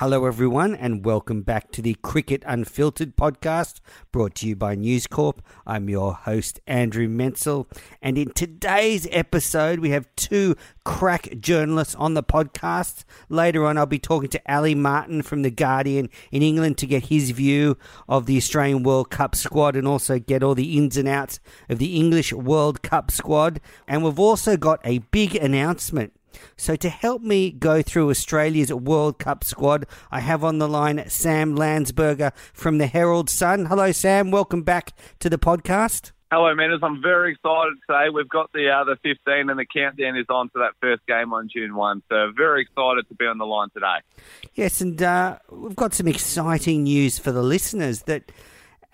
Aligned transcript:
Hello, 0.00 0.24
everyone, 0.24 0.74
and 0.74 1.04
welcome 1.04 1.42
back 1.42 1.70
to 1.72 1.82
the 1.82 1.92
Cricket 2.00 2.42
Unfiltered 2.46 3.18
podcast 3.18 3.80
brought 4.12 4.34
to 4.36 4.48
you 4.48 4.56
by 4.56 4.74
News 4.74 5.06
Corp. 5.06 5.42
I'm 5.66 5.90
your 5.90 6.14
host, 6.14 6.58
Andrew 6.66 7.06
Menczel, 7.06 7.66
and 8.00 8.16
in 8.16 8.30
today's 8.30 9.06
episode, 9.10 9.80
we 9.80 9.90
have 9.90 10.08
two 10.16 10.56
crack 10.86 11.28
journalists 11.38 11.94
on 11.96 12.14
the 12.14 12.22
podcast. 12.22 13.04
Later 13.28 13.66
on, 13.66 13.76
I'll 13.76 13.84
be 13.84 13.98
talking 13.98 14.30
to 14.30 14.40
Ali 14.50 14.74
Martin 14.74 15.20
from 15.20 15.42
The 15.42 15.50
Guardian 15.50 16.08
in 16.32 16.42
England 16.42 16.78
to 16.78 16.86
get 16.86 17.08
his 17.08 17.32
view 17.32 17.76
of 18.08 18.24
the 18.24 18.38
Australian 18.38 18.82
World 18.84 19.10
Cup 19.10 19.34
squad 19.34 19.76
and 19.76 19.86
also 19.86 20.18
get 20.18 20.42
all 20.42 20.54
the 20.54 20.78
ins 20.78 20.96
and 20.96 21.08
outs 21.08 21.40
of 21.68 21.78
the 21.78 21.94
English 21.96 22.32
World 22.32 22.80
Cup 22.80 23.10
squad. 23.10 23.60
And 23.86 24.02
we've 24.02 24.18
also 24.18 24.56
got 24.56 24.80
a 24.82 25.00
big 25.10 25.36
announcement 25.36 26.14
so, 26.56 26.76
to 26.76 26.88
help 26.88 27.22
me 27.22 27.50
go 27.50 27.82
through 27.82 28.10
Australia's 28.10 28.72
World 28.72 29.18
Cup 29.18 29.44
squad, 29.44 29.86
I 30.10 30.20
have 30.20 30.44
on 30.44 30.58
the 30.58 30.68
line 30.68 31.08
Sam 31.08 31.56
Landsberger 31.56 32.32
from 32.52 32.78
the 32.78 32.86
Herald 32.86 33.30
Sun. 33.30 33.66
Hello, 33.66 33.92
Sam. 33.92 34.30
Welcome 34.30 34.62
back 34.62 34.92
to 35.20 35.30
the 35.30 35.38
podcast. 35.38 36.12
Hello, 36.32 36.54
Menners. 36.54 36.78
I'm 36.82 37.02
very 37.02 37.32
excited 37.32 37.74
today. 37.88 38.08
We've 38.14 38.28
got 38.28 38.52
the 38.52 38.70
uh, 38.70 38.84
the 38.84 38.96
15 39.02 39.50
and 39.50 39.58
the 39.58 39.66
countdown 39.66 40.16
is 40.16 40.26
on 40.28 40.48
to 40.50 40.60
that 40.60 40.74
first 40.80 41.04
game 41.08 41.32
on 41.32 41.48
June 41.52 41.74
1. 41.74 42.02
So, 42.08 42.30
very 42.36 42.62
excited 42.62 43.08
to 43.08 43.14
be 43.16 43.26
on 43.26 43.38
the 43.38 43.46
line 43.46 43.68
today. 43.74 43.96
Yes, 44.54 44.80
and 44.80 45.02
uh, 45.02 45.38
we've 45.50 45.74
got 45.74 45.92
some 45.92 46.06
exciting 46.06 46.84
news 46.84 47.18
for 47.18 47.32
the 47.32 47.42
listeners 47.42 48.02
that 48.02 48.30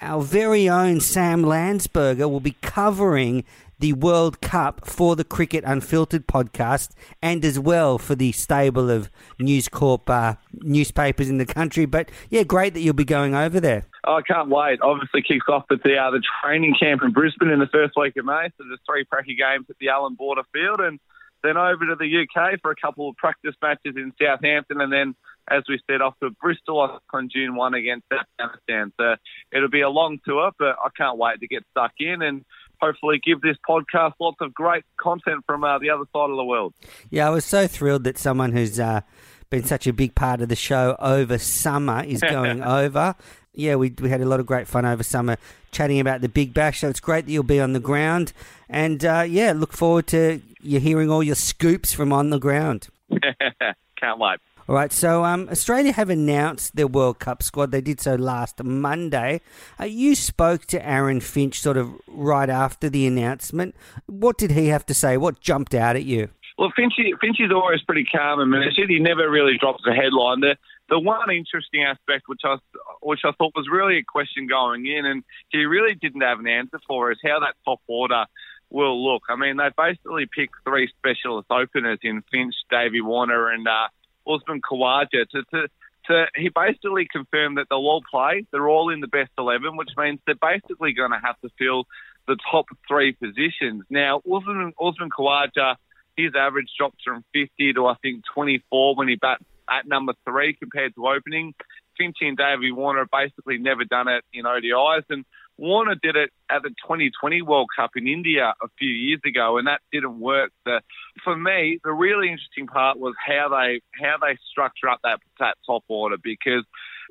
our 0.01 0.23
very 0.23 0.69
own 0.69 1.01
Sam 1.01 1.43
Landsberger 1.43 2.31
will 2.31 2.41
be 2.41 2.57
covering 2.63 3.45
the 3.79 3.93
World 3.93 4.41
Cup 4.41 4.87
for 4.87 5.17
the 5.17 5.25
Cricket 5.25 5.65
Unfiltered 5.67 6.27
podcast 6.27 6.91
and 7.23 7.45
as 7.45 7.59
well 7.59 7.99
for 7.99 8.15
the 8.15 8.33
stable 8.33 8.91
of 8.91 9.11
News 9.39 9.69
Corp 9.69 10.09
uh, 10.09 10.35
newspapers 10.53 11.29
in 11.29 11.39
the 11.39 11.47
country. 11.47 11.85
But 11.85 12.11
yeah, 12.31 12.43
great 12.43 12.75
that 12.75 12.81
you'll 12.81 12.95
be 12.95 13.05
going 13.05 13.35
over 13.35 13.61
there. 13.61 13.85
Oh, 14.05 14.15
I 14.15 14.23
can't 14.23 14.49
wait. 14.49 14.81
Obviously, 14.83 15.23
kicks 15.23 15.47
off 15.49 15.65
with 15.69 15.83
the 15.83 15.97
uh, 15.97 16.11
the 16.11 16.23
training 16.43 16.75
camp 16.79 17.03
in 17.03 17.13
Brisbane 17.13 17.51
in 17.51 17.59
the 17.59 17.67
first 17.67 17.95
week 17.97 18.17
of 18.17 18.25
May. 18.25 18.49
So 18.57 18.65
there's 18.67 18.81
three 18.89 19.05
pracky 19.05 19.37
games 19.37 19.67
at 19.69 19.77
the 19.81 19.89
Allan 19.89 20.15
Border 20.15 20.43
Field, 20.53 20.81
and 20.81 21.01
then 21.43 21.57
over 21.57 21.87
to 21.87 21.97
the 21.97 22.23
UK 22.23 22.61
for 22.61 22.71
a 22.71 22.77
couple 22.77 23.09
of 23.09 23.17
practice 23.17 23.55
matches 23.61 23.95
in 23.97 24.13
Southampton, 24.21 24.81
and 24.81 24.93
then, 24.93 25.15
as 25.51 25.63
we 25.69 25.81
said, 25.89 26.01
off 26.01 26.15
to 26.23 26.31
Bristol 26.31 27.01
on 27.13 27.29
June 27.33 27.57
one 27.57 27.75
against 27.75 28.07
Afghanistan. 28.13 28.93
So 28.99 29.17
it'll 29.53 29.69
be 29.69 29.83
a 29.83 29.91
long 29.91 30.19
tour, 30.25 30.53
but 30.59 30.77
I 30.83 30.89
can't 30.97 31.19
wait 31.19 31.41
to 31.41 31.47
get 31.47 31.65
stuck 31.73 31.93
in 31.99 32.23
and 32.23 32.45
hopefully 32.81 33.21
give 33.25 33.41
this 33.41 33.57
podcast 33.69 34.13
lots 34.21 34.39
of 34.41 34.55
great 34.55 34.85
content 34.97 35.45
from 35.47 35.65
uh, 35.65 35.79
the 35.79 35.91
other 35.91 36.05
side 36.13 36.31
of 36.31 36.37
the 36.37 36.45
world. 36.45 36.75
Yeah, 37.11 37.27
I 37.27 37.31
was 37.31 37.45
so 37.45 37.67
thrilled 37.67 38.05
that 38.05 38.19
someone 38.19 38.53
who's 38.53 38.79
uh, 38.79 39.03
been 39.51 39.65
such 39.65 39.87
a 39.87 39.93
big 39.93 40.15
part 40.15 40.41
of 40.41 40.49
the 40.49 40.57
show 40.57 40.97
over 40.99 41.39
summer 41.39 42.03
is 42.05 42.21
going 42.31 42.63
over. 42.63 43.15
Yeah, 43.55 43.77
we, 43.77 43.95
we 44.01 44.11
had 44.11 44.21
a 44.21 44.27
lot 44.27 44.41
of 44.41 44.47
great 44.47 44.69
fun 44.69 44.85
over 44.85 45.03
summer 45.03 45.37
chatting 45.73 46.01
about 46.01 46.21
the 46.21 46.29
Big 46.29 46.53
Bash. 46.53 46.81
So 46.81 46.89
it's 46.89 47.01
great 47.01 47.27
that 47.27 47.33
you'll 47.33 47.43
be 47.43 47.61
on 47.61 47.73
the 47.73 47.81
ground. 47.81 48.33
And 48.69 49.05
uh, 49.05 49.25
yeah, 49.27 49.53
look 49.53 49.73
forward 49.73 50.07
to 50.09 50.41
you 50.61 50.81
hearing 50.81 51.11
all 51.11 51.23
your 51.23 51.35
scoops 51.35 51.93
from 51.93 52.13
on 52.13 52.31
the 52.31 52.39
ground. 52.39 52.89
Can't 53.11 54.19
wait. 54.19 54.41
All 54.69 54.75
right, 54.75 54.93
so 54.93 55.25
um, 55.25 55.49
Australia 55.49 55.93
have 55.93 56.11
announced 56.11 56.75
their 56.75 56.89
World 56.89 57.21
Cup 57.21 57.41
squad. 57.41 57.71
They 57.71 57.81
did 57.81 58.01
so 58.01 58.17
last 58.17 58.65
Monday. 58.65 59.41
Uh, 59.79 59.85
you 59.85 60.17
spoke 60.17 60.65
to 60.67 60.85
Aaron 60.85 61.21
Finch 61.21 61.61
sort 61.61 61.77
of 61.77 61.93
right 62.09 62.51
after 62.51 62.91
the 62.91 63.07
announcement. 63.07 63.77
What 64.07 64.37
did 64.37 64.51
he 64.51 64.67
have 64.67 64.85
to 64.87 64.95
say? 64.95 65.19
What 65.19 65.41
jumped 65.41 65.73
out 65.73 65.95
at 65.95 66.05
you? 66.05 66.31
Well, 66.59 66.73
Finchy, 66.77 67.13
Finchy's 67.23 67.53
always 67.53 67.81
pretty 67.83 68.03
calm 68.05 68.41
and 68.41 68.51
measured. 68.51 68.89
He 68.89 68.99
never 68.99 69.31
really 69.31 69.57
drops 69.57 69.85
a 69.87 69.93
headline. 69.93 70.41
The, 70.41 70.57
the 70.89 70.99
one 70.99 71.31
interesting 71.31 71.85
aspect, 71.85 72.25
which 72.27 72.41
I, 72.45 72.57
which 73.03 73.21
I 73.25 73.31
thought 73.39 73.53
was 73.55 73.69
really 73.71 73.99
a 73.99 74.03
question 74.03 74.49
going 74.49 74.85
in, 74.87 75.07
and 75.07 75.23
he 75.51 75.65
really 75.65 75.95
didn't 75.95 76.23
have 76.23 76.41
an 76.41 76.49
answer 76.49 76.81
for, 76.89 77.13
is 77.13 77.19
how 77.25 77.39
that 77.39 77.55
top 77.65 77.83
order 77.87 78.25
will 78.71 79.05
look. 79.05 79.23
I 79.29 79.37
mean, 79.37 79.59
they 79.59 79.69
basically 79.77 80.27
picked 80.27 80.55
three 80.65 80.89
specialist 80.99 81.47
openers 81.51 82.01
in 82.03 82.25
Finch, 82.33 82.55
Davey 82.69 83.01
Warner, 83.01 83.51
and 83.51 83.69
uh, 83.69 83.89
Usman 84.27 84.61
Khawaja 84.61 85.29
to, 85.31 85.43
to, 85.53 85.69
to, 86.07 86.27
he 86.35 86.49
basically 86.49 87.07
confirmed 87.11 87.59
that 87.59 87.67
they'll 87.71 87.79
all 87.79 88.03
play. 88.11 88.47
They're 88.53 88.69
all 88.69 88.91
in 88.91 89.01
the 89.01 89.09
best 89.09 89.31
11, 89.39 89.77
which 89.77 89.91
means 89.97 90.21
they're 90.27 90.35
basically 90.41 90.93
going 90.93 91.13
to 91.13 91.21
have 91.23 91.41
to 91.41 91.49
fill 91.59 91.85
the 92.27 92.37
top 92.51 92.67
three 92.89 93.13
positions. 93.13 93.85
Now, 93.91 94.21
Usman, 94.31 94.73
Usman 94.81 95.11
Khawaja, 95.11 95.77
his 96.17 96.33
average 96.37 96.69
drops 96.77 96.99
from 97.05 97.25
50 97.33 97.75
to, 97.75 97.87
I 97.87 97.95
think, 98.03 98.25
24 98.35 98.97
when 98.97 99.09
he 99.09 99.17
bats 99.17 99.45
at 99.69 99.87
number 99.87 100.15
three 100.25 100.55
compared 100.55 100.95
to 100.95 101.07
opening. 101.07 101.55
Finchy 102.01 102.29
and 102.29 102.37
Davey 102.37 102.73
Warner 102.73 103.01
have 103.01 103.11
basically 103.11 103.59
never 103.59 103.85
done 103.85 104.09
it 104.09 104.25
in 104.33 104.45
ODIs. 104.45 105.05
And 105.09 105.25
Warner 105.59 105.95
did 105.95 106.17
it 106.17 106.31
at 106.51 106.63
the 106.63 106.69
2020 106.69 107.43
World 107.43 107.69
Cup 107.75 107.93
in 107.97 108.07
India 108.07 108.55
a 108.63 108.69
few 108.79 108.91
years 108.91 109.21
ago, 109.25 109.57
and 109.57 109.67
that 109.67 109.81
didn't 109.91 110.21
work. 110.21 110.53
The, 110.65 110.81
for 111.25 111.37
me, 111.37 111.79
the 111.83 111.93
really 111.93 112.29
interesting 112.29 112.67
part 112.67 112.99
was 112.99 113.15
how 113.25 113.49
they 113.49 113.81
how 114.01 114.17
they 114.21 114.37
structure 114.51 114.89
up 114.89 115.01
that 115.03 115.21
that 115.39 115.57
top 115.67 115.85
order 115.89 116.17
because 116.23 116.65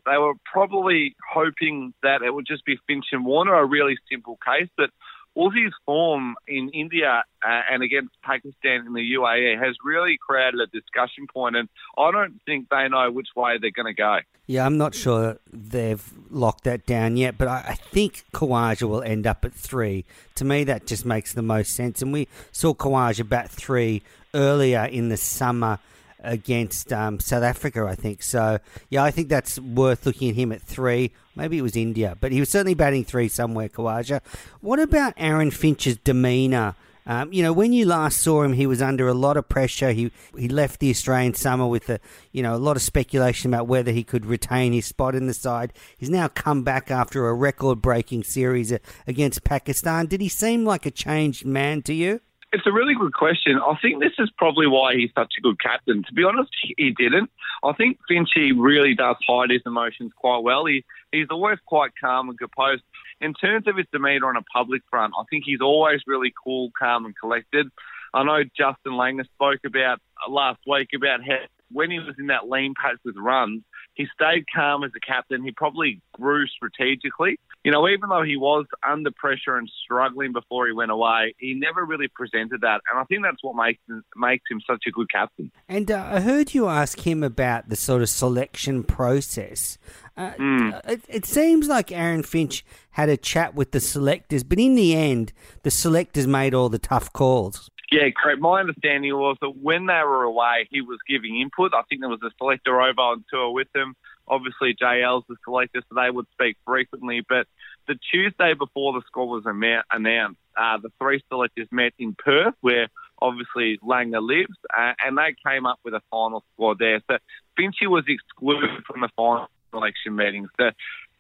they 0.06 0.18
were 0.18 0.34
probably 0.52 1.16
hoping 1.34 1.94
that 2.04 2.22
it 2.22 2.34
would 2.34 2.46
just 2.46 2.66
be 2.66 2.78
Finch 2.88 3.06
and 3.12 3.26
Warner, 3.26 3.56
a 3.56 3.66
really 3.66 3.98
simple 4.12 4.38
case, 4.46 4.70
but 4.78 4.92
Aussie's 5.36 5.74
form 5.86 6.36
in 6.48 6.70
India 6.70 7.24
uh, 7.46 7.62
and 7.70 7.84
against 7.84 8.14
Pakistan 8.22 8.86
in 8.88 8.94
the 8.94 9.14
UAE 9.18 9.62
has 9.62 9.76
really 9.84 10.18
created 10.18 10.60
a 10.62 10.68
discussion 10.68 11.28
point, 11.32 11.56
and 11.56 11.68
I 11.98 12.12
don't 12.12 12.40
think 12.46 12.70
they 12.70 12.88
know 12.88 13.12
which 13.12 13.28
way 13.36 13.58
they're 13.60 13.72
going 13.72 13.94
to 13.94 13.94
go. 13.94 14.20
Yeah, 14.48 14.66
I'm 14.66 14.78
not 14.78 14.96
sure 14.96 15.40
they've 15.52 16.04
locked 16.30 16.64
that 16.66 16.86
down 16.86 17.18
yet, 17.18 17.38
but 17.38 17.48
I, 17.48 17.66
I 17.70 17.74
think 17.74 18.26
Khawaja 18.32 18.88
will 18.88 19.02
end 19.02 19.28
up 19.28 19.44
at 19.44 19.54
three. 19.54 20.06
To 20.36 20.46
me, 20.46 20.64
that 20.66 20.86
just 20.86 21.06
makes 21.06 21.34
the 21.34 21.42
most 21.42 21.74
sense. 21.74 22.02
And 22.02 22.14
we 22.14 22.28
saw 22.52 22.74
Khawaja 22.74 23.28
bat 23.28 23.50
three 23.50 24.04
earlier 24.34 24.86
in 24.86 25.10
the 25.10 25.18
summer 25.18 25.80
against 26.26 26.92
um, 26.92 27.20
South 27.20 27.44
Africa, 27.44 27.86
I 27.86 27.96
think. 27.96 28.24
So, 28.24 28.60
yeah, 28.90 29.04
I 29.04 29.12
think 29.12 29.30
that's 29.30 29.60
worth 29.60 30.06
looking 30.06 30.30
at 30.30 30.36
him 30.36 30.52
at 30.52 30.62
three. 30.62 31.12
Maybe 31.36 31.58
it 31.58 31.62
was 31.62 31.76
India, 31.76 32.18
but 32.20 32.32
he 32.32 32.40
was 32.40 32.50
certainly 32.50 32.74
batting 32.74 33.04
three 33.04 33.28
somewhere, 33.28 33.70
Khawaja. 33.70 34.22
What 34.62 34.80
about 34.80 35.14
Aaron 35.18 35.52
Finch's 35.52 35.98
demeanour? 35.98 36.76
Um, 37.08 37.32
you 37.32 37.44
know, 37.44 37.54
when 37.54 37.72
you 37.72 37.86
last 37.86 38.20
saw 38.20 38.42
him, 38.42 38.54
he 38.54 38.66
was 38.66 38.82
under 38.82 39.08
a 39.08 39.14
lot 39.14 39.38
of 39.38 39.48
pressure. 39.48 39.92
He 39.92 40.12
he 40.36 40.48
left 40.48 40.80
the 40.80 40.90
Australian 40.90 41.36
summer 41.36 41.68
with 41.68 41.88
a 41.90 42.00
you 42.32 42.42
know 42.42 42.56
a 42.56 42.58
lot 42.58 42.78
of 42.78 42.82
speculation 42.82 43.54
about 43.54 43.68
whether 43.68 43.92
he 43.92 44.04
could 44.04 44.26
retain 44.26 44.74
his 44.74 44.88
spot 44.88 45.14
in 45.14 45.28
the 45.28 45.34
side. 45.34 45.72
He's 45.98 46.10
now 46.10 46.28
come 46.28 46.64
back 46.64 46.90
after 46.90 47.28
a 47.28 47.34
record-breaking 47.36 48.24
series 48.24 48.74
against 49.06 49.44
Pakistan. 49.44 50.08
Did 50.08 50.22
he 50.22 50.30
seem 50.30 50.66
like 50.66 50.88
a 50.88 50.92
changed 50.92 51.46
man 51.46 51.84
to 51.84 51.94
you? 51.94 52.22
It's 52.56 52.66
a 52.66 52.72
really 52.72 52.96
good 52.96 53.14
question. 53.14 53.60
I 53.60 53.76
think 53.82 54.02
this 54.02 54.14
is 54.18 54.32
probably 54.38 54.66
why 54.66 54.96
he's 54.96 55.12
such 55.14 55.34
a 55.38 55.42
good 55.42 55.60
captain. 55.60 56.04
To 56.04 56.14
be 56.14 56.24
honest, 56.24 56.50
he 56.78 56.92
didn't. 56.92 57.30
I 57.66 57.74
think 57.74 58.00
Finchy 58.10 58.54
really 58.56 58.96
does 58.96 59.18
hide 59.28 59.50
his 59.50 59.64
emotions 59.66 60.14
quite 60.16 60.38
well. 60.38 60.66
He 60.66 60.86
he's 61.12 61.28
always 61.30 61.60
quite 61.66 61.92
calm 62.00 62.30
and 62.30 62.40
composed. 62.40 62.82
In 63.20 63.34
terms 63.34 63.68
of 63.68 63.76
his 63.76 63.88
demeanour 63.92 64.30
on 64.30 64.38
a 64.38 64.42
public 64.54 64.84
front, 64.90 65.14
I 65.20 65.26
think 65.30 65.44
he's 65.46 65.60
always 65.60 66.00
really 66.08 66.34
cool, 66.46 66.72
calm, 66.80 67.04
and 67.04 67.14
collected. 67.20 67.68
I 68.14 68.24
know 68.24 68.44
Justin 68.44 68.94
Langer 68.94 69.26
spoke 69.26 69.60
about 69.66 70.00
last 70.30 70.62
week 70.66 70.92
about 70.96 71.28
how 71.28 71.40
when 71.74 71.92
he 71.92 72.00
was 72.00 72.16
in 72.18 72.28
that 72.28 72.48
lean 72.48 72.74
patch 72.82 73.00
with 73.04 73.18
runs, 73.18 73.64
he 73.96 74.06
stayed 74.14 74.46
calm 74.54 74.84
as 74.84 74.92
a 74.96 75.00
captain. 75.00 75.44
He 75.44 75.52
probably 75.52 76.02
grew 76.14 76.46
strategically. 76.48 77.40
You 77.64 77.72
know, 77.72 77.88
even 77.88 78.10
though 78.10 78.22
he 78.22 78.38
was 78.38 78.66
under 78.88 79.10
pressure 79.10 79.58
and 79.58 79.70
struggling 79.84 80.34
before 80.34 80.68
he 80.68 80.74
went 80.74 80.92
away, 80.92 81.34
he 81.40 81.56
never 81.56 81.84
really 81.84 82.08
presented 82.08 82.62
that. 82.62 82.82
And 82.92 83.00
I 83.00 83.04
think 83.06 83.24
that's 83.24 83.42
what 83.44 83.56
makes 83.56 83.80
him, 83.90 84.04
makes 84.16 84.44
him 84.52 84.62
such 84.68 84.84
a 84.88 84.92
good 84.92 85.10
captain. 85.10 85.52
And 85.68 85.90
uh, 85.90 86.08
I 86.12 86.20
heard 86.20 86.54
you 86.54 86.68
ask 86.68 87.00
him 87.00 87.24
about 87.24 87.70
the 87.70 87.76
sort 87.76 88.04
of 88.04 88.10
selection 88.10 88.84
process. 88.84 89.78
Uh, 90.18 90.32
Mm. 90.40 90.90
it, 90.90 91.02
it 91.10 91.26
seems 91.26 91.68
like 91.68 91.92
Aaron 91.92 92.24
Finch 92.24 92.64
had 92.92 93.10
a 93.10 93.18
chat 93.18 93.54
with 93.56 93.72
the 93.72 93.82
selectors, 93.82 94.44
but 94.44 94.60
in 94.60 94.76
the 94.76 94.96
end, 94.96 95.34
the 95.64 95.72
selectors 95.72 96.26
made 96.26 96.54
all 96.54 96.70
the 96.70 96.80
tough 96.80 97.12
calls. 97.12 97.70
Yeah, 97.92 98.10
correct. 98.10 98.42
My 98.42 98.60
understanding 98.60 99.14
was 99.14 99.38
that 99.42 99.52
when 99.62 99.86
they 99.86 100.02
were 100.06 100.24
away, 100.24 100.68
he 100.72 100.82
was 100.82 100.98
giving 101.08 101.40
input. 101.40 101.74
I 101.74 101.84
think 101.84 102.02
there 102.02 102.10
was 102.10 102.24
a 102.24 102.32
selector 102.38 102.82
over 102.82 103.00
on 103.00 103.26
tour 103.32 103.52
with 103.52 103.72
them. 103.74 103.96
Obviously, 104.28 104.74
JL's 104.74 105.24
the 105.30 105.36
selector, 105.46 105.82
so 105.88 105.96
they 105.96 106.10
would 106.10 106.26
speak 106.32 106.58
frequently. 106.66 107.22
But 107.28 107.48
the 107.88 107.96
Tuesday 108.12 108.56
before 108.56 108.94
the 108.94 109.02
score 109.06 109.28
was 109.28 109.44
announced, 109.46 110.40
uh, 110.58 110.78
the 110.78 110.92
three 111.00 111.22
selectors 111.30 111.68
met 111.72 111.94
in 112.00 112.16
Perth, 112.16 112.56
where 112.62 112.88
obviously 113.22 113.78
Langer 113.84 114.22
lives, 114.22 114.58
uh, 114.76 114.94
and 115.06 115.18
they 115.18 115.36
came 115.46 115.66
up 115.66 115.80
with 115.84 115.94
a 115.94 116.02
final 116.10 116.44
squad 116.54 116.80
there. 116.80 117.02
So 117.10 117.18
Finchy 117.58 117.88
was 117.88 118.06
excluded 118.08 118.84
from 118.88 119.02
the 119.02 119.10
final 119.16 119.48
selection 119.72 120.16
meetings. 120.16 120.50
So, 120.60 120.72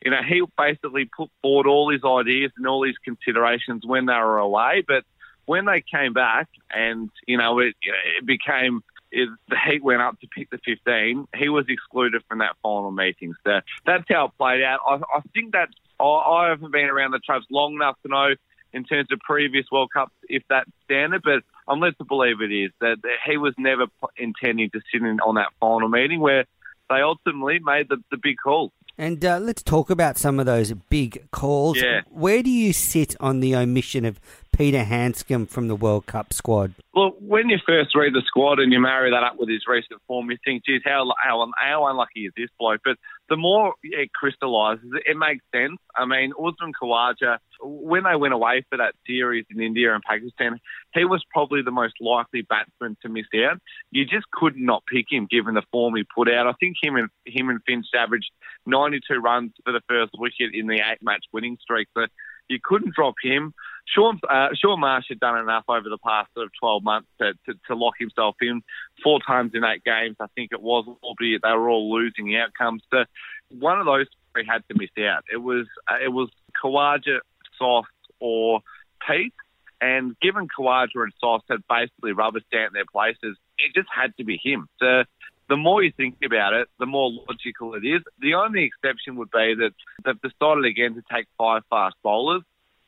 you 0.03 0.11
know, 0.11 0.21
he 0.27 0.41
basically 0.57 1.05
put 1.05 1.29
forward 1.41 1.67
all 1.67 1.91
his 1.91 2.03
ideas 2.03 2.51
and 2.57 2.67
all 2.67 2.83
his 2.83 2.97
considerations 3.03 3.85
when 3.85 4.07
they 4.07 4.13
were 4.13 4.39
away, 4.39 4.83
but 4.87 5.03
when 5.45 5.65
they 5.65 5.81
came 5.81 6.13
back 6.13 6.47
and 6.71 7.09
you 7.27 7.37
know 7.37 7.59
it, 7.59 7.75
it 7.81 8.25
became 8.25 8.83
it, 9.11 9.29
the 9.47 9.57
heat 9.57 9.83
went 9.83 10.01
up 10.01 10.19
to 10.19 10.27
pick 10.27 10.49
the 10.49 10.59
15, 10.65 11.27
he 11.35 11.49
was 11.49 11.65
excluded 11.69 12.21
from 12.27 12.39
that 12.39 12.55
final 12.61 12.91
meeting. 12.91 13.33
So 13.45 13.61
that's 13.85 14.03
how 14.09 14.25
it 14.25 14.31
played 14.37 14.61
out. 14.61 14.79
I, 14.85 14.95
I 14.95 15.21
think 15.33 15.53
that 15.53 15.69
I, 15.99 16.03
I 16.03 16.49
haven't 16.49 16.71
been 16.71 16.85
around 16.85 17.11
the 17.11 17.19
traps 17.19 17.45
long 17.49 17.75
enough 17.75 17.95
to 18.03 18.09
know 18.09 18.35
in 18.73 18.83
terms 18.83 19.07
of 19.11 19.19
previous 19.19 19.65
World 19.71 19.89
Cups 19.93 20.11
if 20.27 20.43
that's 20.49 20.69
standard, 20.83 21.21
but 21.23 21.43
I'm 21.67 21.79
led 21.79 21.97
to 21.97 22.03
believe 22.03 22.41
it 22.41 22.51
is 22.51 22.71
that, 22.81 22.97
that 23.01 23.17
he 23.25 23.37
was 23.37 23.53
never 23.57 23.87
p- 23.87 24.23
intending 24.23 24.69
to 24.71 24.81
sit 24.91 25.01
in 25.01 25.19
on 25.21 25.35
that 25.35 25.47
final 25.61 25.87
meeting 25.87 26.19
where 26.19 26.45
they 26.89 27.01
ultimately 27.01 27.59
made 27.59 27.87
the, 27.89 27.97
the 28.11 28.17
big 28.21 28.35
call. 28.43 28.73
And 28.97 29.23
uh, 29.25 29.39
let's 29.39 29.61
talk 29.61 29.89
about 29.89 30.17
some 30.17 30.39
of 30.39 30.45
those 30.45 30.71
big 30.89 31.29
calls. 31.31 31.77
Yeah. 31.77 32.01
Where 32.09 32.41
do 32.41 32.49
you 32.49 32.71
sit 32.71 33.15
on 33.19 33.41
the 33.41 33.55
omission 33.55 34.05
of 34.05 34.19
Peter 34.55 34.83
Handscomb 34.83 35.47
from 35.47 35.67
the 35.67 35.75
World 35.75 36.05
Cup 36.05 36.31
squad? 36.31 36.73
Well, 36.93 37.13
when 37.19 37.49
you 37.49 37.57
first 37.67 37.93
read 37.93 38.13
the 38.13 38.23
squad 38.25 38.59
and 38.59 38.71
you 38.71 38.79
marry 38.79 39.11
that 39.11 39.23
up 39.23 39.37
with 39.37 39.49
his 39.49 39.63
recent 39.67 40.01
form, 40.07 40.31
you 40.31 40.37
think, 40.45 40.63
geez, 40.65 40.81
how, 40.85 41.11
how, 41.21 41.51
how 41.57 41.87
unlucky 41.87 42.27
is 42.27 42.33
this 42.37 42.49
bloke? 42.57 42.81
But 42.85 42.97
the 43.29 43.37
more 43.37 43.73
it 43.83 44.11
crystallises, 44.13 44.89
it 45.05 45.17
makes 45.17 45.43
sense. 45.53 45.79
I 45.95 46.05
mean, 46.05 46.31
Usman 46.37 46.73
Khawaja, 46.79 47.39
when 47.61 48.03
they 48.03 48.15
went 48.15 48.33
away 48.33 48.63
for 48.69 48.77
that 48.77 48.93
series 49.07 49.45
in 49.49 49.61
India 49.61 49.93
and 49.93 50.03
Pakistan, 50.03 50.59
he 50.93 51.05
was 51.05 51.23
probably 51.33 51.61
the 51.61 51.71
most 51.71 51.95
likely 51.99 52.43
batsman 52.43 52.97
to 53.01 53.09
miss 53.09 53.25
out. 53.45 53.59
You 53.91 54.05
just 54.05 54.29
could 54.31 54.55
not 54.55 54.83
pick 54.85 55.05
him 55.09 55.27
given 55.29 55.55
the 55.55 55.63
form 55.71 55.95
he 55.95 56.03
put 56.03 56.31
out. 56.31 56.47
I 56.47 56.53
think 56.59 56.75
him 56.81 56.95
and 56.95 57.09
him 57.25 57.49
and 57.49 57.61
Finch 57.65 57.87
averaged 57.95 58.31
92 58.65 59.15
runs 59.15 59.53
for 59.63 59.71
the 59.71 59.81
first 59.89 60.13
wicket 60.17 60.53
in 60.53 60.67
the 60.67 60.75
eight-match 60.75 61.25
winning 61.33 61.57
streak. 61.61 61.87
So 61.95 62.05
you 62.47 62.59
couldn't 62.63 62.93
drop 62.93 63.15
him. 63.21 63.53
Shaun, 63.87 64.19
uh, 64.29 64.49
Shaun 64.55 64.79
Marsh 64.79 65.05
had 65.09 65.19
done 65.19 65.37
enough 65.37 65.65
over 65.67 65.89
the 65.89 65.97
past 65.97 66.33
sort 66.33 66.47
of 66.47 66.51
12 66.59 66.83
months 66.83 67.07
to, 67.19 67.33
to, 67.45 67.53
to 67.67 67.75
lock 67.75 67.93
himself 67.99 68.35
in 68.41 68.61
four 69.03 69.19
times 69.25 69.51
in 69.53 69.63
eight 69.63 69.83
games. 69.83 70.15
I 70.19 70.25
think 70.35 70.51
it 70.51 70.61
was, 70.61 70.85
albeit 71.03 71.41
they 71.43 71.51
were 71.51 71.69
all 71.69 71.93
losing 71.93 72.35
outcomes. 72.35 72.81
So 72.91 73.05
one 73.49 73.79
of 73.79 73.85
those 73.85 74.07
three 74.33 74.45
had 74.45 74.63
to 74.69 74.75
miss 74.77 74.89
out. 75.05 75.23
It 75.31 75.37
was 75.37 75.67
uh, 75.89 76.03
it 76.03 76.09
was 76.09 76.29
Khawaja, 76.63 77.19
Sauce, 77.57 77.85
or 78.19 78.61
Pete. 79.07 79.33
And 79.81 80.17
given 80.19 80.47
Khawaja 80.47 80.95
and 80.95 81.13
Sauce 81.19 81.43
had 81.49 81.59
basically 81.69 82.13
rubber 82.13 82.39
stamped 82.47 82.73
their 82.73 82.85
places, 82.91 83.37
it 83.59 83.75
just 83.75 83.89
had 83.93 84.15
to 84.17 84.23
be 84.23 84.39
him. 84.41 84.67
So 84.79 85.03
the 85.47 85.57
more 85.57 85.83
you 85.83 85.91
think 85.95 86.15
about 86.25 86.53
it, 86.53 86.69
the 86.79 86.85
more 86.85 87.11
logical 87.11 87.75
it 87.75 87.85
is. 87.85 88.01
The 88.19 88.35
only 88.35 88.63
exception 88.63 89.17
would 89.17 89.29
be 89.31 89.53
that 89.55 89.73
they've 90.03 90.21
decided 90.21 90.65
again 90.65 90.95
to 90.95 91.03
take 91.13 91.27
five 91.37 91.63
fast 91.69 91.95
bowlers. 92.03 92.41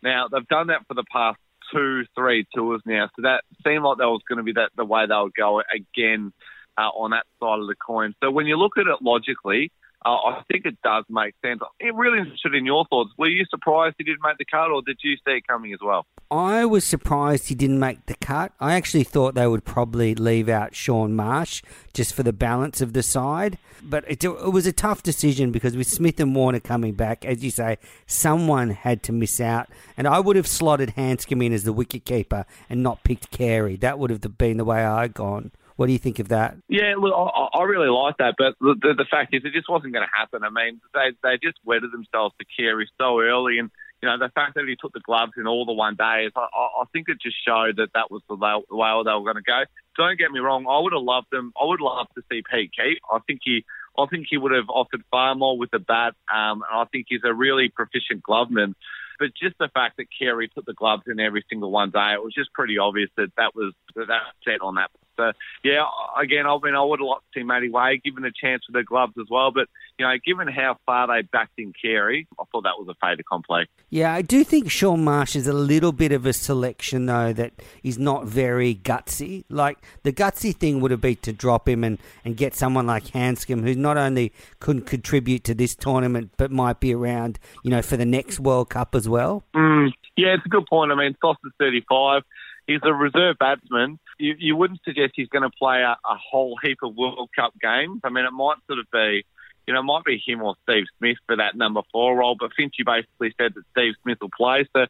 Now 0.04 0.28
they've 0.32 0.48
done 0.48 0.68
that 0.68 0.86
for 0.88 0.94
the 0.94 1.04
past 1.12 1.40
two, 1.74 2.04
three 2.16 2.46
tours 2.56 2.82
now, 2.86 3.10
so 3.16 3.24
that 3.24 3.44
seemed 3.66 3.84
like 3.84 3.98
that 3.98 4.08
was 4.08 4.22
going 4.28 4.38
to 4.38 4.44
be 4.44 4.54
that 4.54 4.72
the 4.76 4.86
way 4.86 5.06
they 5.06 5.16
would 5.16 5.34
go 5.34 5.62
again 5.74 6.32
uh, 6.78 6.90
on 6.90 7.12
that 7.12 7.26
side 7.40 7.60
of 7.60 7.68
the 7.68 7.76
coin. 7.76 8.14
So 8.24 8.32
when 8.32 8.46
you 8.46 8.58
look 8.58 8.78
at 8.78 8.88
it 8.88 9.02
logically, 9.02 9.72
uh, 10.06 10.10
I 10.10 10.44
think 10.52 10.66
it 10.66 10.78
does 10.84 11.06
make 11.10 11.34
sense. 11.44 11.60
I'm 11.82 11.98
really 11.98 12.20
interested 12.20 12.54
in 12.54 12.66
your 12.66 12.86
thoughts. 12.90 13.12
Were 13.18 13.28
you 13.28 13.46
surprised 13.50 13.96
he 13.98 14.04
didn't 14.04 14.22
make 14.24 14.38
the 14.38 14.46
cut, 14.46 14.70
or 14.70 14.82
did 14.82 15.00
you 15.04 15.16
see 15.16 15.34
it 15.34 15.48
coming 15.48 15.74
as 15.74 15.80
well? 15.82 16.06
I 16.30 16.66
was 16.66 16.84
surprised 16.84 17.48
he 17.48 17.56
didn't 17.56 17.80
make 17.80 18.06
the 18.06 18.16
cut. 18.16 18.52
I 18.60 18.76
actually 18.76 19.04
thought 19.04 19.36
they 19.36 19.48
would 19.48 19.66
probably 19.66 20.14
leave 20.14 20.50
out 20.50 20.76
Shaun 20.76 21.16
Marsh 21.16 21.64
just 21.94 22.14
for 22.14 22.24
the 22.24 22.34
balance 22.34 22.80
of 22.80 22.94
the 22.94 23.02
side. 23.04 23.58
But 23.82 24.04
it, 24.08 24.24
it 24.24 24.52
was 24.52 24.68
a 24.68 24.74
tough 24.74 25.04
decision 25.04 25.52
because 25.52 25.76
with 25.76 25.88
Smith 25.88 26.20
and 26.20 26.36
Warner 26.36 26.60
coming 26.60 26.94
back, 26.94 27.26
as 27.26 27.44
you 27.44 27.52
say, 27.52 27.78
someone 28.06 28.72
had 28.72 29.04
to 29.04 29.12
miss 29.12 29.40
out. 29.40 29.70
And 29.96 30.08
I 30.08 30.20
would 30.20 30.36
have 30.36 30.48
slotted 30.48 30.92
Handscomb 30.92 31.42
in 31.42 31.54
as 31.54 31.64
the 31.64 31.74
wicketkeeper 31.74 32.46
and 32.70 32.84
not 32.84 33.04
picked 33.04 33.32
Carey. 33.32 33.76
That 33.78 34.00
would 34.00 34.10
have 34.10 34.38
been 34.38 34.58
the 34.58 34.66
way 34.66 34.84
I'd 34.84 35.14
gone. 35.14 35.52
What 35.78 35.86
do 35.86 35.94
you 35.94 36.00
think 36.00 36.18
of 36.18 36.30
that? 36.30 36.58
Yeah, 36.68 36.96
look, 36.98 37.14
I, 37.14 37.60
I 37.60 37.64
really 37.64 37.90
like 37.90 38.18
that, 38.18 38.34
but 38.38 38.56
the, 38.60 38.96
the, 38.98 39.06
fact 39.10 39.34
is, 39.36 39.46
it 39.46 39.54
just 39.54 39.70
wasn't 39.70 39.94
going 39.94 40.06
to 40.06 40.12
happen. 40.12 40.44
I 40.44 40.50
mean, 40.50 40.82
they 40.94 41.14
they 41.22 41.38
just 41.38 41.60
wedded 41.64 41.92
themselves 41.92 42.34
to 42.40 42.46
Carey 42.58 42.90
so 43.00 43.22
early, 43.22 43.60
and 43.60 43.70
you 44.02 44.10
know 44.10 44.18
the 44.18 44.30
fact 44.34 44.56
that 44.56 44.66
he 44.68 44.76
took 44.76 44.94
the 44.94 45.02
gloves 45.02 45.34
in 45.38 45.46
all 45.46 45.66
the 45.66 45.74
one 45.74 45.94
days, 45.94 46.32
I, 46.36 46.42
I 46.42 46.84
think 46.92 47.10
it 47.10 47.22
just 47.22 47.38
showed 47.46 47.78
that 47.78 47.94
that 47.94 48.10
was 48.10 48.24
the 48.28 48.36
way 48.36 48.58
they 48.58 49.12
were 49.14 49.24
going 49.24 49.36
to 49.36 49.44
go. 49.44 49.64
Don't 49.96 50.18
get 50.18 50.32
me 50.32 50.40
wrong, 50.40 50.66
I 50.68 50.80
would 50.80 50.94
have 50.94 51.04
loved 51.04 51.28
them. 51.32 51.54
I 51.62 51.66
would 51.66 51.80
love 51.80 52.08
to 52.16 52.24
see 52.32 52.42
Pete 52.52 52.72
keep. 52.76 52.98
I 53.12 53.20
think 53.28 53.42
he. 53.44 53.64
I 54.00 54.06
think 54.08 54.28
he 54.30 54.38
would 54.38 54.52
have 54.52 54.70
offered 54.70 55.04
far 55.12 55.36
more 55.36 55.58
with 55.58 55.70
the 55.70 55.80
bat, 55.80 56.14
um, 56.34 56.64
and 56.70 56.74
I 56.74 56.86
think 56.92 57.06
he's 57.10 57.22
a 57.24 57.34
really 57.34 57.70
proficient 57.70 58.24
gloveman. 58.28 58.74
But 59.20 59.30
just 59.40 59.58
the 59.60 59.70
fact 59.74 59.98
that 59.98 60.06
Carey 60.18 60.48
put 60.48 60.66
the 60.66 60.74
gloves 60.74 61.04
in 61.08 61.20
every 61.20 61.44
single 61.50 61.72
one 61.72 61.90
day, 61.92 62.14
it 62.14 62.24
was 62.24 62.34
just 62.34 62.54
pretty 62.54 62.78
obvious 62.78 63.10
that 63.18 63.32
that 63.38 63.56
was 63.56 63.74
that 63.96 64.08
that 64.08 64.22
set 64.44 64.62
on 64.62 64.76
that. 64.76 64.90
So 65.18 65.32
yeah, 65.64 65.84
again, 66.20 66.46
I 66.46 66.58
mean, 66.62 66.76
I 66.76 66.84
would 66.84 67.00
have 67.00 67.08
liked 67.08 67.24
to 67.34 67.40
see 67.40 67.44
Matty 67.44 67.70
Wade 67.70 68.04
given 68.04 68.24
a 68.24 68.32
chance 68.32 68.64
with 68.68 68.76
the 68.76 68.84
gloves 68.84 69.14
as 69.20 69.28
well. 69.30 69.52
But 69.52 69.68
you 69.98 70.06
know, 70.06 70.14
given 70.26 70.48
how 70.48 70.78
far 70.86 71.08
they 71.08 71.24
backed 71.24 71.58
in 71.58 71.74
Carey, 71.80 72.28
I 72.40 72.44
thought 72.52 72.64
that 72.64 72.78
was 72.78 72.88
a 72.88 72.96
fait 73.06 73.20
accompli. 73.20 73.66
Yeah, 73.90 74.14
I 74.14 74.22
do 74.22 74.44
think 74.44 74.70
Shaun 74.70 75.04
Marsh 75.04 75.36
is 75.36 75.48
a 75.48 75.54
little 75.54 75.92
bit 75.92 76.12
of 76.12 76.26
a 76.26 76.34
selection, 76.34 77.08
though, 77.08 77.34
that 77.34 77.54
is 77.84 77.98
not 77.98 78.26
very 78.26 78.76
gutsy. 78.76 79.44
Like, 79.50 79.80
the 80.04 80.14
gutsy 80.14 80.56
thing 80.56 80.82
would 80.82 80.92
have 80.92 81.02
been 81.02 81.16
to 81.18 81.34
drop 81.34 81.68
him 81.68 81.84
and, 81.84 81.98
and 82.24 82.38
get 82.38 82.54
someone 82.54 82.86
like 82.86 83.08
Handscomb, 83.08 83.64
who 83.64 83.74
not 83.76 83.98
only 83.98 84.34
couldn't 84.60 84.86
contribute 84.86 85.44
to 85.46 85.56
this 85.56 85.76
tournament, 85.76 86.32
but 86.38 86.52
might 86.52 86.80
be 86.80 86.94
around, 86.94 87.40
you 87.64 87.72
know, 87.72 87.82
for 87.82 87.98
the 87.98 88.06
next 88.06 88.40
World 88.40 88.70
Cup 88.70 88.94
as 88.94 89.10
well. 89.10 89.44
Mm, 89.56 89.92
yeah, 90.16 90.36
it's 90.36 90.46
a 90.46 90.50
good 90.50 90.66
point. 90.68 90.92
I 90.92 90.96
mean, 90.96 91.16
Sauce 91.22 91.38
is 91.46 91.52
35. 91.60 92.24
He's 92.68 92.82
a 92.84 92.94
reserve 92.94 93.38
batsman. 93.40 94.00
You, 94.20 94.36
you 94.38 94.56
wouldn't 94.56 94.82
suggest 94.84 95.14
he's 95.16 95.30
going 95.30 95.44
to 95.44 95.56
play 95.58 95.82
a, 95.82 95.92
a 95.92 96.18
whole 96.18 96.58
heap 96.64 96.80
of 96.84 96.96
World 96.96 97.30
Cup 97.36 97.54
games. 97.62 98.02
I 98.04 98.10
mean, 98.10 98.26
it 98.26 98.32
might 98.32 98.58
sort 98.68 98.80
of 98.80 98.86
be, 98.92 99.26
you 99.68 99.74
know, 99.74 99.82
it 99.82 99.84
might 99.84 100.04
be 100.04 100.22
him 100.26 100.42
or 100.42 100.56
Steve 100.64 100.86
Smith 100.98 101.18
for 101.28 101.36
that 101.38 101.56
number 101.56 101.82
four 101.92 102.18
role. 102.18 102.36
But 102.40 102.52
Finchy 102.60 102.86
basically 102.86 103.34
said 103.40 103.54
that 103.56 103.64
Steve 103.72 103.94
Smith 104.02 104.18
will 104.22 104.32
play. 104.36 104.68
So 104.76 104.86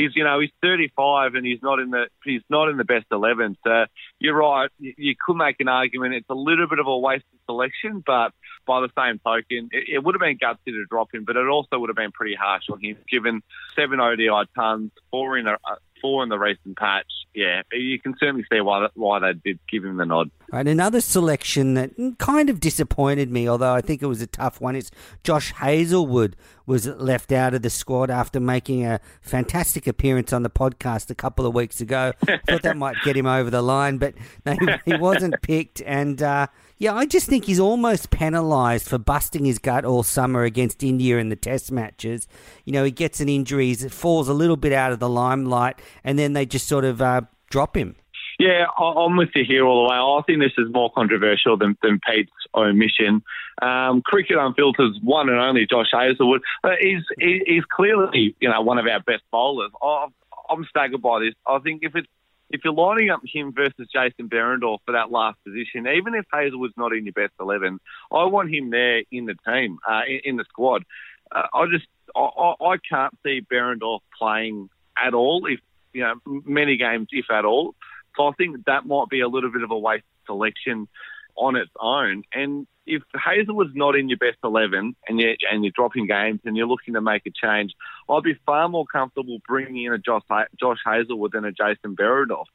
he's, 0.00 0.14
you 0.14 0.24
know, 0.24 0.40
he's 0.40 0.50
35 0.62 1.34
and 1.34 1.46
he's 1.46 1.62
not 1.62 1.78
in 1.78 1.90
the 1.90 2.08
he's 2.24 2.42
not 2.48 2.68
in 2.68 2.76
the 2.76 2.84
best 2.84 3.06
11. 3.10 3.56
So 3.64 3.86
you're 4.18 4.36
right. 4.36 4.70
You, 4.78 4.94
you 4.96 5.14
could 5.18 5.36
make 5.36 5.56
an 5.60 5.68
argument 5.68 6.14
it's 6.14 6.30
a 6.30 6.34
little 6.34 6.66
bit 6.66 6.78
of 6.78 6.86
a 6.86 6.98
wasted 6.98 7.38
selection, 7.46 8.02
but 8.06 8.32
by 8.66 8.80
the 8.80 8.90
same 8.96 9.18
token, 9.18 9.68
it, 9.72 9.94
it 9.94 10.04
would 10.04 10.14
have 10.14 10.20
been 10.20 10.38
gutsy 10.38 10.72
to 10.72 10.84
drop 10.86 11.14
him, 11.14 11.24
but 11.24 11.36
it 11.36 11.46
also 11.46 11.78
would 11.78 11.88
have 11.88 11.96
been 11.96 12.12
pretty 12.12 12.34
harsh 12.34 12.64
on 12.70 12.80
him, 12.80 12.96
given 13.10 13.42
seven 13.74 14.00
ODI 14.00 14.28
tons, 14.54 14.90
four 15.10 15.36
in 15.36 15.46
a, 15.46 15.56
four 16.00 16.22
in 16.22 16.28
the 16.28 16.38
recent 16.38 16.76
patch. 16.76 17.10
Yeah, 17.34 17.62
you 17.72 18.00
can 18.00 18.14
certainly 18.18 18.44
see 18.52 18.60
why 18.60 18.88
why 18.94 19.18
they 19.20 19.32
did 19.32 19.58
give 19.70 19.84
him 19.84 19.96
the 19.96 20.06
nod. 20.06 20.30
Right, 20.52 20.66
another 20.66 21.00
selection 21.00 21.74
that 21.74 21.92
kind 22.18 22.50
of 22.50 22.58
disappointed 22.58 23.30
me, 23.30 23.48
although 23.48 23.72
I 23.72 23.80
think 23.80 24.02
it 24.02 24.06
was 24.06 24.20
a 24.20 24.26
tough 24.26 24.60
one, 24.60 24.74
is 24.74 24.90
Josh 25.22 25.52
Hazlewood 25.52 26.34
was 26.66 26.88
left 26.88 27.30
out 27.30 27.54
of 27.54 27.62
the 27.62 27.70
squad 27.70 28.10
after 28.10 28.40
making 28.40 28.84
a 28.84 29.00
fantastic 29.22 29.86
appearance 29.86 30.32
on 30.32 30.42
the 30.42 30.50
podcast 30.50 31.08
a 31.08 31.14
couple 31.14 31.46
of 31.46 31.54
weeks 31.54 31.80
ago. 31.80 32.12
Thought 32.48 32.62
that 32.62 32.76
might 32.76 32.96
get 33.04 33.16
him 33.16 33.26
over 33.26 33.48
the 33.48 33.62
line, 33.62 33.98
but 33.98 34.14
no, 34.44 34.56
he 34.84 34.96
wasn't 34.96 35.40
picked. 35.42 35.82
And 35.82 36.20
uh, 36.20 36.48
yeah, 36.78 36.94
I 36.94 37.06
just 37.06 37.28
think 37.28 37.44
he's 37.44 37.60
almost 37.60 38.10
penalised 38.10 38.88
for 38.88 38.98
busting 38.98 39.44
his 39.44 39.60
gut 39.60 39.84
all 39.84 40.02
summer 40.02 40.42
against 40.42 40.82
India 40.82 41.18
in 41.18 41.28
the 41.28 41.36
Test 41.36 41.70
matches. 41.70 42.26
You 42.64 42.72
know, 42.72 42.82
he 42.82 42.90
gets 42.90 43.20
an 43.20 43.28
injury, 43.28 43.70
it 43.70 43.92
falls 43.92 44.28
a 44.28 44.34
little 44.34 44.56
bit 44.56 44.72
out 44.72 44.90
of 44.90 44.98
the 44.98 45.08
limelight, 45.08 45.80
and 46.02 46.18
then 46.18 46.32
they 46.32 46.44
just 46.44 46.66
sort 46.66 46.84
of 46.84 47.00
uh, 47.00 47.22
drop 47.50 47.76
him. 47.76 47.94
Yeah, 48.40 48.64
I'm 48.78 49.18
with 49.18 49.28
you 49.34 49.44
here 49.46 49.66
all 49.66 49.84
the 49.84 49.90
way. 49.90 49.96
I 49.96 50.22
think 50.26 50.40
this 50.40 50.56
is 50.56 50.72
more 50.72 50.90
controversial 50.90 51.58
than, 51.58 51.76
than 51.82 52.00
Pete's 52.08 52.32
omission. 52.54 53.22
Um, 53.60 54.00
cricket 54.00 54.38
Unfiltered's 54.38 54.98
one 55.02 55.28
and 55.28 55.38
only 55.38 55.66
Josh 55.66 55.88
Hazlewood. 55.92 56.40
Uh, 56.64 56.70
he's, 56.80 57.02
he's 57.18 57.64
clearly, 57.70 58.34
you 58.40 58.48
know, 58.48 58.62
one 58.62 58.78
of 58.78 58.86
our 58.86 59.00
best 59.00 59.24
bowlers. 59.30 59.70
I'm 59.82 60.64
staggered 60.70 61.02
by 61.02 61.20
this. 61.20 61.34
I 61.46 61.58
think 61.58 61.82
if 61.82 61.94
it's 61.94 62.08
if 62.48 62.62
you're 62.64 62.72
lining 62.72 63.10
up 63.10 63.20
him 63.30 63.52
versus 63.54 63.88
Jason 63.92 64.30
Behrendorff 64.30 64.78
for 64.86 64.92
that 64.92 65.10
last 65.10 65.36
position, 65.44 65.86
even 65.86 66.14
if 66.14 66.24
Hazlewood's 66.32 66.74
not 66.78 66.94
in 66.94 67.04
your 67.04 67.12
best 67.12 67.34
11, 67.38 67.78
I 68.10 68.24
want 68.24 68.52
him 68.52 68.70
there 68.70 69.02
in 69.12 69.26
the 69.26 69.36
team, 69.46 69.78
uh, 69.88 70.00
in, 70.08 70.20
in, 70.24 70.36
the 70.36 70.44
squad. 70.48 70.84
Uh, 71.30 71.42
I 71.54 71.66
just, 71.70 71.86
I, 72.16 72.54
I 72.60 72.76
can't 72.88 73.16
see 73.22 73.42
Behrendorff 73.42 74.00
playing 74.18 74.68
at 74.96 75.14
all, 75.14 75.46
if, 75.46 75.60
you 75.92 76.02
know, 76.02 76.14
many 76.44 76.76
games, 76.76 77.08
if 77.12 77.30
at 77.30 77.44
all. 77.44 77.76
So 78.16 78.26
I 78.26 78.32
think 78.32 78.64
that 78.66 78.86
might 78.86 79.08
be 79.08 79.20
a 79.20 79.28
little 79.28 79.50
bit 79.50 79.62
of 79.62 79.70
a 79.70 79.78
waste 79.78 80.04
selection 80.26 80.88
on 81.36 81.56
its 81.56 81.70
own. 81.80 82.22
And 82.32 82.66
if 82.86 83.02
Hazlewood's 83.14 83.74
not 83.74 83.96
in 83.96 84.08
your 84.08 84.18
best 84.18 84.38
11 84.42 84.96
and 85.08 85.20
you're, 85.20 85.36
and 85.50 85.64
you're 85.64 85.72
dropping 85.74 86.06
games 86.06 86.40
and 86.44 86.56
you're 86.56 86.66
looking 86.66 86.94
to 86.94 87.00
make 87.00 87.26
a 87.26 87.30
change, 87.30 87.72
I'd 88.08 88.22
be 88.22 88.38
far 88.46 88.68
more 88.68 88.84
comfortable 88.84 89.38
bringing 89.46 89.84
in 89.84 89.92
a 89.92 89.98
Josh, 89.98 90.22
Josh 90.58 90.78
Hazlewood 90.84 91.32
than 91.32 91.44
a 91.44 91.52
Jason 91.52 91.96
Behrendorff. 91.96 92.46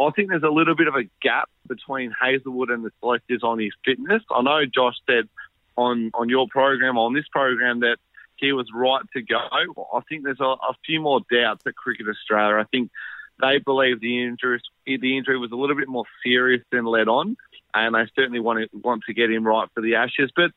I 0.00 0.10
think 0.14 0.28
there's 0.28 0.44
a 0.44 0.50
little 0.50 0.76
bit 0.76 0.86
of 0.86 0.94
a 0.94 1.04
gap 1.20 1.48
between 1.66 2.12
Hazlewood 2.20 2.70
and 2.70 2.84
the 2.84 2.90
selectors 3.00 3.42
on 3.42 3.58
his 3.58 3.72
fitness. 3.84 4.22
I 4.30 4.42
know 4.42 4.60
Josh 4.64 4.94
said 5.08 5.28
on, 5.76 6.10
on 6.14 6.28
your 6.28 6.46
program, 6.48 6.98
on 6.98 7.14
this 7.14 7.26
program, 7.32 7.80
that 7.80 7.96
he 8.36 8.52
was 8.52 8.68
right 8.72 9.02
to 9.14 9.22
go. 9.22 9.36
I 9.36 10.00
think 10.08 10.22
there's 10.22 10.40
a, 10.40 10.44
a 10.44 10.74
few 10.86 11.00
more 11.00 11.20
doubts 11.32 11.62
at 11.66 11.74
Cricket 11.74 12.06
Australia. 12.08 12.56
I 12.56 12.64
think 12.70 12.90
they 13.40 13.58
believe 13.58 14.00
the 14.00 14.22
injury 14.22 14.60
the 14.86 15.16
injury 15.16 15.38
was 15.38 15.52
a 15.52 15.56
little 15.56 15.76
bit 15.76 15.88
more 15.88 16.04
serious 16.24 16.62
than 16.72 16.84
led 16.84 17.08
on, 17.08 17.36
and 17.74 17.94
they 17.94 18.10
certainly 18.16 18.40
want 18.40 18.70
to 18.70 18.78
want 18.78 19.02
to 19.06 19.14
get 19.14 19.30
him 19.30 19.46
right 19.46 19.68
for 19.74 19.80
the 19.80 19.96
Ashes. 19.96 20.30
But 20.34 20.50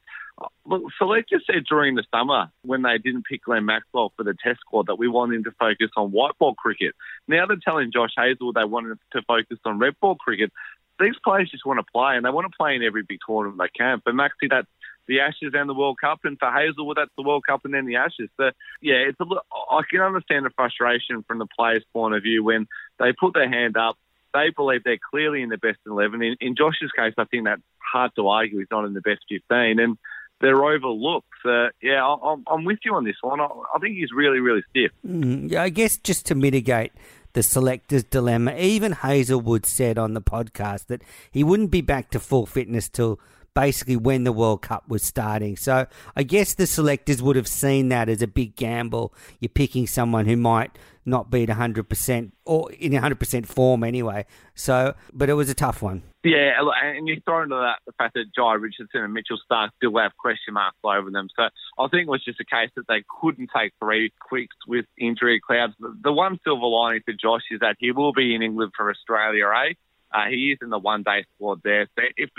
look, 0.66 0.84
selectors 0.98 1.44
said 1.46 1.66
during 1.68 1.96
the 1.96 2.04
summer 2.14 2.50
when 2.64 2.82
they 2.82 2.98
didn't 2.98 3.26
pick 3.26 3.44
Glenn 3.44 3.66
Maxwell 3.66 4.14
for 4.16 4.24
the 4.24 4.36
Test 4.44 4.62
squad 4.62 4.88
that 4.88 4.98
we 4.98 5.08
want 5.08 5.34
him 5.34 5.44
to 5.44 5.52
focus 5.52 5.90
on 5.96 6.12
white 6.12 6.38
ball 6.40 6.56
cricket. 6.56 6.96
Now 7.28 7.46
they're 7.46 7.58
telling 7.64 7.92
Josh 7.92 8.14
Hazlewood 8.18 8.56
they 8.56 8.66
want 8.66 8.88
him 8.88 9.00
to 9.14 9.22
focus 9.24 9.60
on 9.66 9.80
red 9.80 9.96
ball 10.00 10.16
cricket. 10.16 10.52
These 11.00 11.16
players 11.24 11.50
just 11.50 11.66
want 11.66 11.80
to 11.80 11.92
play, 11.92 12.16
and 12.16 12.26
they 12.26 12.30
want 12.30 12.52
to 12.52 12.56
play 12.56 12.76
in 12.76 12.84
every 12.84 13.04
big 13.04 13.20
tournament 13.26 13.60
they 13.60 13.76
can. 13.76 14.02
For 14.02 14.14
Maxi, 14.14 14.50
that's 14.50 14.68
the 15.08 15.20
Ashes 15.22 15.54
and 15.54 15.70
the 15.70 15.74
World 15.74 15.98
Cup, 16.00 16.20
and 16.24 16.38
for 16.40 16.52
Hazlewood, 16.52 16.98
that's 16.98 17.12
the 17.18 17.24
World 17.24 17.44
Cup 17.48 17.66
and 17.66 17.74
then 17.74 17.86
the 17.86 17.98
Ashes. 17.98 18.30
So, 18.38 18.52
yeah, 18.82 18.96
it's 19.08 19.20
a, 19.20 19.26
I 19.26 19.82
can 19.90 20.02
understand 20.02 20.46
the 20.46 20.52
frustration 20.52 21.24
from 21.28 21.40
the 21.40 21.48
players' 21.58 21.84
point 21.94 22.16
of 22.16 22.24
view 22.24 22.44
when 22.44 22.68
they 23.00 23.14
put 23.14 23.34
their 23.34 23.50
hand 23.50 23.78
up. 23.78 23.98
They 24.34 24.50
believe 24.56 24.84
they're 24.84 24.98
clearly 25.12 25.42
in 25.42 25.50
the 25.50 25.58
best 25.58 25.80
11. 25.86 26.22
In, 26.22 26.36
in 26.40 26.56
Josh's 26.56 26.92
case, 26.96 27.14
I 27.18 27.26
think 27.26 27.46
that's 27.46 27.62
hard 27.80 28.12
to 28.16 28.28
argue. 28.30 28.60
He's 28.60 28.68
not 28.72 28.86
in 28.86 28.94
the 28.94 29.02
best 29.02 29.22
15. 29.28 29.80
And 29.80 29.98
they're 30.40 30.64
overlooked. 30.64 31.28
So, 31.44 31.70
yeah, 31.82 32.06
I'm, 32.06 32.44
I'm 32.48 32.66
with 32.66 32.80
you 32.84 32.96
on 32.96 33.04
this 33.04 33.18
one. 33.22 33.40
I, 33.40 33.46
I 33.46 33.80
think 33.80 33.98
he's 33.98 34.12
really, 34.16 34.40
really 34.40 34.64
stiff. 34.70 34.92
Mm, 35.06 35.52
yeah, 35.52 35.64
I 35.64 35.70
guess 35.70 35.98
just 35.98 36.26
to 36.28 36.36
mitigate 36.36 36.94
the 37.34 37.44
selector's 37.44 38.04
dilemma, 38.04 38.56
even 38.56 38.92
Hazlewood 38.92 39.66
said 39.66 39.98
on 39.98 40.14
the 40.14 40.22
podcast 40.22 40.88
that 40.88 41.02
he 41.32 41.44
wouldn't 41.44 41.72
be 41.72 41.82
back 41.82 42.10
to 42.12 42.20
full 42.20 42.46
fitness 42.46 42.90
till 42.90 43.20
basically 43.54 43.98
when 43.98 44.24
the 44.24 44.32
World 44.32 44.62
Cup 44.62 44.88
was 44.88 45.04
starting. 45.04 45.58
So 45.58 45.88
I 46.16 46.24
guess 46.24 46.54
the 46.54 46.68
selectors 46.68 47.22
would 47.22 47.36
have 47.36 47.48
seen 47.48 47.90
that 47.90 48.10
as 48.10 48.22
a 48.22 48.28
big 48.28 48.56
gamble. 48.56 49.14
You're 49.40 49.50
picking 49.50 49.88
someone 49.88 50.26
who 50.26 50.38
might 50.38 50.78
not 51.06 51.32
be 51.32 51.44
at 51.44 51.50
100% 51.50 52.32
or 52.46 52.72
in 52.74 52.92
100% 52.92 53.46
form 53.46 53.84
anyway. 53.84 54.26
So, 54.54 54.94
but 55.12 55.30
it 55.30 55.34
was 55.34 55.50
a 55.50 55.56
tough 55.56 55.82
one. 55.82 56.04
Yeah, 56.24 56.52
and 56.84 57.08
you 57.08 57.20
throw 57.26 57.42
into 57.42 57.56
that 57.56 57.80
the 57.88 57.94
fact 57.94 58.14
that 58.14 58.26
Jhye 58.38 58.62
Richardson 58.62 59.02
and 59.02 59.12
Mitchell 59.14 59.40
Starc 59.50 59.70
still 59.78 59.98
have 59.98 60.16
question 60.18 60.54
marks 60.54 60.78
over 60.84 61.10
them. 61.10 61.28
So 61.36 61.50
I 61.80 61.88
think 61.88 62.04
it 62.04 62.10
was 62.10 62.24
just 62.24 62.40
a 62.40 62.46
case 62.46 62.70
that 62.76 62.88
they 62.88 63.04
couldn't 63.22 63.50
take 63.56 63.74
three 63.80 64.14
quicks 64.20 64.56
with 64.68 64.86
injury 65.00 65.42
clouds. 65.46 65.74
The 65.80 66.12
one 66.12 66.40
silver 66.44 66.68
lining 66.68 67.02
for 67.04 67.14
Josh 67.14 67.42
is 67.50 67.62
that 67.62 67.78
he 67.80 67.92
will 67.92 68.14
be 68.14 68.36
in 68.36 68.44
England 68.44 68.74
for 68.78 68.92
Australia, 68.92 69.48
eh? 69.48 69.74
Uh, 70.14 70.26
he 70.30 70.52
is 70.52 70.60
in 70.62 70.70
the 70.70 70.78
one 70.78 71.04
day 71.04 71.26
squad 71.36 71.62
there. 71.64 71.88
So 71.96 72.04
if 72.18 72.30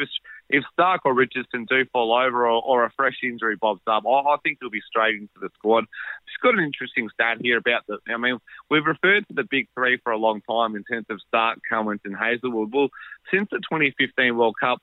if 0.52 0.64
Starc 0.78 0.98
or 1.04 1.14
Richardson 1.14 1.66
do 1.68 1.84
fall 1.92 2.12
over 2.12 2.46
or, 2.46 2.62
or 2.62 2.84
a 2.84 2.92
fresh 2.94 3.16
injury 3.22 3.56
bobs 3.56 3.80
up, 3.86 4.04
I, 4.06 4.10
I, 4.10 4.36
think 4.42 4.58
he'll 4.60 4.70
be 4.70 4.82
straight 4.86 5.16
into 5.16 5.32
the 5.40 5.48
squad. 5.54 5.86
Just 6.28 6.40
got 6.42 6.54
an 6.54 6.64
interesting 6.64 7.08
stat 7.12 7.38
here 7.40 7.56
about 7.56 7.82
the. 7.88 7.98
I 8.08 8.18
mean, 8.18 8.38
we've 8.70 8.84
referred 8.84 9.26
to 9.28 9.34
the 9.34 9.44
big 9.50 9.68
three 9.74 9.98
for 10.04 10.12
a 10.12 10.18
long 10.18 10.42
time 10.48 10.76
in 10.76 10.84
terms 10.84 11.06
of 11.08 11.20
Starc, 11.32 11.56
Cummins, 11.68 12.02
and 12.04 12.14
Hazlewood. 12.14 12.72
Well, 12.72 12.88
since 13.32 13.48
the 13.50 13.58
2015 13.58 14.36
World 14.36 14.56
Cup, 14.60 14.78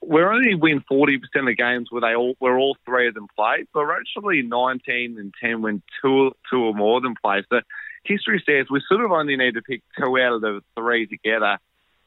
we're 0.00 0.32
only 0.32 0.54
win 0.54 0.82
40% 0.90 1.20
of 1.50 1.56
games 1.56 1.88
where 1.90 2.00
they 2.00 2.14
all 2.14 2.34
where 2.38 2.58
all 2.58 2.76
three 2.86 3.08
of 3.08 3.14
them 3.14 3.28
play, 3.36 3.64
but 3.74 3.80
we're 3.80 3.98
actually 3.98 4.42
19 4.42 5.18
and 5.18 5.34
10 5.42 5.62
when 5.62 5.82
two 6.02 6.32
two 6.50 6.64
or 6.64 6.74
more 6.74 6.96
of 6.96 7.02
them 7.02 7.14
play. 7.22 7.44
So 7.50 7.60
history 8.04 8.42
says 8.46 8.66
we 8.70 8.82
sort 8.88 9.04
of 9.04 9.12
only 9.12 9.36
need 9.36 9.54
to 9.54 9.62
pick 9.62 9.82
two 9.98 10.18
out 10.18 10.32
of 10.32 10.40
the 10.40 10.60
three 10.76 11.06
together 11.06 11.58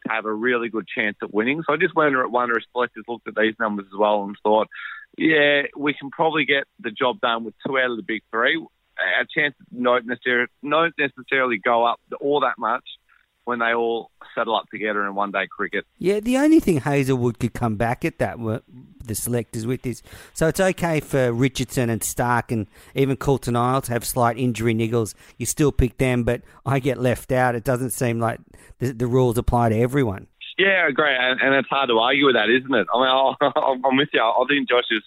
have 0.10 0.26
a 0.26 0.34
really 0.34 0.70
good 0.70 0.88
chance 0.88 1.18
at 1.22 1.34
winning. 1.34 1.64
So 1.66 1.74
I 1.74 1.78
just 1.78 1.96
wonder, 1.96 2.28
wonder 2.28 2.58
if 2.58 2.64
selectors 2.72 3.06
looked 3.08 3.28
at 3.28 3.36
these 3.36 3.56
numbers 3.60 3.86
as 3.88 3.98
well 3.98 4.24
and 4.24 4.36
thought, 4.44 4.68
yeah, 5.18 5.64
we 5.78 5.94
can 5.94 6.10
probably 6.10 6.46
get 6.46 6.64
the 6.80 6.92
job 6.92 7.20
done 7.22 7.44
with 7.44 7.54
two 7.66 7.78
out 7.78 7.92
of 7.92 7.98
the 7.98 8.04
big 8.04 8.24
three. 8.32 8.58
Our 8.58 9.26
chances 9.36 9.66
don't 9.72 10.06
necessarily, 10.06 10.48
don't 10.64 10.94
necessarily 10.98 11.60
go 11.64 11.86
up 11.86 12.00
all 12.20 12.42
that 12.42 12.58
much 12.58 12.84
when 13.46 13.60
they 13.60 13.74
all 13.74 14.12
settle 14.36 14.56
up 14.56 14.70
together 14.70 15.06
in 15.06 15.16
one 15.16 15.32
day 15.32 15.48
cricket. 15.48 15.86
Yeah, 15.98 16.20
the 16.20 16.38
only 16.38 16.60
thing 16.60 16.80
Hazlewood 16.80 17.40
could 17.40 17.54
come 17.54 17.76
back 17.76 18.06
at 18.06 18.20
that 18.20 18.40
were 18.40 18.62
the 19.04 19.16
selectors 19.16 19.66
with 19.66 19.86
is 19.86 20.02
so 20.34 20.48
it's 20.48 20.60
okay 20.60 21.00
for 21.00 21.34
Richardson 21.34 21.90
and 21.90 22.02
Starc 22.02 22.52
and 22.52 22.68
even 22.96 23.18
Coulter-Nile 23.18 23.82
to 23.82 23.92
have 23.92 24.06
slight 24.06 24.38
injury 24.38 24.74
niggles. 24.74 25.14
You 25.38 25.46
still 25.46 25.72
pick 25.72 25.98
them, 25.98 26.24
but 26.24 26.42
I 26.66 26.80
get 26.80 27.00
left 27.00 27.32
out. 27.32 27.56
It 27.56 27.64
doesn't 27.64 27.92
seem 27.92 28.20
like 28.20 28.40
the, 28.80 28.94
the 28.94 29.08
rules 29.08 29.38
apply 29.38 29.70
to 29.70 29.78
everyone. 29.78 30.28
Yeah, 30.58 30.92
great, 30.92 31.18
and, 31.20 31.42
and, 31.42 31.56
it's 31.56 31.68
hard 31.68 31.90
to 31.90 31.98
argue 31.98 32.28
with 32.28 32.36
that, 32.36 32.48
isn't 32.48 32.74
it? 32.74 32.86
I 32.94 32.98
mean, 33.00 33.36
i 33.56 33.88
am 33.90 33.98
with 33.98 34.10
you. 34.14 34.22
I 34.22 34.46
think 34.48 34.70
Josh 34.70 34.84
is 34.92 35.02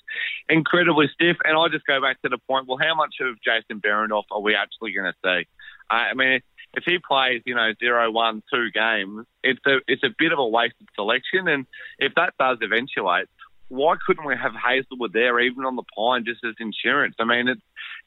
incredibly 0.49 1.07
stiff, 1.15 1.37
and 1.45 1.57
I 1.57 1.69
just 1.69 1.87
go 1.87 2.01
back 2.01 2.21
to 2.23 2.29
the 2.29 2.39
point. 2.49 2.67
Well, 2.67 2.79
how 2.79 2.97
much 2.97 3.15
of 3.21 3.37
Jason 3.43 3.81
Behrendorff 3.81 4.25
are 4.33 4.41
we 4.41 4.57
actually 4.57 4.93
going 4.93 5.13
to 5.13 5.15
see? 5.25 5.47
I 5.89 6.15
mean, 6.15 6.41
if 6.77 6.85
he 6.85 6.99
plays, 6.99 7.43
you 7.47 7.55
know, 7.55 7.73
zero, 7.81 8.11
one, 8.11 8.43
two 8.53 8.71
games, 8.71 9.27
it's 9.43 9.61
a 9.67 9.79
it's 9.89 10.05
a 10.05 10.15
bit 10.17 10.33
of 10.33 10.39
a 10.39 10.47
wasted 10.47 10.87
selection. 10.95 11.49
And 11.49 11.67
if 11.99 12.15
that 12.15 12.35
does 12.39 12.59
eventuate, 12.61 13.29
why 13.69 13.97
couldn't 14.07 14.27
we 14.27 14.37
have 14.37 14.53
Hazlewood 14.53 15.13
there, 15.13 15.41
even 15.41 15.65
on 15.65 15.75
the 15.75 15.83
pine, 15.97 16.25
just 16.25 16.45
as 16.45 16.55
insurance? 16.61 17.17
I 17.19 17.25
mean, 17.25 17.49
it's 17.49 17.63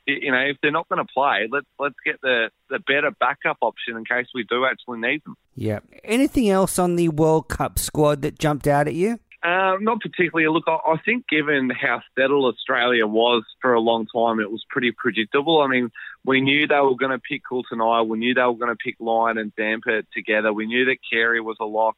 you 0.05 0.31
know, 0.31 0.39
if 0.39 0.57
they're 0.61 0.71
not 0.71 0.87
going 0.87 1.05
to 1.05 1.13
play, 1.13 1.47
let's 1.51 1.65
let's 1.79 1.95
get 2.05 2.21
the 2.21 2.51
the 2.69 2.79
better 2.79 3.11
backup 3.19 3.57
option 3.61 3.97
in 3.97 4.05
case 4.05 4.27
we 4.33 4.43
do 4.43 4.65
actually 4.65 4.99
need 4.99 5.23
them. 5.23 5.35
Yeah. 5.55 5.79
Anything 6.03 6.49
else 6.49 6.79
on 6.79 6.95
the 6.95 7.09
World 7.09 7.49
Cup 7.49 7.79
squad 7.79 8.21
that 8.21 8.39
jumped 8.39 8.67
out 8.67 8.87
at 8.87 8.93
you? 8.93 9.19
Um, 9.41 9.85
not 9.85 10.01
particularly. 10.01 10.49
Look, 10.49 10.65
I, 10.67 10.77
I 10.93 10.97
think 11.05 11.27
given 11.27 11.69
how 11.69 12.01
settled 12.17 12.53
Australia 12.53 13.07
was 13.07 13.43
for 13.61 13.73
a 13.73 13.79
long 13.79 14.05
time, 14.13 14.41
it 14.41 14.51
was 14.51 14.65
pretty 14.69 14.91
predictable. 14.91 15.61
I 15.61 15.67
mean, 15.67 15.91
we 16.25 16.41
knew 16.41 16.67
they 16.67 16.75
were 16.75 16.97
going 16.97 17.11
to 17.11 17.19
pick 17.19 17.43
Coulter-Nile. 17.47 18.05
We 18.05 18.17
knew 18.19 18.33
they 18.33 18.41
were 18.41 18.55
going 18.55 18.75
to 18.75 18.75
pick 18.75 18.95
Lyon 18.99 19.37
and 19.37 19.53
Zampa 19.57 20.03
together. 20.13 20.51
We 20.51 20.65
knew 20.65 20.85
that 20.85 20.97
Carey 21.09 21.39
was 21.39 21.55
a 21.61 21.65
lock. 21.65 21.95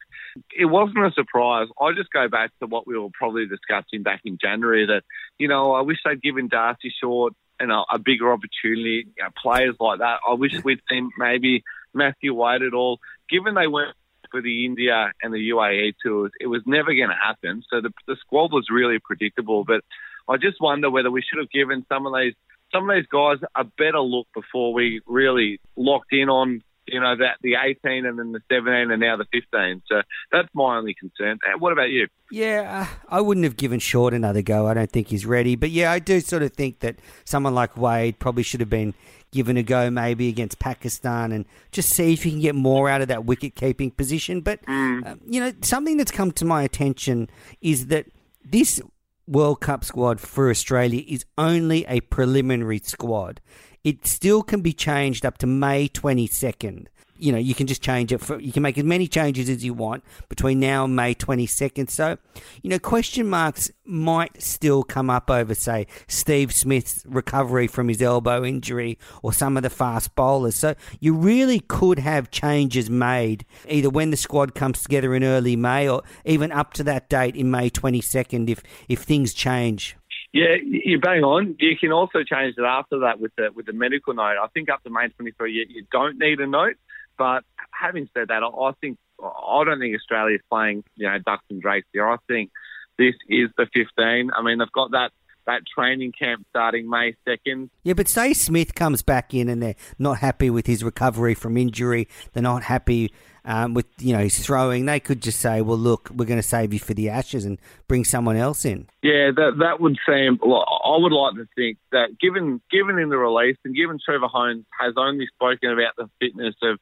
It 0.56 0.66
wasn't 0.66 1.00
a 1.06 1.12
surprise. 1.14 1.68
I 1.82 1.94
just 1.94 2.12
go 2.12 2.28
back 2.30 2.52
to 2.60 2.68
what 2.68 2.86
we 2.86 2.96
were 2.96 3.10
probably 3.12 3.48
discussing 3.48 4.04
back 4.04 4.22
in 4.24 4.38
January 4.40 4.86
that, 4.86 5.02
you 5.40 5.48
know, 5.48 5.74
I 5.74 5.82
wish 5.82 5.98
they'd 6.06 6.22
given 6.22 6.48
Darcy 6.48 6.94
Short 7.02 7.34
you 7.60 7.68
know, 7.68 7.86
a 7.92 8.00
bigger 8.00 8.32
opportunity. 8.32 9.08
You 9.18 9.24
know, 9.24 9.30
players 9.42 9.76
like 9.80 10.00
that. 10.00 10.20
I 10.28 10.34
wish 10.34 10.64
we'd 10.64 10.82
seen 10.90 11.12
maybe 11.18 11.64
Matthew 11.94 12.34
Wade 12.34 12.64
at 12.64 12.74
all. 12.74 13.00
Given 13.30 13.54
they 13.54 13.68
weren't 13.68 13.96
for 14.32 14.42
the 14.42 14.66
India 14.66 15.12
and 15.22 15.34
the 15.34 15.50
UAE 15.50 15.94
tours, 16.04 16.32
it 16.40 16.48
was 16.48 16.62
never 16.66 16.94
going 16.94 17.10
to 17.10 17.16
happen. 17.16 17.64
So 17.70 17.82
the, 17.82 17.92
the 18.08 18.16
squad 18.20 18.52
was 18.52 18.68
really 18.72 18.98
predictable. 19.04 19.64
But 19.64 19.82
I 20.28 20.38
just 20.38 20.60
wonder 20.60 20.90
whether 20.90 21.12
we 21.12 21.22
should 21.22 21.40
have 21.40 21.52
given 21.52 21.86
some 21.90 22.08
of 22.08 22.14
these 22.14 22.34
some 22.74 22.90
of 22.90 22.96
these 22.96 23.08
guys 23.08 23.38
a 23.56 23.66
better 23.66 24.00
look 24.00 24.28
before 24.34 24.74
we 24.74 25.02
really 25.06 25.60
locked 25.76 26.14
in 26.14 26.30
on 26.30 26.62
you 26.88 27.00
know 27.00 27.16
that 27.16 27.38
the 27.42 27.56
18 27.64 28.06
and 28.06 28.18
then 28.18 28.32
the 28.32 28.42
17 28.52 28.92
and 28.92 29.00
now 29.00 29.18
the 29.18 29.26
15. 29.32 29.82
So 29.88 30.02
that's 30.32 30.48
my 30.54 30.78
only 30.78 30.94
concern. 30.94 31.40
Uh, 31.46 31.58
what 31.58 31.72
about 31.74 31.90
you? 31.90 32.08
Yeah, 32.32 32.88
uh, 32.90 32.96
I 33.10 33.22
wouldn't 33.22 33.44
have 33.44 33.58
given 33.58 33.80
Short 33.80 34.14
another 34.14 34.42
go. 34.42 34.68
I 34.68 34.74
don't 34.74 34.92
think 34.92 35.08
he's 35.08 35.26
ready. 35.26 35.56
But 35.56 35.70
yeah, 35.70 35.92
I 35.92 36.00
do 36.00 36.20
sort 36.20 36.44
of 36.44 36.54
think 36.54 36.80
that 36.80 36.98
someone 37.24 37.54
like 37.54 37.78
Wade 37.78 38.20
probably 38.20 38.44
should 38.44 38.60
have 38.60 38.70
been 38.70 38.94
given 39.32 39.58
a 39.58 39.64
go 39.64 39.90
maybe 39.90 40.28
against 40.28 40.60
Pakistan 40.60 41.32
and 41.32 41.46
just 41.72 41.90
see 41.90 42.14
if 42.14 42.26
you 42.26 42.32
can 42.32 42.42
get 42.42 42.56
more 42.56 42.90
out 42.90 43.02
of 43.02 43.08
that 43.08 43.26
wicket 43.26 43.56
keeping 43.56 43.92
position. 43.92 44.42
But, 44.42 44.64
mm. 44.66 45.06
uh, 45.06 45.16
you 45.26 45.40
know, 45.40 45.54
something 45.62 45.98
that's 45.98 46.12
come 46.12 46.32
to 46.34 46.46
my 46.46 46.64
attention 46.64 47.30
is 47.62 47.88
that 47.88 48.08
this 48.44 48.82
World 49.28 49.62
Cup 49.62 49.86
squad 49.86 50.20
for 50.20 50.50
Australia 50.50 51.04
is 51.08 51.26
only 51.38 51.86
a 51.88 52.02
preliminary 52.02 52.80
squad. 52.80 53.40
It 53.84 54.06
still 54.06 54.44
can 54.44 54.62
be 54.62 54.74
changed 54.74 55.26
up 55.26 55.38
to 55.40 55.48
May 55.48 55.88
22nd. 55.88 56.88
You 57.22 57.32
know, 57.32 57.38
you 57.38 57.54
can 57.54 57.68
just 57.68 57.82
change 57.84 58.12
it 58.12 58.20
for, 58.20 58.40
you 58.40 58.52
can 58.52 58.64
make 58.64 58.78
as 58.78 58.84
many 58.84 59.08
changes 59.08 59.48
as 59.48 59.64
you 59.64 59.74
want 59.74 60.04
between 60.28 60.60
now 60.60 60.86
and 60.86 60.96
May 60.96 61.14
22nd. 61.14 61.90
So, 61.90 62.18
you 62.64 62.70
know, 62.70 62.80
question 62.80 63.28
marks 63.28 63.72
might 63.86 64.42
still 64.42 64.84
come 64.84 65.10
up 65.10 65.30
over, 65.30 65.54
say, 65.54 65.86
Steve 66.08 66.52
Smith's 66.52 67.06
recovery 67.08 67.68
from 67.68 67.88
his 67.90 68.02
elbow 68.02 68.44
injury 68.44 68.98
or 69.22 69.34
some 69.34 69.56
of 69.56 69.64
the 69.64 69.70
fast 69.70 70.16
bowlers. 70.16 70.56
So 70.56 70.74
you 71.00 71.14
really 71.14 71.60
could 71.60 72.00
have 72.00 72.32
changes 72.32 72.90
made 72.90 73.46
either 73.70 73.90
when 73.90 74.10
the 74.10 74.18
squad 74.18 74.56
comes 74.56 74.82
together 74.82 75.14
in 75.14 75.24
early 75.24 75.56
May 75.56 75.88
or 75.88 76.02
even 76.26 76.52
up 76.52 76.74
to 76.74 76.84
that 76.86 77.08
date 77.08 77.36
in 77.36 77.52
May 77.52 77.70
22nd 77.70 78.50
if, 78.50 78.64
if 78.90 79.04
things 79.04 79.34
change. 79.34 79.96
Yeah, 80.34 80.56
you're 80.64 81.00
bang 81.00 81.24
on. 81.24 81.58
You 81.60 81.78
can 81.78 81.92
also 81.92 82.20
change 82.24 82.56
it 82.58 82.64
after 82.64 83.00
that 83.00 83.20
with 83.20 83.36
the 83.36 83.50
with 83.54 83.66
the 83.66 83.74
medical 83.74 84.14
note. 84.14 84.38
I 84.42 84.48
think 84.54 84.70
up 84.70 84.82
to 84.84 84.90
May 84.90 85.10
23, 85.10 85.52
you, 85.52 85.66
you 85.68 85.86
don't 85.92 86.18
need 86.18 86.40
a 86.40 86.48
note. 86.48 86.76
But 87.18 87.44
having 87.72 88.10
said 88.14 88.30
that, 88.30 88.44
I 88.44 88.72
think 88.82 88.98
I 89.22 89.64
don't 89.66 89.80
think 89.80 89.96
Australia 89.96 90.36
is 90.36 90.42
playing 90.50 90.84
you 90.96 91.08
know 91.08 91.18
ducks 91.20 91.46
and 91.50 91.62
drakes 91.62 91.88
here. 91.94 92.08
I 92.08 92.18
think 92.28 92.52
this 92.98 93.16
is 93.30 93.50
the 93.58 93.68
15. 93.74 94.32
I 94.36 94.44
mean, 94.44 94.60
they've 94.60 94.72
got 94.72 94.92
that 94.92 95.12
that 95.48 95.62
training 95.76 96.14
camp 96.18 96.46
starting 96.50 96.88
May 96.88 97.16
2nd. 97.28 97.70
Yeah, 97.84 97.94
but 97.94 98.08
say 98.08 98.34
Smith 98.34 98.76
comes 98.76 99.02
back 99.02 99.34
in 99.34 99.50
and 99.50 99.62
they're 99.62 99.76
not 99.98 100.20
happy 100.20 100.52
with 100.52 100.68
his 100.68 100.84
recovery 100.84 101.34
from 101.34 101.58
injury, 101.58 102.08
they're 102.34 102.44
not 102.44 102.64
happy 102.64 103.12
um, 103.44 103.74
with 103.74 103.88
you 103.98 104.14
know 104.14 104.20
his 104.20 104.40
throwing, 104.46 104.86
they 104.86 105.00
could 105.00 105.22
just 105.22 105.40
say, 105.40 105.62
"Well, 105.62 105.78
look, 105.78 106.12
we're 106.14 106.26
going 106.26 106.42
to 106.42 106.48
save 106.48 106.74
you 106.74 106.80
for 106.80 106.94
the 106.94 107.10
Ashes 107.10 107.46
and 107.46 107.58
bring 107.88 108.06
someone 108.06 108.36
else 108.36 108.66
in." 108.66 108.88
Yeah, 109.02 109.32
that 109.36 109.54
that 109.60 109.80
would 109.80 109.98
seem. 110.08 110.40
I 110.44 110.98
would 110.98 111.12
like 111.12 111.36
to 111.36 111.48
think 111.56 111.78
that 111.92 112.20
given 112.20 112.62
given 112.70 113.00
in 113.00 113.10
the 113.10 113.18
release 113.18 113.58
and 113.66 113.76
given 113.76 113.98
Trevor 114.04 114.28
Hohns 114.28 114.66
has 114.80 114.94
only 114.96 115.26
spoken 115.28 115.72
about 115.72 115.96
the 115.98 116.08
fitness 116.20 116.56
of 116.62 116.80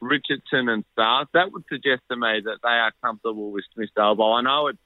Richardson 0.00 0.68
and 0.68 0.84
Starc, 0.96 1.26
that 1.34 1.52
would 1.52 1.64
suggest 1.68 2.02
to 2.10 2.16
me 2.16 2.40
that 2.44 2.58
they 2.62 2.68
are 2.68 2.92
comfortable 3.02 3.50
with 3.50 3.64
Smith's 3.74 3.92
elbow. 3.96 4.32
I 4.32 4.42
know 4.42 4.68
it, 4.68 4.78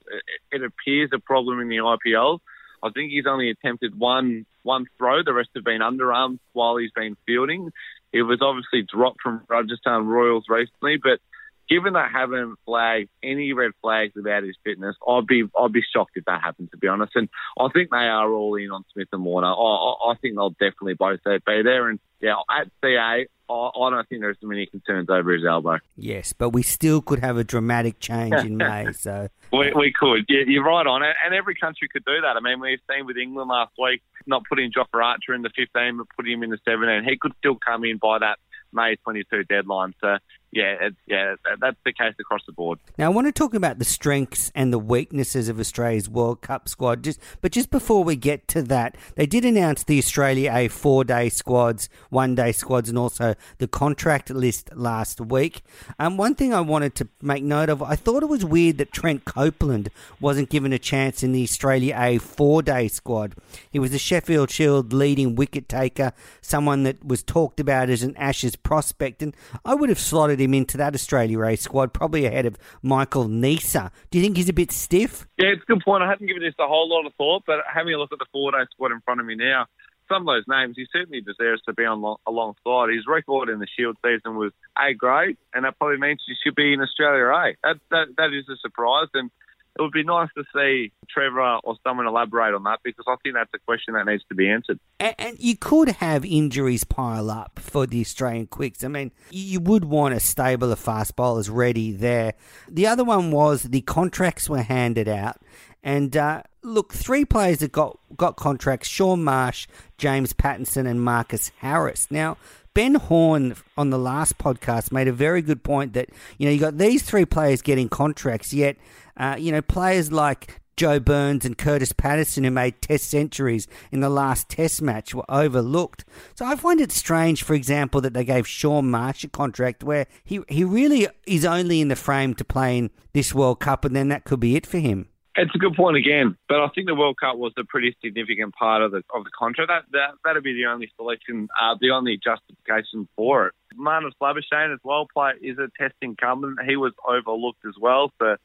it 0.50 0.62
appears 0.62 1.10
a 1.12 1.18
problem 1.18 1.60
in 1.60 1.68
the 1.68 1.76
IPL. 1.76 2.40
I 2.82 2.90
think 2.90 3.10
he's 3.10 3.26
only 3.26 3.50
attempted 3.50 3.98
one 3.98 4.44
one 4.62 4.86
throw. 4.98 5.22
The 5.22 5.32
rest 5.32 5.50
have 5.54 5.64
been 5.64 5.80
underarms 5.80 6.38
while 6.52 6.76
he's 6.76 6.90
been 6.90 7.16
fielding. 7.26 7.70
It 8.12 8.22
was 8.22 8.40
obviously 8.42 8.82
dropped 8.82 9.22
from 9.22 9.42
Rajasthan 9.48 10.06
Royals 10.06 10.44
recently, 10.48 10.98
but 11.02 11.20
given 11.68 11.94
they 11.94 12.04
haven't 12.12 12.56
flagged 12.66 13.08
any 13.22 13.52
red 13.52 13.72
flags 13.80 14.12
about 14.18 14.42
his 14.42 14.56
fitness, 14.64 14.96
I'd 15.06 15.26
be 15.26 15.44
I'd 15.58 15.72
be 15.72 15.82
shocked 15.94 16.12
if 16.16 16.24
that 16.26 16.42
happened 16.42 16.70
to 16.72 16.78
be 16.78 16.88
honest. 16.88 17.12
And 17.14 17.28
I 17.58 17.68
think 17.72 17.90
they 17.90 17.96
are 17.96 18.30
all 18.30 18.54
in 18.56 18.70
on 18.70 18.84
Smith 18.92 19.08
and 19.12 19.24
Warner. 19.24 19.48
I, 19.48 20.10
I 20.10 20.14
think 20.20 20.34
they'll 20.34 20.50
definitely 20.50 20.94
both 20.94 21.20
be 21.24 21.62
there. 21.62 21.88
And 21.88 22.00
yeah, 22.20 22.34
at 22.50 22.68
CA, 22.82 23.26
I, 23.48 23.52
I 23.52 23.90
don't 23.90 24.08
think 24.08 24.20
there's 24.20 24.36
many 24.42 24.66
concerns 24.66 25.08
over 25.10 25.32
his 25.32 25.44
elbow. 25.44 25.78
Yes, 25.96 26.32
but 26.32 26.50
we 26.50 26.62
still 26.62 27.00
could 27.00 27.20
have 27.20 27.36
a 27.36 27.44
dramatic 27.44 28.00
change 28.00 28.34
in 28.34 28.56
May. 28.56 28.86
So 28.94 29.28
we, 29.52 29.72
we 29.74 29.92
could. 29.92 30.24
Yeah, 30.28 30.42
you're 30.46 30.64
right 30.64 30.86
on 30.86 31.02
it. 31.02 31.14
And 31.24 31.34
every 31.34 31.54
country 31.54 31.88
could 31.88 32.04
do 32.04 32.20
that. 32.22 32.36
I 32.36 32.40
mean, 32.40 32.60
we've 32.60 32.80
seen 32.90 33.06
with 33.06 33.16
England 33.16 33.50
last 33.50 33.72
week, 33.78 34.02
not 34.26 34.42
putting 34.48 34.72
Jofra 34.72 35.04
Archer 35.04 35.34
in 35.34 35.42
the 35.42 35.50
15, 35.54 35.98
but 35.98 36.06
putting 36.16 36.32
him 36.32 36.42
in 36.42 36.50
the 36.50 36.58
17. 36.64 37.04
He 37.04 37.18
could 37.18 37.32
still 37.38 37.56
come 37.56 37.84
in 37.84 37.98
by 37.98 38.18
that 38.20 38.38
May 38.72 38.96
22 38.96 39.44
deadline. 39.44 39.94
So 40.00 40.16
yeah, 40.54 40.90
yeah, 41.06 41.34
that's 41.60 41.76
the 41.84 41.92
case 41.92 42.14
across 42.18 42.40
the 42.46 42.52
board. 42.52 42.78
Now, 42.96 43.06
I 43.06 43.08
want 43.08 43.26
to 43.26 43.32
talk 43.32 43.54
about 43.54 43.78
the 43.78 43.84
strengths 43.84 44.52
and 44.54 44.72
the 44.72 44.78
weaknesses 44.78 45.48
of 45.48 45.58
Australia's 45.58 46.08
World 46.08 46.40
Cup 46.40 46.68
squad. 46.68 47.02
Just, 47.02 47.20
but 47.40 47.52
just 47.52 47.70
before 47.70 48.04
we 48.04 48.16
get 48.16 48.46
to 48.48 48.62
that, 48.62 48.96
they 49.16 49.26
did 49.26 49.44
announce 49.44 49.82
the 49.82 49.98
Australia 49.98 50.52
A 50.54 50.68
four-day 50.68 51.28
squads, 51.28 51.88
one-day 52.10 52.52
squads, 52.52 52.88
and 52.88 52.96
also 52.96 53.34
the 53.58 53.66
contract 53.68 54.30
list 54.30 54.70
last 54.74 55.20
week. 55.20 55.62
Um, 55.98 56.16
one 56.16 56.34
thing 56.34 56.54
I 56.54 56.60
wanted 56.60 56.94
to 56.96 57.08
make 57.20 57.42
note 57.42 57.68
of, 57.68 57.82
I 57.82 57.96
thought 57.96 58.22
it 58.22 58.28
was 58.28 58.44
weird 58.44 58.78
that 58.78 58.92
Trent 58.92 59.24
Copeland 59.24 59.90
wasn't 60.20 60.50
given 60.50 60.72
a 60.72 60.78
chance 60.78 61.22
in 61.22 61.32
the 61.32 61.42
Australia 61.42 61.96
A 61.98 62.18
four-day 62.18 62.88
squad. 62.88 63.34
He 63.70 63.78
was 63.78 63.90
the 63.90 63.98
Sheffield 63.98 64.50
Shield 64.50 64.92
leading 64.92 65.34
wicket 65.34 65.68
taker, 65.68 66.12
someone 66.40 66.84
that 66.84 67.04
was 67.04 67.22
talked 67.22 67.58
about 67.58 67.90
as 67.90 68.02
an 68.04 68.16
Ashes 68.16 68.54
prospect, 68.54 69.22
and 69.22 69.34
I 69.64 69.74
would 69.74 69.88
have 69.88 69.98
slotted 69.98 70.43
him 70.44 70.54
into 70.54 70.76
that 70.76 70.94
Australia 70.94 71.42
A 71.42 71.56
squad, 71.56 71.92
probably 71.92 72.26
ahead 72.26 72.46
of 72.46 72.56
Michael 72.82 73.26
Neser. 73.26 73.90
Do 74.10 74.18
you 74.18 74.24
think 74.24 74.36
he's 74.36 74.48
a 74.48 74.52
bit 74.52 74.70
stiff? 74.70 75.26
Yeah, 75.38 75.48
it's 75.48 75.62
a 75.62 75.66
good 75.66 75.82
point. 75.84 76.02
I 76.02 76.08
haven't 76.08 76.26
given 76.26 76.42
this 76.42 76.54
a 76.58 76.66
whole 76.66 76.88
lot 76.88 77.06
of 77.06 77.14
thought, 77.14 77.44
but 77.46 77.60
having 77.72 77.94
a 77.94 77.98
look 77.98 78.12
at 78.12 78.18
the 78.18 78.26
four 78.32 78.52
day 78.52 78.64
squad 78.70 78.92
in 78.92 79.00
front 79.00 79.20
of 79.20 79.26
me 79.26 79.34
now, 79.34 79.66
some 80.08 80.28
of 80.28 80.34
those 80.34 80.44
names, 80.48 80.74
he 80.76 80.86
certainly 80.92 81.20
deserves 81.20 81.62
to 81.62 81.72
be 81.72 81.84
on 81.84 82.16
alongside. 82.26 82.90
His 82.90 83.06
record 83.08 83.48
in 83.48 83.58
the 83.58 83.66
Shield 83.76 83.96
season 84.04 84.36
was 84.36 84.52
A 84.78 84.92
grade, 84.94 85.38
and 85.54 85.64
that 85.64 85.78
probably 85.78 85.98
means 85.98 86.22
he 86.26 86.34
should 86.42 86.54
be 86.54 86.72
in 86.72 86.80
Australia 86.80 87.26
A. 87.26 87.56
That 87.62 87.80
that, 87.90 88.06
that 88.18 88.30
is 88.32 88.48
a 88.48 88.56
surprise, 88.60 89.08
and 89.14 89.30
it 89.76 89.82
would 89.82 89.92
be 89.92 90.04
nice 90.04 90.28
to 90.36 90.44
see 90.54 90.92
Trevor 91.10 91.58
or 91.64 91.76
someone 91.82 92.06
elaborate 92.06 92.54
on 92.54 92.62
that 92.64 92.80
because 92.84 93.04
I 93.08 93.16
think 93.22 93.34
that's 93.34 93.50
a 93.54 93.58
question 93.58 93.94
that 93.94 94.06
needs 94.06 94.22
to 94.28 94.34
be 94.34 94.48
answered. 94.48 94.78
And, 95.00 95.14
and, 95.18 95.36
you 95.40 95.56
could 95.56 95.88
have 95.88 96.24
injuries 96.24 96.84
pile 96.84 97.30
up 97.30 97.58
for 97.58 97.86
the 97.86 98.00
Australian 98.00 98.46
quicks. 98.46 98.84
I 98.84 98.88
mean, 98.88 99.10
you 99.30 99.58
would 99.60 99.84
want 99.84 100.14
a 100.14 100.20
stable 100.20 100.70
of 100.70 100.78
fast 100.78 101.16
bowlers 101.16 101.50
ready 101.50 101.90
there. 101.90 102.34
The 102.68 102.86
other 102.86 103.04
one 103.04 103.32
was 103.32 103.64
the 103.64 103.80
contracts 103.80 104.48
were 104.48 104.62
handed 104.62 105.08
out. 105.08 105.40
And 105.82 106.16
uh, 106.16 106.42
look, 106.62 106.94
three 106.94 107.24
players 107.24 107.58
that 107.58 107.72
got, 107.72 107.98
got 108.16 108.36
contracts 108.36 108.88
Shaun 108.88 109.24
Marsh, 109.24 109.66
James 109.98 110.32
Pattinson, 110.32 110.88
and 110.88 111.02
Marcus 111.02 111.50
Harris. 111.58 112.06
Now, 112.10 112.38
Ben 112.74 112.96
Horne 112.96 113.54
on 113.76 113.90
the 113.90 113.98
last 113.98 114.36
podcast 114.38 114.90
made 114.90 115.06
a 115.06 115.12
very 115.12 115.42
good 115.42 115.62
point 115.62 115.92
that, 115.92 116.08
you 116.38 116.46
know, 116.46 116.52
you 116.52 116.58
got 116.58 116.78
these 116.78 117.02
three 117.02 117.24
players 117.24 117.62
getting 117.62 117.88
contracts, 117.88 118.52
yet, 118.52 118.76
uh, 119.16 119.36
you 119.38 119.52
know, 119.52 119.62
players 119.62 120.12
like 120.12 120.60
Joe 120.76 120.98
Burns 120.98 121.44
and 121.44 121.56
Kurtis 121.56 121.96
Patterson, 121.96 122.44
who 122.44 122.50
made 122.50 122.80
test 122.82 123.08
centuries 123.08 123.68
in 123.92 124.00
the 124.00 124.08
last 124.08 124.48
test 124.48 124.82
match, 124.82 125.14
were 125.14 125.24
overlooked. 125.28 126.04
So 126.34 126.44
I 126.44 126.56
find 126.56 126.80
it 126.80 126.90
strange, 126.90 127.42
for 127.42 127.54
example, 127.54 128.00
that 128.00 128.12
they 128.12 128.24
gave 128.24 128.46
Shaun 128.46 128.90
Marsh 128.90 129.24
a 129.24 129.28
contract 129.28 129.84
where 129.84 130.06
he, 130.24 130.40
he 130.48 130.64
really 130.64 131.06
is 131.26 131.44
only 131.44 131.80
in 131.80 131.88
the 131.88 131.96
frame 131.96 132.34
to 132.34 132.44
play 132.44 132.78
in 132.78 132.90
this 133.12 133.34
World 133.34 133.60
Cup, 133.60 133.84
and 133.84 133.94
then 133.94 134.08
that 134.08 134.24
could 134.24 134.40
be 134.40 134.56
it 134.56 134.66
for 134.66 134.78
him. 134.78 135.08
It's 135.36 135.50
a 135.52 135.58
good 135.58 135.74
point 135.74 135.96
again, 135.96 136.36
but 136.48 136.60
I 136.60 136.68
think 136.68 136.86
the 136.86 136.94
World 136.94 137.16
Cup 137.20 137.36
was 137.36 137.52
a 137.58 137.64
pretty 137.64 137.96
significant 138.04 138.54
part 138.54 138.82
of 138.82 138.92
the 138.92 139.02
of 139.12 139.24
the 139.24 139.30
contract. 139.36 139.68
That 139.68 139.82
that 139.90 140.10
that'd 140.24 140.44
be 140.44 140.52
the 140.52 140.66
only 140.66 140.92
selection, 140.94 141.48
uh, 141.60 141.74
the 141.80 141.90
only 141.90 142.20
justification 142.22 143.08
for 143.16 143.48
it. 143.48 143.54
Marnus 143.76 144.12
Labuschagne 144.22 144.72
as 144.72 144.78
well 144.84 145.08
play 145.12 145.32
is 145.42 145.58
a 145.58 145.66
test 145.76 145.96
incumbent. 146.00 146.58
He 146.64 146.76
was 146.76 146.92
overlooked 147.04 147.64
as 147.66 147.74
well. 147.80 148.12
So 148.20 148.36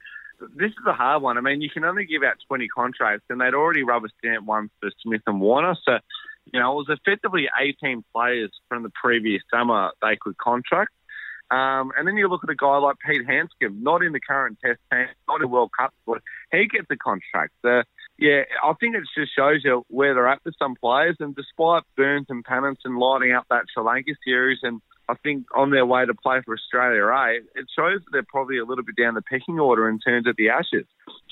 this 0.55 0.71
is 0.71 0.85
a 0.87 0.93
hard 0.93 1.21
one. 1.21 1.37
I 1.37 1.41
mean, 1.41 1.61
you 1.61 1.69
can 1.69 1.83
only 1.83 2.05
give 2.05 2.23
out 2.23 2.35
20 2.47 2.67
contracts, 2.67 3.25
and 3.29 3.39
they'd 3.39 3.53
already 3.53 3.83
rubber 3.83 4.09
stamped 4.17 4.47
one 4.47 4.69
for 4.79 4.89
Smith 5.01 5.21
and 5.27 5.41
Warner. 5.41 5.75
So, 5.83 5.99
you 6.51 6.59
know, 6.59 6.71
it 6.73 6.87
was 6.87 6.97
effectively 6.99 7.47
18 7.59 8.03
players 8.13 8.51
from 8.67 8.83
the 8.83 8.91
previous 9.01 9.41
summer 9.51 9.91
they 10.01 10.17
could 10.19 10.37
contract. 10.37 10.91
Um, 11.51 11.91
and 11.97 12.07
then 12.07 12.15
you 12.15 12.27
look 12.27 12.43
at 12.43 12.49
a 12.49 12.55
guy 12.55 12.77
like 12.77 12.97
Pete 13.05 13.25
Handscomb, 13.25 13.81
not 13.81 14.03
in 14.03 14.11
the 14.11 14.19
current 14.19 14.59
Test 14.63 14.79
team, 14.91 15.07
not 15.27 15.41
in 15.41 15.49
World 15.49 15.71
Cup, 15.77 15.93
but 16.05 16.21
he 16.51 16.67
gets 16.67 16.85
a 16.91 16.95
contract. 16.95 17.53
Uh, 17.63 17.81
yeah, 18.19 18.43
I 18.63 18.73
think 18.79 18.95
it 18.95 19.03
just 19.17 19.35
shows 19.35 19.61
you 19.63 19.83
where 19.87 20.13
they're 20.13 20.27
at 20.27 20.41
with 20.45 20.53
some 20.59 20.75
players. 20.75 21.15
And 21.19 21.35
despite 21.35 21.83
Burns 21.97 22.27
and 22.29 22.45
Pattinson 22.45 22.99
lighting 22.99 23.33
up 23.33 23.45
that 23.49 23.65
Sri 23.73 23.83
Lanka 23.83 24.11
series, 24.23 24.59
and 24.61 24.79
I 25.09 25.15
think 25.23 25.47
on 25.55 25.71
their 25.71 25.87
way 25.87 26.05
to 26.05 26.13
play 26.13 26.41
for 26.45 26.53
Australia 26.53 27.03
A, 27.05 27.37
it 27.59 27.65
shows 27.75 27.99
that 28.05 28.11
they're 28.11 28.23
probably 28.23 28.59
a 28.59 28.63
little 28.63 28.83
bit 28.83 28.95
down 28.95 29.15
the 29.15 29.23
pecking 29.23 29.59
order 29.59 29.89
in 29.89 29.99
terms 29.99 30.27
of 30.27 30.35
the 30.37 30.49
Ashes. 30.49 30.85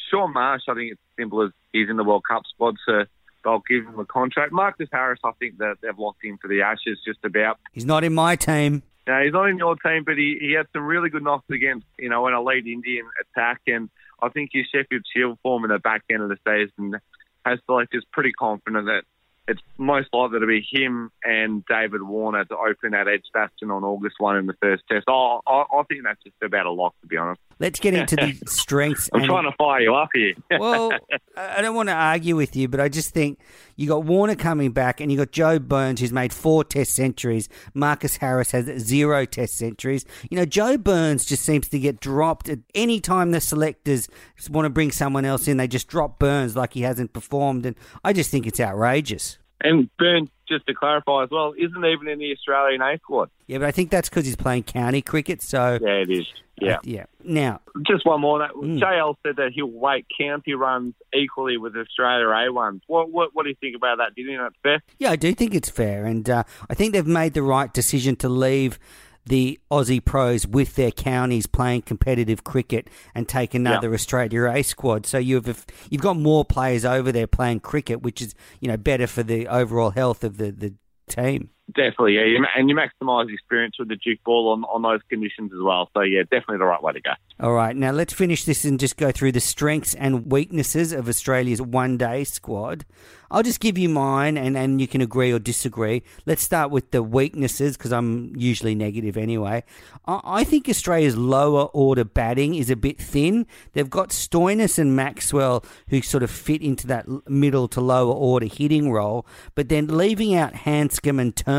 Shaun 0.10 0.34
Marsh, 0.34 0.64
I 0.68 0.74
think 0.74 0.94
it's 0.94 1.02
simple 1.16 1.44
as 1.44 1.52
he's 1.74 1.88
in 1.88 1.96
the 1.96 2.04
World 2.04 2.24
Cup 2.28 2.42
squad, 2.52 2.76
so 2.88 3.06
they'll 3.44 3.62
give 3.70 3.86
him 3.86 4.00
a 4.00 4.06
contract. 4.06 4.52
Marcus 4.52 4.90
Harris, 4.92 5.20
I 5.24 5.32
think 5.40 5.60
that 5.60 5.76
they've 5.84 5.98
locked 5.98 6.24
in 6.24 6.38
for 6.38 6.48
the 6.48 6.62
Ashes 6.62 6.98
just 7.06 7.20
about. 7.24 7.60
He's 7.72 7.86
not 7.86 8.04
in 8.04 8.16
my 8.16 8.36
team. 8.36 8.82
No, 9.06 9.22
he's 9.24 9.32
not 9.32 9.48
in 9.50 9.58
your 9.58 9.76
team, 9.76 10.04
but 10.04 10.18
he, 10.18 10.38
he 10.42 10.54
had 10.54 10.66
some 10.74 10.84
really 10.84 11.10
good 11.10 11.24
knocks 11.24 11.50
against, 11.52 11.86
you 12.00 12.10
know, 12.10 12.26
an 12.26 12.34
elite 12.34 12.66
Indian 12.66 13.06
attack. 13.22 13.62
And 13.68 13.90
I 14.22 14.30
think 14.30 14.50
his 14.54 14.66
Sheffield 14.74 15.04
Shield 15.14 15.38
form 15.44 15.64
in 15.66 15.70
the 15.70 15.80
back 15.80 16.04
end 16.10 16.24
of 16.24 16.30
the 16.30 16.38
season 16.46 17.00
has 17.46 17.60
selectors 17.68 18.04
pretty 18.12 18.34
confident 18.34 18.86
that 18.88 19.04
it's 19.48 19.62
most 19.78 20.10
likely 20.14 20.40
to 20.40 20.46
be 20.46 20.66
him 20.70 21.12
and 21.24 21.66
David 21.66 22.04
Warner 22.04 22.44
to 22.46 22.58
open 22.58 22.92
that 22.92 23.08
Edgbaston 23.08 23.72
on 23.72 23.84
August 23.84 24.16
1 24.20 24.38
in 24.38 24.46
the 24.46 24.56
first 24.62 24.84
test. 24.92 25.06
Oh, 25.08 25.42
I, 25.48 25.64
I 25.74 25.84
think 25.84 26.04
that's 26.04 26.22
just 26.24 26.36
about 26.44 26.66
a 26.66 26.72
lock, 26.72 26.94
to 27.02 27.08
be 27.08 27.18
honest. 27.18 27.42
Let's 27.60 27.80
get 27.80 27.94
into 27.94 28.16
the 28.16 28.38
strengths. 28.48 29.10
I'm 29.14 29.24
trying 29.24 29.46
to 29.46 29.52
fire 29.58 29.82
you 29.82 29.96
up 29.96 30.10
here. 30.14 30.34
well, 30.60 30.92
I 31.36 31.62
don't 31.62 31.76
want 31.76 31.90
to 31.90 31.94
argue 31.94 32.36
with 32.36 32.56
you, 32.56 32.68
but 32.68 32.80
I 32.80 32.90
just 32.90 33.14
think 33.14 33.40
you 33.76 33.88
got 33.88 34.04
Warner 34.04 34.36
coming 34.36 34.72
back, 34.72 35.02
and 35.02 35.12
you 35.12 35.18
got 35.18 35.32
Joe 35.32 35.60
Burns, 35.60 36.00
who's 36.00 36.14
made 36.14 36.34
four 36.34 36.64
Test 36.64 36.94
centuries. 36.94 37.50
Marcus 37.74 38.18
Harris 38.18 38.52
has 38.52 38.66
zero 38.80 39.26
Test 39.26 39.58
centuries. 39.58 40.06
You 40.30 40.38
know, 40.38 40.46
Joe 40.46 40.78
Burns 40.78 41.26
just 41.26 41.44
seems 41.44 41.68
to 41.70 41.80
get 41.80 42.00
dropped 42.00 42.50
at 42.50 42.60
any 42.76 43.00
time 43.00 43.32
the 43.32 43.42
selectors 43.42 44.08
want 44.50 44.66
to 44.66 44.70
bring 44.70 44.92
someone 44.92 45.26
else 45.26 45.48
in. 45.48 45.58
They 45.58 45.68
just 45.68 45.88
drop 45.88 46.20
Burns 46.20 46.56
like 46.56 46.74
he 46.74 46.82
hasn't 46.82 47.14
performed, 47.14 47.66
and 47.66 47.76
I 48.04 48.14
just 48.14 48.30
think 48.30 48.46
it's 48.46 48.60
outrageous. 48.60 49.40
And 49.62 49.90
Burns, 49.98 50.30
just 50.48 50.68
to 50.68 50.74
clarify 50.74 51.24
as 51.24 51.30
well, 51.32 51.54
isn't 51.58 51.84
even 51.86 52.08
in 52.08 52.20
the 52.20 52.32
Australian 52.32 52.82
A 52.82 52.98
squad. 53.00 53.30
Yeah, 53.48 53.58
but 53.58 53.68
I 53.68 53.72
think 53.72 53.90
that's 53.90 54.08
because 54.10 54.26
he's 54.26 54.36
playing 54.36 54.64
county 54.64 55.02
cricket. 55.02 55.42
So 55.42 55.80
Yeah, 55.82 55.90
it 55.90 56.10
is. 56.12 56.26
Yeah. 56.60 56.76
uh, 56.76 56.80
yeah. 56.84 57.06
Now, 57.24 57.62
Just 57.86 58.06
one 58.06 58.22
more. 58.22 58.40
That 58.40 58.52
Mm. 58.52 58.80
JL 58.80 59.16
said 59.26 59.36
that 59.38 59.52
he'll 59.54 59.68
weight 59.70 60.06
county 60.20 60.54
runs 60.54 60.96
equally 61.14 61.58
with 61.58 61.76
Australia 61.76 62.28
A 62.30 62.52
ones. 62.52 62.82
What, 62.88 63.12
what 63.12 63.30
what 63.36 63.44
do 63.44 63.50
you 63.50 63.56
think 63.60 63.76
about 63.76 63.98
that? 64.00 64.16
Do 64.16 64.22
you 64.22 64.28
think 64.28 64.40
that's 64.40 64.56
fair? 64.64 64.82
Yeah, 64.98 65.12
I 65.12 65.16
do 65.18 65.34
think 65.36 65.54
it's 65.54 65.70
fair, 65.70 66.06
and 66.06 66.28
uh, 66.30 66.44
I 66.70 66.74
think 66.74 66.94
they've 66.94 67.06
made 67.06 67.34
the 67.34 67.44
right 67.44 67.72
decision 67.72 68.16
to 68.18 68.30
leave 68.30 68.80
the 69.28 69.60
Aussie 69.72 70.04
pros 70.04 70.48
with 70.48 70.76
their 70.76 70.92
counties 70.92 71.48
playing 71.48 71.84
competitive 71.84 72.44
cricket 72.44 72.90
and 73.14 73.28
take 73.28 73.54
another 73.54 73.94
Australia 73.94 74.46
A 74.50 74.64
squad. 74.64 75.06
So 75.06 75.18
you've 75.18 75.66
you've 75.90 76.02
got 76.02 76.18
more 76.18 76.46
players 76.46 76.86
over 76.86 77.12
there 77.12 77.28
playing 77.28 77.62
cricket, 77.62 78.02
which 78.02 78.22
is 78.22 78.34
you 78.60 78.68
know 78.68 78.78
better 78.78 79.08
for 79.08 79.24
the 79.24 79.48
overall 79.48 79.92
health 79.92 80.24
of 80.24 80.38
the, 80.38 80.52
the 80.52 80.74
team. 81.10 81.50
Definitely, 81.76 82.16
yeah. 82.16 82.46
And 82.56 82.70
you 82.70 82.76
maximise 82.76 83.32
experience 83.32 83.76
with 83.78 83.90
the 83.90 83.98
Duke 83.98 84.24
ball 84.24 84.52
on, 84.52 84.64
on 84.66 84.84
those 84.84 85.02
conditions 85.10 85.52
as 85.52 85.60
well. 85.62 85.90
So, 85.94 86.02
yeah, 86.02 86.22
definitely 86.24 86.60
the 86.60 86.66
right 86.66 86.82
way 86.82 86.94
to 86.94 87.02
go. 87.02 87.12
All 87.42 87.54
right, 87.54 87.76
now 87.76 87.92
let's 87.92 88.14
finish 88.14 88.46
this 88.46 88.64
and 88.64 88.80
just 88.80 88.96
go 88.96 89.12
through 89.12 89.34
the 89.34 89.42
strengths 89.42 89.94
and 89.94 90.32
weaknesses 90.32 90.94
of 90.94 91.10
Australia's 91.10 91.62
one 91.62 91.98
day 91.98 92.24
squad. 92.24 92.86
I'll 93.30 93.44
just 93.44 93.60
give 93.60 93.78
you 93.78 93.90
mine 93.90 94.38
and, 94.38 94.58
and 94.58 94.80
you 94.80 94.88
can 94.88 95.02
agree 95.02 95.34
or 95.34 95.40
disagree. 95.40 96.04
Let's 96.26 96.42
start 96.42 96.72
with 96.72 96.92
the 96.92 97.04
weaknesses 97.04 97.76
because 97.76 97.92
I'm 97.92 98.34
usually 98.38 98.74
negative 98.74 99.18
anyway. 99.18 99.66
I, 100.06 100.22
I 100.24 100.44
think 100.46 100.70
Australia's 100.70 101.18
lower 101.18 101.66
order 101.74 102.06
batting 102.06 102.56
is 102.56 102.70
a 102.70 102.78
bit 102.78 102.98
thin. 103.00 103.46
They've 103.74 103.90
got 103.90 104.10
Stoinis 104.10 104.80
and 104.80 104.96
Maxwell 104.96 105.66
who 105.90 106.02
sort 106.02 106.24
of 106.24 106.32
fit 106.32 106.62
into 106.62 106.88
that 106.88 107.06
middle 107.30 107.68
to 107.68 107.82
lower 107.82 108.14
order 108.14 108.46
hitting 108.46 108.92
role, 108.92 109.26
but 109.56 109.68
then 109.68 109.88
leaving 109.88 110.34
out 110.34 110.54
Handscomb 110.54 111.20
and 111.20 111.36
Turner, 111.36 111.57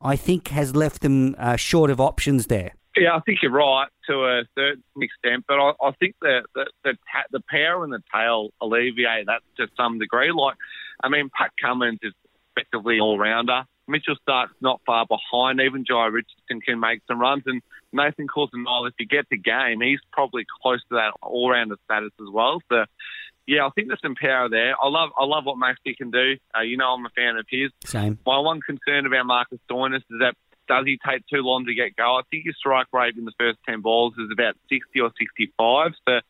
I 0.00 0.16
think 0.16 0.48
has 0.48 0.74
left 0.74 1.02
them 1.02 1.34
uh, 1.38 1.56
short 1.56 1.90
of 1.90 2.00
options 2.00 2.46
there. 2.46 2.72
Yeah, 2.96 3.14
I 3.14 3.20
think 3.20 3.38
you're 3.42 3.52
right 3.52 3.88
to 4.08 4.24
a 4.24 4.42
certain 4.56 4.82
extent, 5.00 5.44
but 5.46 5.58
I, 5.58 5.72
I 5.82 5.92
think 6.00 6.16
the 6.20 6.42
the 6.54 6.66
the, 6.84 6.92
ta- 7.12 7.30
the 7.30 7.40
power 7.48 7.84
and 7.84 7.92
the 7.92 8.02
tail 8.12 8.50
alleviate 8.60 9.26
that 9.26 9.42
to 9.58 9.68
some 9.76 9.98
degree. 9.98 10.32
Like, 10.32 10.56
I 11.02 11.08
mean, 11.08 11.30
Pat 11.36 11.52
Cummins 11.62 12.00
is 12.02 12.12
effectively 12.56 12.98
all 12.98 13.16
rounder. 13.18 13.62
Mitchell 13.86 14.16
Starc's 14.22 14.54
not 14.60 14.80
far 14.86 15.06
behind. 15.06 15.60
Even 15.60 15.84
Jhye 15.84 16.12
Richardson 16.12 16.60
can 16.60 16.80
make 16.80 17.00
some 17.06 17.20
runs, 17.20 17.44
and 17.46 17.62
Nathan 17.92 18.28
Coulter-Nile, 18.28 18.86
if 18.86 18.94
you 18.98 19.06
get 19.06 19.26
the 19.30 19.38
game, 19.38 19.80
he's 19.80 20.00
probably 20.12 20.44
close 20.62 20.80
to 20.90 20.96
that 20.96 21.12
all 21.22 21.50
rounder 21.50 21.76
status 21.84 22.12
as 22.20 22.28
well. 22.32 22.60
So. 22.68 22.84
Yeah, 23.50 23.66
I 23.66 23.70
think 23.70 23.88
there's 23.88 24.00
some 24.00 24.14
power 24.14 24.48
there. 24.48 24.76
I 24.80 24.86
love, 24.86 25.10
I 25.18 25.24
love 25.24 25.42
what 25.44 25.56
Maxi 25.56 25.96
can 25.96 26.12
do. 26.12 26.36
Uh, 26.56 26.62
you 26.62 26.76
know, 26.76 26.94
I'm 26.94 27.04
a 27.04 27.10
fan 27.10 27.36
of 27.36 27.46
his. 27.50 27.72
Same. 27.84 28.16
My 28.24 28.38
one 28.38 28.60
concern 28.60 29.06
about 29.06 29.26
Marcus 29.26 29.58
Stoinis 29.68 30.06
is 30.08 30.20
that 30.20 30.34
does 30.68 30.84
he 30.86 31.00
take 31.04 31.26
too 31.26 31.42
long 31.42 31.66
to 31.66 31.74
get 31.74 31.96
go? 31.96 32.14
I 32.14 32.22
think 32.30 32.46
his 32.46 32.54
strike 32.56 32.86
rate 32.92 33.16
in 33.18 33.24
the 33.24 33.32
first 33.40 33.58
10 33.68 33.80
balls 33.80 34.14
is 34.18 34.30
about 34.32 34.54
60 34.70 35.00
or 35.00 35.10
65. 35.18 35.90
So 36.08 36.20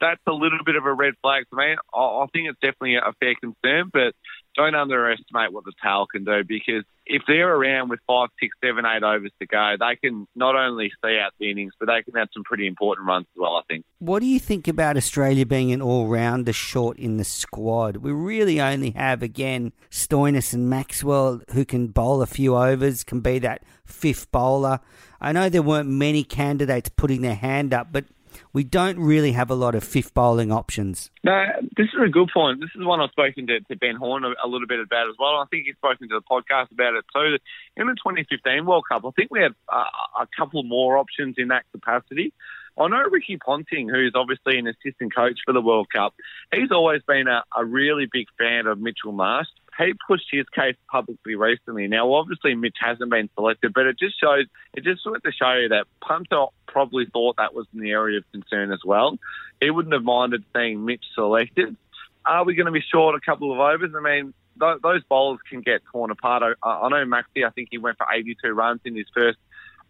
that's 0.00 0.20
a 0.26 0.32
little 0.32 0.58
bit 0.66 0.74
of 0.74 0.84
a 0.84 0.92
red 0.92 1.14
flag 1.22 1.44
for 1.48 1.56
me. 1.62 1.76
I, 1.94 2.00
I 2.00 2.26
think 2.32 2.48
it's 2.48 2.58
definitely 2.58 2.96
a 2.96 3.12
fair 3.20 3.36
concern, 3.40 3.90
but 3.92 4.18
don't 4.54 4.74
underestimate 4.74 5.52
what 5.52 5.64
the 5.64 5.72
tail 5.82 6.06
can 6.06 6.24
do 6.24 6.42
because 6.46 6.84
if 7.06 7.22
they're 7.26 7.54
around 7.54 7.90
with 7.90 8.00
five, 8.06 8.30
six, 8.40 8.56
seven, 8.64 8.84
eight 8.86 9.02
overs 9.02 9.32
to 9.40 9.46
go, 9.46 9.76
they 9.78 9.96
can 9.96 10.26
not 10.34 10.56
only 10.56 10.90
stay 10.98 11.20
out 11.20 11.32
the 11.38 11.50
innings, 11.50 11.72
but 11.78 11.86
they 11.86 12.02
can 12.02 12.14
have 12.14 12.28
some 12.32 12.44
pretty 12.44 12.66
important 12.66 13.06
runs 13.06 13.26
as 13.34 13.40
well, 13.40 13.56
I 13.56 13.62
think. 13.68 13.84
What 13.98 14.20
do 14.20 14.26
you 14.26 14.40
think 14.40 14.66
about 14.66 14.96
Australia 14.96 15.44
being 15.44 15.72
an 15.72 15.82
all 15.82 16.06
rounder 16.06 16.52
short 16.52 16.98
in 16.98 17.18
the 17.18 17.24
squad? 17.24 17.98
We 17.98 18.12
really 18.12 18.60
only 18.60 18.90
have, 18.92 19.22
again, 19.22 19.72
Stoinis 19.90 20.54
and 20.54 20.70
Maxwell 20.70 21.42
who 21.52 21.64
can 21.64 21.88
bowl 21.88 22.22
a 22.22 22.26
few 22.26 22.56
overs, 22.56 23.04
can 23.04 23.20
be 23.20 23.38
that 23.40 23.64
fifth 23.84 24.30
bowler. 24.30 24.80
I 25.20 25.32
know 25.32 25.48
there 25.48 25.62
weren't 25.62 25.88
many 25.88 26.24
candidates 26.24 26.90
putting 26.96 27.22
their 27.22 27.34
hand 27.34 27.74
up, 27.74 27.88
but 27.92 28.04
we 28.52 28.64
don't 28.64 28.98
really 28.98 29.32
have 29.32 29.50
a 29.50 29.54
lot 29.54 29.74
of 29.74 29.84
fifth 29.84 30.14
bowling 30.14 30.52
options. 30.52 31.10
No, 31.22 31.44
this 31.76 31.86
is 31.86 32.00
a 32.04 32.08
good 32.08 32.30
point. 32.32 32.60
This 32.60 32.70
is 32.74 32.84
one 32.84 33.00
I've 33.00 33.10
spoken 33.10 33.46
to, 33.48 33.60
to 33.60 33.76
Ben 33.76 33.96
Horne 33.96 34.24
a, 34.24 34.34
a 34.44 34.48
little 34.48 34.66
bit 34.66 34.80
about 34.80 35.08
as 35.08 35.16
well. 35.18 35.36
I 35.36 35.44
think 35.50 35.66
he's 35.66 35.76
spoken 35.76 36.08
to 36.08 36.14
the 36.14 36.22
podcast 36.22 36.72
about 36.72 36.94
it 36.94 37.04
too. 37.14 37.38
In 37.76 37.86
the 37.86 37.94
2015 37.94 38.66
World 38.66 38.84
Cup, 38.90 39.04
I 39.04 39.10
think 39.10 39.30
we 39.30 39.40
had 39.40 39.54
uh, 39.68 39.84
a 40.20 40.28
couple 40.36 40.62
more 40.62 40.98
options 40.98 41.36
in 41.38 41.48
that 41.48 41.64
capacity. 41.72 42.32
I 42.78 42.88
know 42.88 43.02
Ricky 43.10 43.38
Ponting, 43.38 43.88
who's 43.88 44.12
obviously 44.14 44.58
an 44.58 44.66
assistant 44.66 45.14
coach 45.14 45.38
for 45.44 45.52
the 45.52 45.60
World 45.60 45.86
Cup, 45.94 46.14
he's 46.52 46.72
always 46.72 47.02
been 47.06 47.28
a, 47.28 47.44
a 47.56 47.64
really 47.64 48.06
big 48.10 48.26
fan 48.36 48.66
of 48.66 48.80
Mitchell 48.80 49.12
Marsh. 49.12 49.46
He 49.78 49.94
pushed 50.06 50.26
his 50.30 50.46
case 50.54 50.76
publicly 50.88 51.34
recently. 51.34 51.88
Now, 51.88 52.12
obviously, 52.12 52.54
Mitch 52.54 52.76
hasn't 52.80 53.10
been 53.10 53.28
selected, 53.34 53.72
but 53.74 53.86
it 53.86 53.98
just 53.98 54.20
shows, 54.20 54.46
it 54.74 54.84
just 54.84 55.04
went 55.04 55.24
to 55.24 55.32
show 55.32 55.52
you 55.54 55.68
that 55.70 55.86
Punter 56.00 56.46
probably 56.66 57.06
thought 57.06 57.36
that 57.36 57.54
was 57.54 57.66
an 57.74 57.84
area 57.86 58.18
of 58.18 58.24
concern 58.30 58.72
as 58.72 58.80
well. 58.84 59.18
He 59.60 59.70
wouldn't 59.70 59.92
have 59.92 60.04
minded 60.04 60.44
seeing 60.54 60.84
Mitch 60.84 61.04
selected. 61.14 61.76
Are 62.24 62.44
we 62.44 62.54
going 62.54 62.66
to 62.66 62.72
be 62.72 62.80
short 62.80 63.16
a 63.16 63.20
couple 63.20 63.52
of 63.52 63.58
overs? 63.58 63.92
I 63.96 64.00
mean, 64.00 64.32
th- 64.60 64.80
those 64.82 65.02
bowlers 65.04 65.40
can 65.48 65.60
get 65.60 65.82
torn 65.90 66.10
apart. 66.10 66.56
I, 66.62 66.68
I 66.68 66.88
know 66.88 67.04
Maxi, 67.04 67.46
I 67.46 67.50
think 67.50 67.68
he 67.70 67.78
went 67.78 67.98
for 67.98 68.06
82 68.10 68.48
runs 68.52 68.80
in 68.84 68.96
his 68.96 69.06
first 69.12 69.38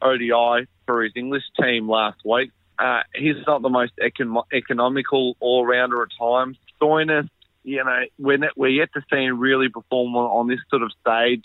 ODI 0.03 0.67
for 0.87 1.03
his 1.03 1.13
English 1.15 1.45
team 1.61 1.89
last 1.89 2.21
week. 2.25 2.51
Uh, 2.79 3.03
he's 3.15 3.37
not 3.47 3.63
the 3.63 3.69
most 3.69 3.93
econ- 4.03 4.45
economical 4.53 5.37
all 5.41 5.65
rounder 5.65 6.03
at 6.03 6.09
times. 6.19 6.57
Stoinis, 6.81 7.29
you 7.65 7.83
know, 7.83 8.01
we're, 8.19 8.37
ne- 8.37 8.49
we're 8.57 8.69
yet 8.69 8.91
to 8.95 9.01
see 9.11 9.25
him 9.25 9.41
really 9.41 9.69
perform 9.69 10.15
on, 10.15 10.25
on 10.25 10.49
this 10.49 10.61
sort 10.71 10.83
of 10.83 10.93
stage 11.01 11.45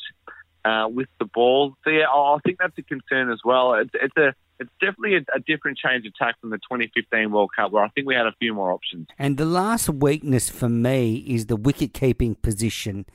uh, 0.65 0.88
with 0.89 1.08
the 1.19 1.25
ball. 1.25 1.75
So 1.84 1.89
yeah, 1.89 2.05
I 2.13 2.36
I 2.36 2.38
think 2.45 2.60
that's 2.60 2.77
a 2.77 2.84
concern 2.84 3.32
as 3.32 3.39
well. 3.43 3.73
It's, 3.73 3.91
it's 3.93 4.17
a 4.17 4.34
it's 4.60 4.69
definitely 4.82 5.15
a, 5.15 5.38
a 5.38 5.39
different 5.39 5.77
change 5.77 6.05
of 6.05 6.13
tack 6.15 6.39
from 6.41 6.49
the 6.49 6.58
2015 6.58 7.32
World 7.32 7.51
Cup, 7.55 7.71
where 7.71 7.84
I 7.84 7.88
think 7.89 8.08
we 8.08 8.15
had 8.15 8.25
a 8.25 8.34
few 8.39 8.53
more 8.53 8.73
options. 8.73 9.08
And 9.17 9.38
the 9.38 9.45
last 9.45 9.89
weakness 9.89 10.49
for 10.49 10.67
me 10.67 11.15
is 11.15 11.45
the 11.45 11.55
wicket 11.55 11.93
keeping 11.93 12.36
position. 12.36 13.05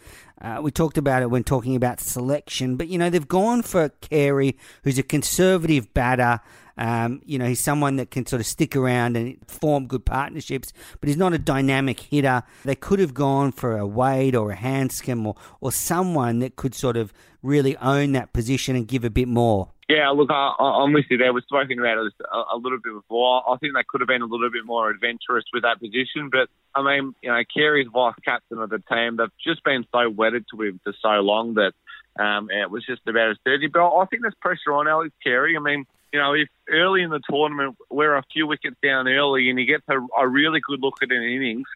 Uh, 0.41 0.61
we 0.63 0.71
talked 0.71 0.97
about 0.97 1.23
it 1.23 1.31
when 1.31 1.45
talking 1.45 1.77
about 1.77 2.01
selection, 2.01 2.77
but 2.77 2.89
you 2.89 2.99
know 2.99 3.11
they've 3.11 3.29
gone 3.29 3.63
for 3.63 3.91
Carey, 4.01 4.57
who's 4.83 4.99
a 4.99 5.03
conservative 5.03 5.93
batter. 5.93 6.41
Um, 6.77 7.23
you 7.25 7.39
know 7.39 7.47
he's 7.47 7.61
someone 7.61 7.97
that 7.97 8.11
can 8.11 8.27
sort 8.27 8.41
of 8.41 8.47
stick 8.47 8.75
around 8.75 9.17
and 9.17 9.39
form 9.49 9.87
good 9.87 10.05
partnerships, 10.05 10.73
but 11.01 11.09
he's 11.09 11.17
not 11.17 11.33
a 11.33 11.39
dynamic 11.39 12.01
hitter. 12.01 12.43
They 12.65 12.75
could 12.75 12.99
have 12.99 13.15
gone 13.15 13.53
for 13.53 13.79
a 13.79 13.87
Wade 13.87 14.35
or 14.35 14.51
a 14.51 14.57
Handscomb 14.57 15.27
or 15.27 15.37
or 15.61 15.73
someone 15.73 16.41
that 16.41 16.57
could 16.57 16.75
sort 16.75 16.97
of 16.97 17.13
really 17.43 17.77
own 17.77 18.13
that 18.13 18.33
position 18.33 18.75
and 18.75 18.89
give 18.89 19.05
a 19.05 19.11
bit 19.11 19.29
more. 19.29 19.71
Yeah, 19.89 20.09
look, 20.11 20.31
I, 20.31 20.55
I'm 20.59 20.95
with 20.95 21.05
you 21.11 21.19
there. 21.19 21.33
We've 21.33 21.45
spoken 21.45 21.79
about 21.79 21.99
it 21.99 22.13
a, 22.33 22.55
a 22.55 22.57
little 22.57 22.79
bit 22.83 22.95
before. 22.95 23.43
I 23.47 23.57
think 23.59 23.75
they 23.75 23.85
could 23.87 24.01
have 24.01 24.09
been 24.09 24.23
a 24.23 24.27
little 24.27 24.51
bit 24.51 24.65
more 24.65 24.89
adventurous 24.89 25.45
with 25.53 25.63
that 25.63 25.79
position. 25.79 26.31
But, 26.33 26.49
I 26.75 26.83
mean, 26.83 27.15
you 27.23 27.31
know, 27.31 27.43
Carey's 27.53 27.89
vice 27.93 28.15
captain 28.25 28.59
of 28.59 28.71
the 28.71 28.83
team, 28.91 29.17
they've 29.19 29.29
just 29.45 29.63
been 29.63 29.85
so 29.93 30.09
wedded 30.09 30.47
to 30.53 30.63
him 30.63 30.81
for 30.83 30.95
so 31.03 31.21
long 31.21 31.55
that 31.55 31.75
um, 32.19 32.49
it 32.51 32.71
was 32.71 32.87
just 32.87 33.03
about 33.07 33.33
as 33.33 33.37
dirty. 33.45 33.67
But 33.67 33.95
I 33.95 34.07
think 34.07 34.23
there's 34.23 34.35
pressure 34.41 34.73
on 34.73 34.89
Alex 34.89 35.13
Carey. 35.23 35.55
I 35.55 35.61
mean, 35.61 35.85
you 36.15 36.21
know, 36.21 36.33
if 36.33 36.49
early 36.71 37.03
in 37.03 37.11
the 37.11 37.21
tournament 37.29 37.77
we're 37.91 38.15
a 38.15 38.23
few 38.33 38.47
wickets 38.47 38.77
down 38.81 39.09
early 39.09 39.51
and 39.51 39.59
he 39.59 39.65
gets 39.65 39.83
a, 39.89 39.99
a 40.17 40.29
really 40.29 40.61
good 40.61 40.81
look 40.81 41.03
at 41.03 41.11
an 41.11 41.23
innings, 41.25 41.67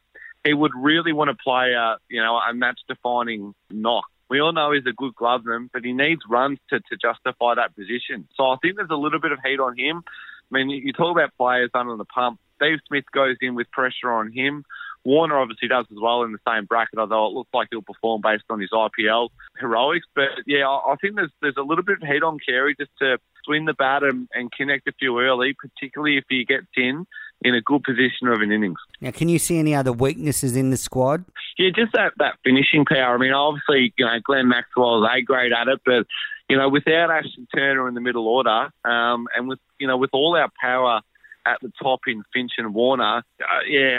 he 0.44 0.55
would 0.55 0.70
really 0.77 1.12
want 1.12 1.29
to 1.29 1.37
play 1.42 1.72
a, 1.72 1.96
you 2.09 2.22
know, 2.22 2.37
a 2.37 2.55
match-defining 2.55 3.53
knock. 3.68 4.05
We 4.31 4.40
all 4.40 4.53
know 4.53 4.70
he's 4.70 4.87
a 4.87 4.92
good 4.92 5.16
gloveman, 5.16 5.70
but 5.72 5.85
he 5.85 5.92
needs 5.92 6.20
runs 6.29 6.61
to, 6.70 6.79
to 6.79 6.96
justify 6.96 7.57
that 7.57 7.74
position. 7.74 8.29
So 8.37 8.44
I 8.44 8.57
think 8.62 8.77
there's 8.77 8.90
a 8.90 8.94
little 8.94 9.18
bit 9.18 9.33
of 9.33 9.40
heat 9.44 9.59
on 9.59 9.77
him. 9.77 10.05
I 10.07 10.57
mean, 10.57 10.70
you, 10.70 10.92
talk 10.92 11.11
about 11.16 11.37
players 11.37 11.70
under 11.74 11.96
the 11.96 12.05
pump. 12.05 12.38
Dave 12.61 12.79
Smith 12.87 13.05
goes 13.12 13.37
in 13.40 13.57
with 13.57 13.68
pressure 13.72 14.12
on 14.12 14.31
him. 14.31 14.64
Warner 15.05 15.37
obviously 15.37 15.66
does 15.66 15.87
as 15.90 15.98
well 16.01 16.22
in 16.22 16.33
the 16.33 16.38
same 16.46 16.66
bracket, 16.66 17.01
although 17.01 17.27
it 17.27 17.33
looks 17.33 17.51
like 17.53 17.68
he'll 17.70 17.83
perform 17.83 18.20
based 18.22 18.44
on 18.51 18.61
his 18.61 18.70
IPL 18.70 19.31
heroics. 19.59 20.07
But 20.14 20.29
yeah, 20.46 20.68
I 20.68 20.94
think 21.01 21.16
there's 21.16 21.33
there's 21.40 21.57
a 21.57 21.62
little 21.62 21.85
bit 21.85 22.03
of 22.03 22.09
heat 22.09 22.22
on 22.22 22.38
Carey 22.38 22.77
just 22.79 22.90
to 22.98 23.18
swing 23.48 23.64
the 23.64 23.72
bat 23.72 24.02
and, 24.02 24.28
and 24.34 24.52
connect 24.52 24.87
a 24.88 24.92
few 24.92 25.18
early, 25.18 25.54
particularly 25.54 26.18
if 26.18 26.24
he 26.28 26.44
gets 26.44 26.66
in 26.76 27.06
in 27.40 27.54
a 27.54 27.62
good 27.62 27.82
position 27.82 28.28
of 28.28 28.40
an 28.40 28.52
innings. 28.52 28.78
Now, 29.00 29.12
can 29.12 29.28
you 29.28 29.38
see 29.38 29.58
any 29.58 29.74
other 29.74 29.92
weaknesses 29.92 30.56
in 30.56 30.70
the 30.70 30.76
squad? 30.76 31.24
Yeah, 31.56 31.70
just 31.74 31.92
that, 31.92 32.12
that 32.18 32.34
finishing 32.44 32.84
power. 32.84 33.14
I 33.14 33.18
mean, 33.18 33.32
obviously, 33.32 33.94
you 33.96 34.04
know, 34.04 34.18
Glenn 34.22 34.48
Maxwell 34.48 35.02
is 35.04 35.11
A 35.11 35.22
grade 35.22 35.52
at 35.52 35.68
it, 35.68 35.80
but, 35.87 36.06
you 36.50 36.56
know, 36.56 36.68
without 36.68 37.11
Ashton 37.11 37.46
Turner 37.54 37.88
in 37.88 37.94
the 37.94 38.00
middle 38.00 38.26
order, 38.26 38.70
um, 38.84 39.28
and 39.34 39.48
with, 39.48 39.61
you 39.78 39.87
know, 39.87 39.96
with 39.96 40.11
all 40.12 40.37
our 40.37 40.50
power 40.61 41.00
at 41.46 41.58
the 41.62 41.72
top 41.80 42.00
in 42.06 42.24
Finch 42.34 42.52
and 42.58 42.74
Warner, 42.74 43.18
uh, 43.18 43.62
yeah, 43.66 43.98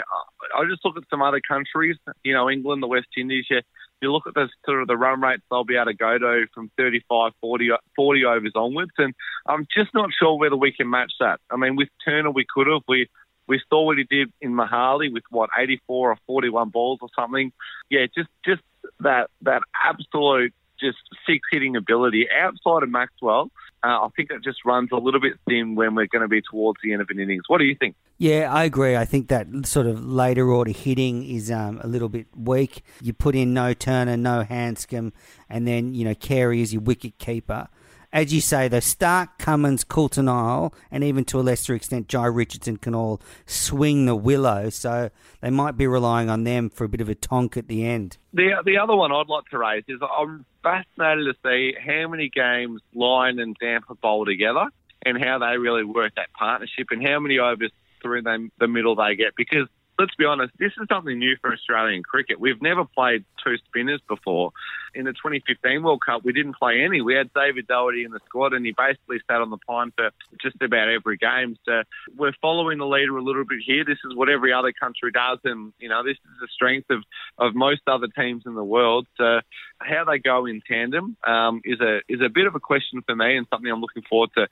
I 0.54 0.60
I 0.60 0.68
just 0.68 0.84
look 0.84 0.96
at 0.96 1.04
some 1.10 1.22
other 1.22 1.40
countries, 1.40 1.96
you 2.22 2.34
know, 2.34 2.50
England, 2.50 2.82
the 2.82 2.88
West 2.88 3.08
Indies, 3.16 3.46
yeah, 3.50 3.60
you 4.02 4.12
look 4.12 4.26
at 4.26 4.34
the 4.34 4.48
sort 4.64 4.82
of 4.82 4.88
the 4.88 4.96
run 4.96 5.20
rates 5.20 5.42
they'll 5.50 5.64
be 5.64 5.76
able 5.76 5.86
to 5.86 5.94
go 5.94 6.18
to 6.18 6.46
from 6.54 6.70
35, 6.76 7.32
40, 7.40 7.70
40 7.96 8.24
overs 8.24 8.52
onwards, 8.54 8.92
and 8.98 9.14
I'm 9.46 9.66
just 9.74 9.94
not 9.94 10.10
sure 10.18 10.38
whether 10.38 10.56
we 10.56 10.72
can 10.72 10.88
match 10.90 11.12
that. 11.20 11.40
I 11.50 11.56
mean, 11.56 11.76
with 11.76 11.88
Turner, 12.04 12.30
we 12.30 12.46
could 12.48 12.66
have. 12.66 12.82
We 12.88 13.08
we 13.46 13.60
saw 13.68 13.84
what 13.84 13.98
he 13.98 14.04
did 14.04 14.32
in 14.40 14.52
Mohali 14.52 15.12
with 15.12 15.24
what 15.28 15.50
84 15.58 16.12
or 16.12 16.16
41 16.26 16.68
balls 16.68 17.00
or 17.02 17.08
something. 17.16 17.52
Yeah, 17.90 18.06
just 18.14 18.28
just 18.44 18.62
that 19.00 19.28
that 19.42 19.62
absolute 19.82 20.54
just 20.80 20.98
six 21.26 21.40
hitting 21.50 21.76
ability 21.76 22.28
outside 22.30 22.82
of 22.82 22.90
Maxwell. 22.90 23.50
Uh, 23.82 24.06
I 24.06 24.08
think 24.16 24.30
it 24.30 24.42
just 24.42 24.64
runs 24.64 24.90
a 24.92 24.96
little 24.96 25.20
bit 25.20 25.34
thin 25.48 25.74
when 25.74 25.94
we're 25.94 26.06
going 26.06 26.22
to 26.22 26.28
be 26.28 26.42
towards 26.42 26.80
the 26.82 26.92
end 26.92 27.02
of 27.02 27.10
an 27.10 27.18
innings. 27.18 27.44
What 27.48 27.58
do 27.58 27.64
you 27.64 27.74
think? 27.74 27.96
Yeah, 28.20 28.52
I 28.52 28.64
agree. 28.64 28.96
I 28.96 29.06
think 29.06 29.28
that 29.28 29.46
sort 29.64 29.86
of 29.86 30.04
later 30.04 30.50
order 30.50 30.72
hitting 30.72 31.24
is 31.24 31.50
um, 31.50 31.80
a 31.82 31.86
little 31.86 32.10
bit 32.10 32.26
weak. 32.36 32.82
You 33.00 33.14
put 33.14 33.34
in 33.34 33.54
no 33.54 33.72
Turner, 33.72 34.16
no 34.18 34.44
Handscomb, 34.44 35.14
and 35.48 35.66
then 35.66 35.94
you 35.94 36.04
know 36.04 36.14
Carey 36.14 36.60
is 36.60 36.72
your 36.72 36.82
wicket 36.82 37.16
keeper 37.18 37.68
as 38.12 38.32
you 38.32 38.40
say, 38.40 38.66
though, 38.68 38.78
Starc, 38.78 39.38
Cummins, 39.38 39.84
Coulter-Nile, 39.84 40.74
and 40.90 41.04
even 41.04 41.24
to 41.26 41.38
a 41.38 41.42
lesser 41.42 41.74
extent, 41.74 42.08
Jhye 42.08 42.34
Richardson 42.34 42.76
can 42.76 42.94
all 42.94 43.20
swing 43.46 44.06
the 44.06 44.16
willow. 44.16 44.68
So 44.70 45.10
they 45.40 45.50
might 45.50 45.76
be 45.76 45.86
relying 45.86 46.28
on 46.28 46.44
them 46.44 46.70
for 46.70 46.84
a 46.84 46.88
bit 46.88 47.00
of 47.00 47.08
a 47.08 47.14
tonk 47.14 47.56
at 47.56 47.68
the 47.68 47.86
end. 47.86 48.18
The 48.32 48.62
the 48.64 48.78
other 48.78 48.96
one 48.96 49.12
I'd 49.12 49.28
like 49.28 49.44
to 49.50 49.58
raise 49.58 49.84
is 49.88 50.00
I'm 50.02 50.44
fascinated 50.62 51.26
to 51.26 51.34
see 51.44 51.74
how 51.78 52.08
many 52.08 52.28
games 52.28 52.80
Lyon 52.94 53.38
and 53.38 53.56
Zampa 53.60 53.94
bowl 53.94 54.24
together 54.24 54.66
and 55.06 55.22
how 55.22 55.38
they 55.38 55.56
really 55.56 55.84
work 55.84 56.14
that 56.16 56.32
partnership 56.32 56.88
and 56.90 57.06
how 57.06 57.20
many 57.20 57.38
overs 57.38 57.72
through 58.02 58.22
the, 58.22 58.48
the 58.58 58.68
middle 58.68 58.96
they 58.96 59.16
get 59.16 59.34
because 59.36 59.68
let's 60.00 60.14
be 60.14 60.24
honest, 60.24 60.52
this 60.58 60.72
is 60.80 60.88
something 60.88 61.18
new 61.18 61.36
for 61.42 61.52
Australian 61.52 62.02
cricket. 62.02 62.40
We've 62.40 62.62
never 62.62 62.84
played 62.86 63.24
two 63.44 63.56
spinners 63.66 64.00
before. 64.08 64.52
In 64.94 65.04
the 65.04 65.12
2015 65.12 65.82
World 65.82 66.00
Cup, 66.04 66.24
we 66.24 66.32
didn't 66.32 66.56
play 66.56 66.80
any. 66.82 67.02
We 67.02 67.14
had 67.14 67.30
David 67.34 67.66
Doherty 67.66 68.04
in 68.04 68.10
the 68.10 68.20
squad, 68.24 68.54
and 68.54 68.64
he 68.64 68.72
basically 68.72 69.18
sat 69.28 69.42
on 69.42 69.50
the 69.50 69.58
pine 69.58 69.92
for 69.94 70.10
just 70.40 70.56
about 70.62 70.88
every 70.88 71.18
game. 71.18 71.56
So 71.66 71.82
we're 72.16 72.32
following 72.40 72.78
the 72.78 72.86
leader 72.86 73.16
a 73.16 73.22
little 73.22 73.44
bit 73.44 73.60
here. 73.64 73.84
This 73.84 73.98
is 74.04 74.16
what 74.16 74.30
every 74.30 74.52
other 74.52 74.72
country 74.72 75.12
does, 75.12 75.38
and 75.44 75.72
you 75.78 75.88
know 75.88 76.02
this 76.02 76.16
is 76.16 76.40
the 76.40 76.48
strength 76.52 76.88
of, 76.90 77.02
of 77.38 77.54
most 77.54 77.82
other 77.86 78.08
teams 78.08 78.44
in 78.46 78.54
the 78.54 78.64
world. 78.64 79.06
So 79.18 79.40
how 79.78 80.04
they 80.04 80.18
go 80.18 80.46
in 80.46 80.62
tandem 80.66 81.16
um, 81.26 81.60
is 81.64 81.80
a 81.80 82.00
is 82.08 82.20
a 82.24 82.30
bit 82.30 82.46
of 82.46 82.54
a 82.54 82.60
question 82.60 83.02
for 83.06 83.14
me, 83.14 83.36
and 83.36 83.46
something 83.50 83.70
I'm 83.70 83.80
looking 83.80 84.04
forward 84.08 84.30
to 84.38 84.48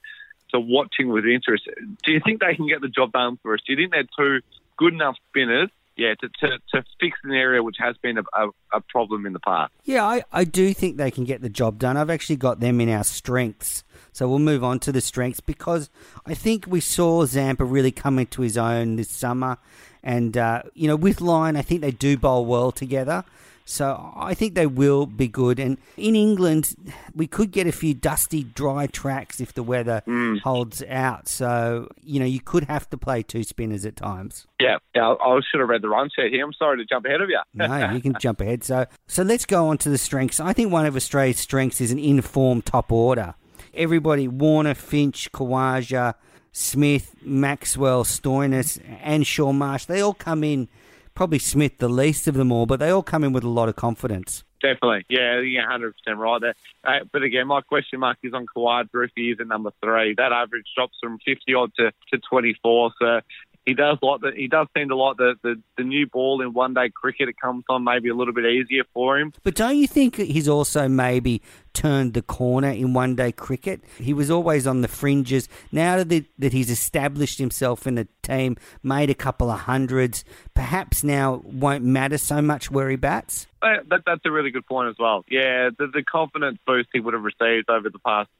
to 0.52 0.60
watching 0.60 1.08
with 1.08 1.24
interest. 1.24 1.68
Do 2.04 2.12
you 2.12 2.20
think 2.24 2.40
they 2.40 2.54
can 2.54 2.68
get 2.68 2.80
the 2.80 2.88
job 2.88 3.12
done 3.12 3.38
for 3.42 3.54
us? 3.54 3.60
Do 3.66 3.72
you 3.72 3.78
think 3.78 3.92
they're 3.92 4.08
two 4.16 4.40
good 4.76 4.94
enough 4.94 5.16
spinners 5.28 5.70
yeah, 5.98 6.14
to, 6.14 6.28
to, 6.28 6.58
to 6.72 6.84
fix 7.00 7.18
an 7.24 7.32
area 7.32 7.60
which 7.62 7.76
has 7.80 7.96
been 7.98 8.18
a, 8.18 8.22
a, 8.32 8.48
a, 8.72 8.80
problem 8.80 9.26
in 9.26 9.32
the 9.32 9.40
past. 9.40 9.72
Yeah, 9.84 10.04
I, 10.04 10.22
I 10.32 10.44
do 10.44 10.72
think 10.72 10.96
they 10.96 11.10
can 11.10 11.24
get 11.24 11.42
the 11.42 11.48
job 11.48 11.80
done. 11.80 11.96
I've 11.96 12.08
actually 12.08 12.36
got 12.36 12.60
them 12.60 12.80
in 12.80 12.88
our 12.88 13.02
strengths. 13.02 13.82
So 14.12 14.28
we'll 14.28 14.38
move 14.38 14.62
on 14.62 14.78
to 14.80 14.92
the 14.92 15.00
strengths 15.00 15.40
because 15.40 15.90
I 16.24 16.34
think 16.34 16.66
we 16.68 16.80
saw 16.80 17.26
Zampa 17.26 17.64
really 17.64 17.90
come 17.90 18.18
into 18.20 18.42
his 18.42 18.56
own 18.56 18.94
this 18.94 19.10
summer. 19.10 19.58
And, 20.02 20.36
uh, 20.36 20.62
you 20.74 20.88
know, 20.88 20.96
with 20.96 21.20
Lyon, 21.20 21.56
I 21.56 21.62
think 21.62 21.80
they 21.80 21.90
do 21.90 22.16
bowl 22.16 22.44
well 22.44 22.72
together. 22.72 23.24
So 23.68 24.14
I 24.16 24.32
think 24.32 24.54
they 24.54 24.66
will 24.66 25.04
be 25.04 25.28
good. 25.28 25.58
And 25.60 25.76
in 25.98 26.16
England, 26.16 26.74
we 27.14 27.26
could 27.26 27.50
get 27.50 27.66
a 27.66 27.72
few 27.72 27.92
dusty, 27.92 28.42
dry 28.42 28.86
tracks 28.86 29.42
if 29.42 29.52
the 29.52 29.62
weather 29.62 30.02
mm. 30.06 30.40
holds 30.40 30.82
out. 30.84 31.28
So, 31.28 31.90
you 32.02 32.18
know, 32.18 32.24
you 32.24 32.40
could 32.40 32.64
have 32.64 32.88
to 32.88 32.96
play 32.96 33.22
two 33.22 33.44
spinners 33.44 33.84
at 33.84 33.94
times. 33.94 34.46
Yeah, 34.58 34.78
I 34.96 35.40
should 35.50 35.60
have 35.60 35.68
read 35.68 35.82
the 35.82 35.90
run 35.90 36.08
sheet 36.16 36.32
here. 36.32 36.46
I'm 36.46 36.54
sorry 36.54 36.78
to 36.78 36.86
jump 36.86 37.04
ahead 37.04 37.20
of 37.20 37.28
you. 37.28 37.40
no, 37.52 37.90
you 37.90 38.00
can 38.00 38.14
jump 38.20 38.40
ahead. 38.40 38.64
So, 38.64 38.86
so 39.06 39.22
let's 39.22 39.44
go 39.44 39.68
on 39.68 39.76
to 39.78 39.90
the 39.90 39.98
strengths. 39.98 40.40
I 40.40 40.54
think 40.54 40.72
one 40.72 40.86
of 40.86 40.96
Australia's 40.96 41.38
strengths 41.38 41.82
is 41.82 41.90
an 41.90 41.98
informed 41.98 42.64
top 42.64 42.90
order. 42.90 43.34
Everybody, 43.74 44.28
Warner, 44.28 44.72
Finch, 44.72 45.30
Khawaja, 45.30 46.14
Smith, 46.52 47.14
Maxwell, 47.22 48.04
Stoinis, 48.04 48.80
and 49.02 49.26
Shaun 49.26 49.58
Marsh, 49.58 49.84
they 49.84 50.00
all 50.00 50.14
come 50.14 50.44
in 50.44 50.68
probably 51.14 51.38
Smith 51.38 51.78
the 51.78 51.88
least 51.88 52.28
of 52.28 52.34
them 52.34 52.52
all, 52.52 52.64
but 52.64 52.78
they 52.78 52.90
all 52.90 53.02
come 53.02 53.24
in 53.24 53.32
with 53.32 53.44
a 53.44 53.48
lot 53.48 53.68
of 53.68 53.76
confidence. 53.76 54.44
Definitely, 54.62 55.04
yeah, 55.08 55.40
you're 55.40 55.62
100 55.62 55.94
percent 55.96 56.18
right 56.18 56.40
there. 56.40 56.54
Uh, 56.84 57.04
but 57.12 57.22
again, 57.22 57.46
my 57.46 57.60
question 57.60 58.00
mark 58.00 58.18
is 58.22 58.34
on 58.34 58.46
Kawhi 58.46 58.86
If 58.92 59.10
he 59.14 59.30
is 59.30 59.38
at 59.40 59.46
number 59.46 59.72
three. 59.82 60.14
That 60.16 60.32
average 60.32 60.66
drops 60.76 60.96
from 61.02 61.18
50 61.24 61.54
odd 61.54 61.72
to, 61.76 61.92
to 62.12 62.18
24. 62.30 62.92
So 63.00 63.20
he 63.68 63.74
does 63.74 63.98
like 64.00 64.22
the, 64.22 64.32
he 64.34 64.48
does 64.48 64.66
seem 64.74 64.88
to 64.88 64.96
like 64.96 65.18
the, 65.18 65.34
the, 65.42 65.62
the 65.76 65.84
new 65.84 66.06
ball 66.06 66.40
in 66.40 66.54
one 66.54 66.72
day 66.72 66.88
cricket. 66.88 67.28
It 67.28 67.38
comes 67.38 67.64
on 67.68 67.84
maybe 67.84 68.08
a 68.08 68.14
little 68.14 68.32
bit 68.32 68.46
easier 68.46 68.84
for 68.94 69.18
him. 69.18 69.34
But 69.42 69.56
don't 69.56 69.76
you 69.76 69.86
think 69.86 70.16
he's 70.16 70.48
also 70.48 70.88
maybe 70.88 71.42
turned 71.74 72.14
the 72.14 72.22
corner 72.22 72.70
in 72.70 72.94
one 72.94 73.14
day 73.14 73.30
cricket? 73.30 73.84
He 73.98 74.14
was 74.14 74.30
always 74.30 74.66
on 74.66 74.80
the 74.80 74.88
fringes. 74.88 75.50
Now 75.70 76.02
that 76.02 76.24
that 76.38 76.52
he's 76.54 76.70
established 76.70 77.38
himself 77.38 77.86
in 77.86 77.96
the 77.96 78.08
team, 78.22 78.56
made 78.82 79.10
a 79.10 79.14
couple 79.14 79.50
of 79.50 79.60
hundreds, 79.60 80.24
perhaps 80.54 81.04
now 81.04 81.42
won't 81.44 81.84
matter 81.84 82.16
so 82.16 82.40
much 82.40 82.70
where 82.70 82.88
he 82.88 82.96
bats. 82.96 83.46
Uh, 83.60 83.82
that, 83.90 84.00
that's 84.06 84.22
a 84.24 84.30
really 84.30 84.50
good 84.50 84.64
point 84.64 84.88
as 84.88 84.96
well. 84.98 85.26
Yeah, 85.28 85.68
the, 85.78 85.88
the 85.92 86.02
confidence 86.02 86.58
boost 86.66 86.88
he 86.94 87.00
would 87.00 87.12
have 87.12 87.22
received 87.22 87.68
over 87.68 87.90
the 87.90 87.98
past 87.98 88.30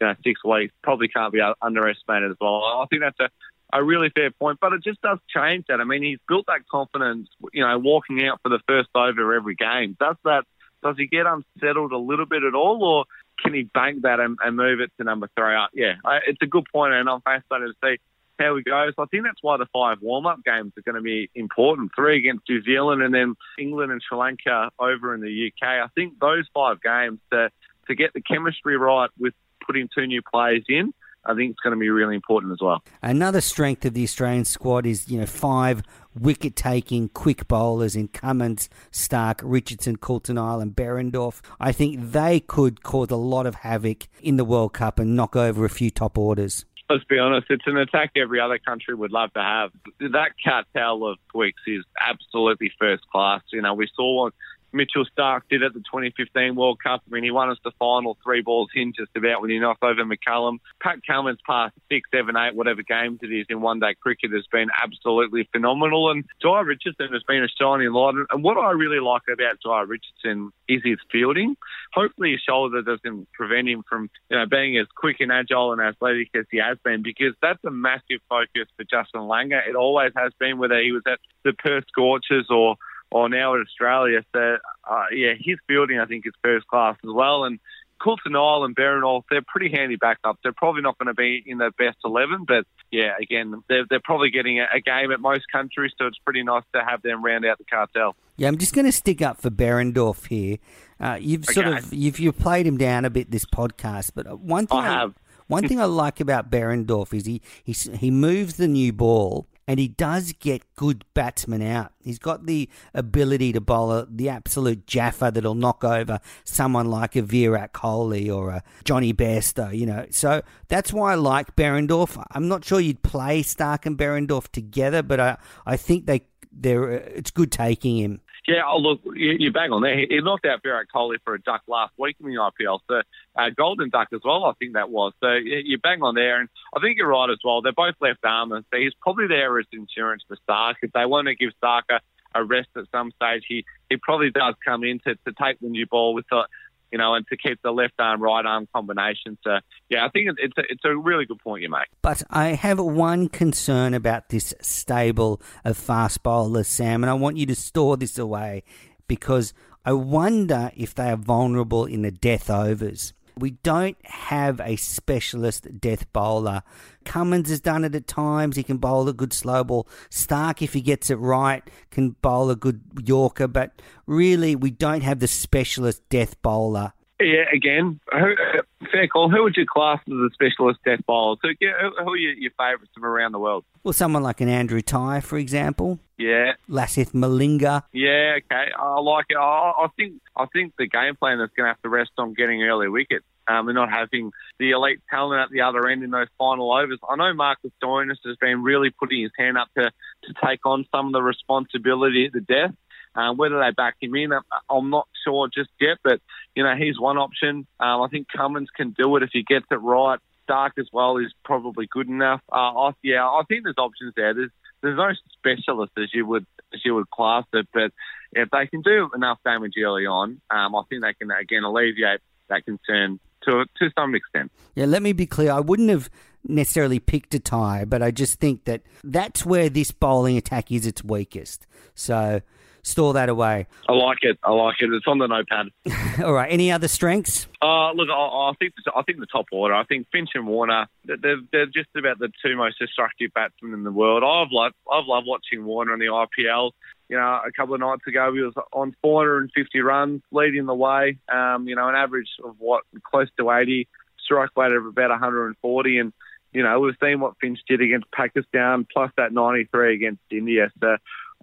you 0.00 0.06
know, 0.06 0.14
six 0.22 0.44
weeks 0.44 0.74
probably 0.82 1.08
can't 1.08 1.32
be 1.32 1.40
underestimated 1.62 2.30
as 2.30 2.36
well. 2.40 2.56
I 2.56 2.84
think 2.88 3.02
that's 3.02 3.18
a, 3.18 3.30
a 3.72 3.82
really 3.82 4.10
fair 4.10 4.30
point, 4.30 4.58
but 4.60 4.72
it 4.72 4.82
just 4.82 5.00
does 5.02 5.18
change 5.28 5.64
that. 5.68 5.80
I 5.80 5.84
mean, 5.84 6.02
he's 6.02 6.18
built 6.28 6.46
that 6.46 6.68
confidence, 6.70 7.28
you 7.52 7.66
know, 7.66 7.78
walking 7.78 8.24
out 8.26 8.40
for 8.42 8.48
the 8.48 8.60
first 8.66 8.88
over 8.94 9.34
every 9.34 9.54
game. 9.54 9.96
Does 9.98 10.16
that? 10.24 10.44
Does 10.82 10.96
he 10.98 11.06
get 11.06 11.26
unsettled 11.26 11.92
a 11.92 11.98
little 11.98 12.26
bit 12.26 12.44
at 12.44 12.54
all, 12.54 12.84
or 12.84 13.04
can 13.42 13.54
he 13.54 13.62
bank 13.62 14.02
that 14.02 14.20
and, 14.20 14.38
and 14.44 14.56
move 14.56 14.80
it 14.80 14.92
to 14.98 15.04
number 15.04 15.28
three? 15.36 15.54
Uh, 15.54 15.66
yeah, 15.74 15.94
it's 16.26 16.40
a 16.42 16.46
good 16.46 16.64
point, 16.72 16.94
and 16.94 17.08
I'm 17.08 17.20
fascinated 17.22 17.74
to 17.82 17.88
see 17.88 17.96
how 18.38 18.56
he 18.56 18.62
goes. 18.62 18.92
I 18.98 19.06
think 19.06 19.24
that's 19.24 19.42
why 19.42 19.56
the 19.56 19.66
five 19.72 19.98
warm-up 20.00 20.44
games 20.44 20.72
are 20.76 20.82
going 20.82 20.96
to 20.96 21.00
be 21.02 21.30
important. 21.34 21.92
Three 21.96 22.18
against 22.18 22.48
New 22.48 22.62
Zealand, 22.62 23.02
and 23.02 23.12
then 23.12 23.34
England 23.58 23.90
and 23.90 24.02
Sri 24.06 24.18
Lanka 24.18 24.70
over 24.78 25.14
in 25.14 25.22
the 25.22 25.50
UK. 25.50 25.66
I 25.66 25.86
think 25.94 26.18
those 26.20 26.44
five 26.54 26.80
games 26.82 27.18
to 27.32 27.50
to 27.88 27.94
get 27.94 28.12
the 28.12 28.20
chemistry 28.20 28.76
right 28.76 29.10
with 29.18 29.32
putting 29.64 29.88
two 29.94 30.06
new 30.06 30.20
players 30.22 30.64
in 30.68 30.92
I 31.28 31.34
think 31.34 31.50
it's 31.50 31.60
going 31.60 31.74
to 31.74 31.80
be 31.80 31.90
really 31.90 32.14
important 32.14 32.52
as 32.52 32.58
well. 32.60 32.82
Another 33.02 33.40
strength 33.40 33.84
of 33.84 33.94
the 33.94 34.04
Australian 34.04 34.44
squad 34.44 34.86
is, 34.86 35.08
you 35.08 35.18
know, 35.18 35.26
five 35.26 35.82
wicket-taking 36.18 37.08
quick 37.10 37.48
bowlers 37.48 37.96
in 37.96 38.08
Cummins, 38.08 38.70
Starc, 38.92 39.40
Richardson, 39.42 39.96
Coulter 39.96 40.32
Nile 40.32 40.60
and 40.60 40.74
Behrendorff. 40.74 41.42
I 41.60 41.72
think 41.72 42.12
they 42.12 42.40
could 42.40 42.82
cause 42.82 43.10
a 43.10 43.16
lot 43.16 43.44
of 43.44 43.56
havoc 43.56 44.06
in 44.22 44.36
the 44.36 44.44
World 44.44 44.72
Cup 44.72 44.98
and 44.98 45.16
knock 45.16 45.36
over 45.36 45.64
a 45.64 45.68
few 45.68 45.90
top 45.90 46.16
orders. 46.16 46.64
Let's 46.88 47.02
be 47.02 47.18
honest, 47.18 47.48
it's 47.50 47.66
an 47.66 47.76
attack 47.76 48.12
every 48.14 48.38
other 48.38 48.60
country 48.60 48.94
would 48.94 49.10
love 49.10 49.32
to 49.32 49.42
have. 49.42 49.72
That 49.98 50.30
cartel 50.42 51.04
of 51.04 51.18
quicks 51.32 51.60
is 51.66 51.84
absolutely 52.00 52.70
first 52.78 53.04
class. 53.08 53.42
You 53.52 53.60
know, 53.60 53.74
we 53.74 53.88
saw 53.96 54.30
Mitchell 54.72 55.04
Starc 55.06 55.42
did 55.48 55.62
at 55.62 55.72
the 55.72 55.80
2015 55.80 56.54
World 56.54 56.78
Cup. 56.82 57.02
I 57.06 57.14
mean, 57.14 57.24
he 57.24 57.30
won 57.30 57.50
us 57.50 57.58
the 57.64 57.72
final 57.78 58.16
three 58.22 58.42
balls 58.42 58.68
in 58.74 58.92
just 58.96 59.10
about 59.16 59.40
when 59.40 59.50
he 59.50 59.58
knocked 59.58 59.82
over 59.82 60.04
McCullum. 60.04 60.58
Pat 60.80 60.98
Cummins 61.06 61.38
past 61.46 61.74
six, 61.90 62.08
seven, 62.12 62.36
eight, 62.36 62.54
whatever 62.54 62.82
games 62.82 63.20
it 63.22 63.32
is 63.32 63.46
in 63.48 63.60
one 63.60 63.80
day 63.80 63.94
cricket 64.00 64.32
has 64.32 64.46
been 64.50 64.68
absolutely 64.82 65.48
phenomenal. 65.52 66.10
And 66.10 66.24
Jhye 66.44 66.66
Richardson 66.66 67.08
has 67.12 67.22
been 67.22 67.42
a 67.42 67.48
shining 67.48 67.92
light. 67.92 68.14
And 68.30 68.42
what 68.42 68.58
I 68.58 68.72
really 68.72 69.00
like 69.00 69.22
about 69.32 69.58
Jhye 69.64 69.88
Richardson 69.88 70.52
is 70.68 70.82
his 70.84 70.98
fielding. 71.10 71.56
Hopefully 71.92 72.32
his 72.32 72.40
shoulder 72.40 72.82
doesn't 72.82 73.32
prevent 73.32 73.68
him 73.68 73.82
from, 73.88 74.10
you 74.30 74.36
know, 74.36 74.46
being 74.46 74.78
as 74.78 74.86
quick 74.94 75.16
and 75.20 75.32
agile 75.32 75.72
and 75.72 75.80
athletic 75.80 76.28
as 76.34 76.44
he 76.50 76.58
has 76.58 76.78
been 76.84 77.02
because 77.02 77.34
that's 77.40 77.64
a 77.64 77.70
massive 77.70 78.20
focus 78.28 78.68
for 78.76 78.84
Justin 78.84 79.22
Langer. 79.22 79.66
It 79.66 79.76
always 79.76 80.12
has 80.16 80.32
been, 80.38 80.58
whether 80.58 80.80
he 80.80 80.92
was 80.92 81.02
at 81.06 81.20
the 81.44 81.52
Perth 81.52 81.84
Scorchers 81.88 82.46
or 82.50 82.76
or 83.16 83.28
now 83.30 83.54
at 83.54 83.60
Australia. 83.62 84.20
So, 84.34 84.58
uh, 84.88 85.04
yeah, 85.10 85.32
his 85.38 85.56
fielding, 85.66 85.98
I 85.98 86.04
think, 86.04 86.26
is 86.26 86.34
first 86.44 86.66
class 86.66 86.96
as 87.02 87.10
well. 87.10 87.44
And 87.44 87.58
Coulter 87.98 88.28
Nile 88.28 88.64
and 88.64 88.76
Behrendorff, 88.76 89.22
they're 89.30 89.40
pretty 89.46 89.74
handy 89.74 89.96
backups. 89.96 90.36
They're 90.42 90.52
probably 90.52 90.82
not 90.82 90.98
going 90.98 91.06
to 91.06 91.14
be 91.14 91.42
in 91.46 91.56
the 91.56 91.70
best 91.78 91.96
11, 92.04 92.44
but 92.46 92.66
yeah, 92.90 93.12
again, 93.20 93.62
they're, 93.68 93.86
they're 93.88 94.02
probably 94.04 94.28
getting 94.30 94.60
a, 94.60 94.66
a, 94.74 94.80
game 94.80 95.12
at 95.12 95.20
most 95.20 95.44
countries, 95.50 95.92
so 95.98 96.06
it's 96.06 96.18
pretty 96.18 96.42
nice 96.42 96.62
to 96.74 96.84
have 96.84 97.00
them 97.00 97.24
round 97.24 97.46
out 97.46 97.56
the 97.56 97.64
cartel. 97.64 98.14
Yeah, 98.36 98.48
I'm 98.48 98.58
just 98.58 98.74
going 98.74 98.84
to 98.84 98.92
stick 98.92 99.22
up 99.22 99.40
for 99.40 99.48
Behrendorff 99.48 100.26
here. 100.26 100.58
Uh, 101.00 101.16
you've 101.18 101.44
okay. 101.44 101.54
sort 101.54 101.66
of 101.68 101.92
you've 101.92 102.18
you've 102.18 102.38
played 102.38 102.66
him 102.66 102.76
down 102.76 103.04
a 103.04 103.10
bit 103.10 103.30
this 103.30 103.46
podcast, 103.46 104.12
but 104.14 104.26
uh, 104.26 104.36
one 104.36 104.66
thing 104.66 104.78
I, 104.78 105.04
I 105.04 105.08
one 105.46 105.66
thing 105.66 105.80
I 105.80 105.84
like 105.84 106.20
about 106.20 106.50
Behrendorff 106.50 107.14
is 107.14 107.26
he 107.26 107.40
he 107.64 107.72
he 107.72 108.10
moves 108.10 108.56
the 108.56 108.68
new 108.68 108.92
ball 108.92 109.46
and 109.68 109.80
he 109.80 109.88
does 109.88 110.32
get 110.32 110.62
good 110.76 111.04
batsmen 111.14 111.62
out. 111.62 111.92
He's 112.00 112.18
got 112.18 112.46
the 112.46 112.68
ability 112.94 113.52
to 113.52 113.60
bowl 113.60 114.06
the 114.08 114.28
absolute 114.28 114.86
jaffa 114.86 115.30
that'll 115.32 115.54
knock 115.54 115.82
over 115.82 116.20
someone 116.44 116.86
like 116.86 117.16
a 117.16 117.22
Virat 117.22 117.72
Kohli 117.72 118.34
or 118.34 118.50
a 118.50 118.62
Jonny 118.84 119.12
Bairstow, 119.12 119.76
you 119.76 119.86
know. 119.86 120.06
So 120.10 120.42
that's 120.68 120.92
why 120.92 121.12
I 121.12 121.14
like 121.16 121.56
Behrendorff. 121.56 122.22
I'm 122.30 122.48
not 122.48 122.64
sure 122.64 122.80
you'd 122.80 123.02
play 123.02 123.42
Starc 123.42 123.86
and 123.86 123.98
Behrendorff 123.98 124.48
together, 124.48 125.02
but 125.02 125.18
I, 125.18 125.36
I 125.64 125.76
think 125.76 126.06
they 126.06 126.22
they're 126.58 126.90
uh, 126.90 127.02
it's 127.14 127.30
good 127.30 127.52
taking 127.52 127.98
him. 127.98 128.20
Yeah, 128.46 128.62
oh, 128.68 128.78
look, 128.78 129.00
you, 129.14 129.50
bang 129.50 129.72
on 129.72 129.82
there. 129.82 129.98
He, 129.98 130.20
knocked 130.20 130.46
out 130.46 130.62
Virat 130.62 130.86
Kohli 130.94 131.16
for 131.24 131.34
a 131.34 131.42
duck 131.42 131.62
last 131.66 131.92
week 131.98 132.16
in 132.20 132.26
the 132.26 132.36
IPL. 132.36 132.78
So, 132.88 133.02
uh, 133.34 133.50
golden 133.56 133.90
duck 133.90 134.08
as 134.14 134.20
well, 134.24 134.44
I 134.44 134.52
think 134.52 134.74
that 134.74 134.88
was. 134.88 135.14
So, 135.20 135.32
you, 135.32 135.78
bang 135.78 136.02
on 136.02 136.14
there. 136.14 136.38
And 136.40 136.48
I 136.74 136.80
think 136.80 136.96
you're 136.96 137.08
right 137.08 137.28
as 137.28 137.38
well. 137.44 137.60
They're 137.60 137.72
both 137.72 137.96
left 138.00 138.20
armers. 138.24 138.64
So, 138.72 138.78
he's 138.78 138.94
probably 139.00 139.26
there 139.26 139.58
as 139.58 139.66
insurance 139.72 140.22
for 140.28 140.36
Starc. 140.48 140.74
If 140.82 140.92
they 140.92 141.06
want 141.06 141.26
to 141.26 141.34
give 141.34 141.50
Starc 141.60 141.82
a, 141.90 142.00
a 142.38 142.44
rest 142.44 142.68
at 142.76 142.84
some 142.92 143.10
stage, 143.20 143.42
he, 143.48 143.64
he 143.90 143.96
probably 143.96 144.30
does 144.30 144.54
come 144.64 144.84
in 144.84 145.00
to, 145.00 145.16
to 145.16 145.32
take 145.42 145.58
the 145.58 145.68
new 145.68 145.86
ball 145.86 146.14
with 146.14 146.26
the, 146.30 146.46
you 146.92 146.98
know, 146.98 147.14
and 147.14 147.26
to 147.28 147.36
keep 147.36 147.60
the 147.62 147.70
left 147.70 147.94
arm, 147.98 148.22
right 148.22 148.44
arm 148.44 148.68
combination. 148.74 149.38
So, 149.42 149.58
yeah, 149.88 150.04
I 150.04 150.08
think 150.08 150.30
it's 150.38 150.56
a, 150.56 150.62
it's 150.68 150.84
a 150.84 150.96
really 150.96 151.26
good 151.26 151.40
point 151.40 151.62
you 151.62 151.70
make. 151.70 151.88
But 152.02 152.22
I 152.30 152.48
have 152.48 152.78
one 152.78 153.28
concern 153.28 153.94
about 153.94 154.28
this 154.28 154.54
stable 154.60 155.40
of 155.64 155.76
fast 155.76 156.22
bowlers, 156.22 156.68
Sam, 156.68 157.02
and 157.02 157.10
I 157.10 157.14
want 157.14 157.36
you 157.36 157.46
to 157.46 157.54
store 157.54 157.96
this 157.96 158.18
away 158.18 158.62
because 159.08 159.52
I 159.84 159.92
wonder 159.92 160.70
if 160.76 160.94
they 160.94 161.10
are 161.10 161.16
vulnerable 161.16 161.84
in 161.84 162.02
the 162.02 162.10
death 162.10 162.50
overs. 162.50 163.12
We 163.38 163.50
don't 163.50 163.98
have 164.06 164.60
a 164.60 164.76
specialist 164.76 165.78
death 165.78 166.10
bowler. 166.14 166.62
Cummins 167.04 167.50
has 167.50 167.60
done 167.60 167.84
it 167.84 167.94
at 167.94 168.06
times. 168.06 168.56
He 168.56 168.62
can 168.62 168.78
bowl 168.78 169.08
a 169.10 169.12
good 169.12 169.34
slow 169.34 169.62
ball. 169.62 169.86
Starc, 170.08 170.62
if 170.62 170.72
he 170.72 170.80
gets 170.80 171.10
it 171.10 171.16
right, 171.16 171.62
can 171.90 172.10
bowl 172.22 172.48
a 172.48 172.56
good 172.56 172.80
Yorker. 173.04 173.46
But 173.46 173.82
really, 174.06 174.56
we 174.56 174.70
don't 174.70 175.02
have 175.02 175.18
the 175.18 175.28
specialist 175.28 176.08
death 176.08 176.40
bowler. 176.40 176.94
Yeah, 177.20 177.44
again, 177.52 178.00
who, 178.10 178.18
uh, 178.18 178.62
fair 178.90 179.06
call. 179.06 179.30
Who 179.30 179.42
would 179.42 179.56
you 179.56 179.66
class 179.66 180.00
as 180.06 180.14
a 180.14 180.28
specialist 180.32 180.80
death 180.84 181.00
bowler? 181.06 181.36
So, 181.42 181.48
who 181.60 182.12
are 182.12 182.16
your, 182.16 182.32
your 182.32 182.52
favourites 182.58 182.92
from 182.94 183.04
around 183.04 183.32
the 183.32 183.38
world? 183.38 183.64
Well, 183.84 183.92
someone 183.92 184.22
like 184.22 184.40
an 184.40 184.48
Andrew 184.48 184.80
Tye, 184.80 185.20
for 185.20 185.36
example. 185.36 185.98
Yeah. 186.18 186.52
Lasith 186.68 187.12
Malinga. 187.12 187.82
Yeah, 187.92 188.38
okay. 188.38 188.70
I 188.76 189.00
like 189.00 189.26
it. 189.28 189.36
I, 189.36 189.72
I 189.84 189.88
think 189.96 190.14
I 190.36 190.46
think 190.52 190.74
the 190.78 190.86
game 190.86 191.14
plan 191.16 191.40
is 191.40 191.50
going 191.56 191.64
to 191.64 191.68
have 191.68 191.82
to 191.82 191.88
rest 191.88 192.12
on 192.18 192.34
getting 192.34 192.62
early 192.62 192.88
wickets 192.88 193.24
um, 193.48 193.68
and 193.68 193.74
not 193.74 193.90
having 193.90 194.32
the 194.58 194.70
elite 194.70 195.00
talent 195.10 195.40
at 195.40 195.50
the 195.50 195.62
other 195.62 195.86
end 195.88 196.02
in 196.02 196.10
those 196.10 196.28
final 196.38 196.72
overs. 196.72 196.98
I 197.08 197.16
know 197.16 197.32
Marcus 197.34 197.70
Stoinis 197.82 198.16
has 198.24 198.36
been 198.40 198.62
really 198.62 198.90
putting 198.90 199.22
his 199.22 199.32
hand 199.38 199.58
up 199.58 199.68
to, 199.76 199.84
to 199.84 200.34
take 200.44 200.64
on 200.64 200.86
some 200.94 201.08
of 201.08 201.12
the 201.12 201.22
responsibility 201.22 202.26
at 202.26 202.32
the 202.32 202.40
death. 202.40 202.74
Um, 203.14 203.38
whether 203.38 203.58
they 203.58 203.70
back 203.70 203.96
him 204.00 204.14
in, 204.14 204.30
I'm 204.68 204.90
not 204.90 205.08
sure 205.24 205.48
just 205.48 205.70
yet, 205.80 205.98
but 206.04 206.20
you 206.54 206.62
know 206.62 206.74
he's 206.76 207.00
one 207.00 207.16
option. 207.16 207.66
Um, 207.80 208.02
I 208.02 208.08
think 208.10 208.26
Cummins 208.34 208.68
can 208.76 208.90
do 208.90 209.16
it 209.16 209.22
if 209.22 209.30
he 209.32 209.42
gets 209.42 209.66
it 209.70 209.76
right. 209.76 210.18
Starc 210.48 210.72
as 210.78 210.86
well 210.92 211.16
is 211.16 211.32
probably 211.44 211.88
good 211.90 212.08
enough. 212.08 212.40
Uh, 212.52 212.56
I, 212.56 212.90
yeah, 213.02 213.26
I 213.26 213.42
think 213.48 213.64
there's 213.64 213.78
options 213.78 214.12
there. 214.16 214.34
There's 214.34 214.50
there's 214.86 214.96
no 214.96 215.12
specialist 215.38 215.92
as 215.98 216.14
you 216.14 216.26
would 216.26 216.46
as 216.72 216.80
you 216.84 216.94
would 216.94 217.10
class 217.10 217.44
it, 217.52 217.66
but 217.72 217.92
if 218.32 218.50
they 218.50 218.66
can 218.66 218.82
do 218.82 219.10
enough 219.14 219.38
damage 219.44 219.72
early 219.82 220.06
on, 220.06 220.40
um, 220.50 220.74
I 220.74 220.82
think 220.88 221.02
they 221.02 221.14
can 221.14 221.30
again 221.30 221.64
alleviate 221.64 222.20
that 222.48 222.64
concern 222.64 223.18
to 223.44 223.64
to 223.78 223.90
some 223.98 224.14
extent. 224.14 224.52
Yeah, 224.74 224.86
let 224.86 225.02
me 225.02 225.12
be 225.12 225.26
clear. 225.26 225.52
I 225.52 225.60
wouldn't 225.60 225.90
have 225.90 226.08
necessarily 226.48 227.00
picked 227.00 227.34
a 227.34 227.40
tie, 227.40 227.84
but 227.84 228.02
I 228.02 228.10
just 228.10 228.38
think 228.38 228.64
that 228.64 228.82
that's 229.02 229.44
where 229.44 229.68
this 229.68 229.90
bowling 229.90 230.36
attack 230.36 230.70
is 230.70 230.86
its 230.86 231.02
weakest. 231.02 231.66
So 231.94 232.40
store 232.86 233.14
that 233.14 233.28
away. 233.28 233.66
I 233.88 233.92
like 233.92 234.18
it. 234.22 234.38
I 234.42 234.52
like 234.52 234.76
it. 234.80 234.92
It's 234.92 235.06
on 235.06 235.18
the 235.18 235.26
notepad. 235.26 235.66
All 236.24 236.32
right. 236.32 236.50
Any 236.50 236.70
other 236.70 236.88
strengths? 236.88 237.46
Uh, 237.60 237.92
look, 237.92 238.08
I, 238.08 238.14
I 238.14 238.52
think 238.58 238.74
I 238.94 239.02
think 239.02 239.18
the 239.18 239.26
top 239.26 239.46
order. 239.52 239.74
I 239.74 239.84
think 239.84 240.06
Finch 240.12 240.30
and 240.34 240.46
Warner. 240.46 240.86
They're, 241.04 241.38
they're 241.52 241.66
just 241.66 241.88
about 241.96 242.18
the 242.18 242.30
two 242.44 242.56
most 242.56 242.78
destructive 242.78 243.32
batsmen 243.34 243.74
in 243.74 243.84
the 243.84 243.92
world. 243.92 244.22
I've 244.22 244.52
loved 244.52 244.74
I've 244.90 245.06
loved 245.06 245.26
watching 245.26 245.64
Warner 245.64 245.94
in 245.94 246.00
the 246.00 246.06
IPL. 246.06 246.72
You 247.08 247.16
know, 247.16 247.40
a 247.46 247.52
couple 247.52 247.74
of 247.74 247.80
nights 247.80 248.06
ago 248.06 248.32
he 248.32 248.40
was 248.40 248.54
on 248.72 248.94
450 249.02 249.80
runs, 249.80 250.22
leading 250.32 250.66
the 250.66 250.74
way. 250.74 251.18
Um, 251.32 251.68
you 251.68 251.76
know, 251.76 251.88
an 251.88 251.94
average 251.94 252.28
of 252.44 252.56
what 252.58 252.82
close 253.04 253.28
to 253.38 253.50
80, 253.50 253.88
strike 254.24 254.50
rate 254.56 254.72
of 254.72 254.86
about 254.86 255.10
140, 255.10 255.98
and 255.98 256.12
you 256.52 256.62
know 256.62 256.80
we've 256.80 256.94
seen 257.02 257.20
what 257.20 257.34
Finch 257.40 257.60
did 257.68 257.80
against 257.80 258.10
Pakistan, 258.10 258.86
plus 258.92 259.10
that 259.16 259.32
93 259.32 259.94
against 259.94 260.22
India. 260.30 260.70
So 260.80 260.96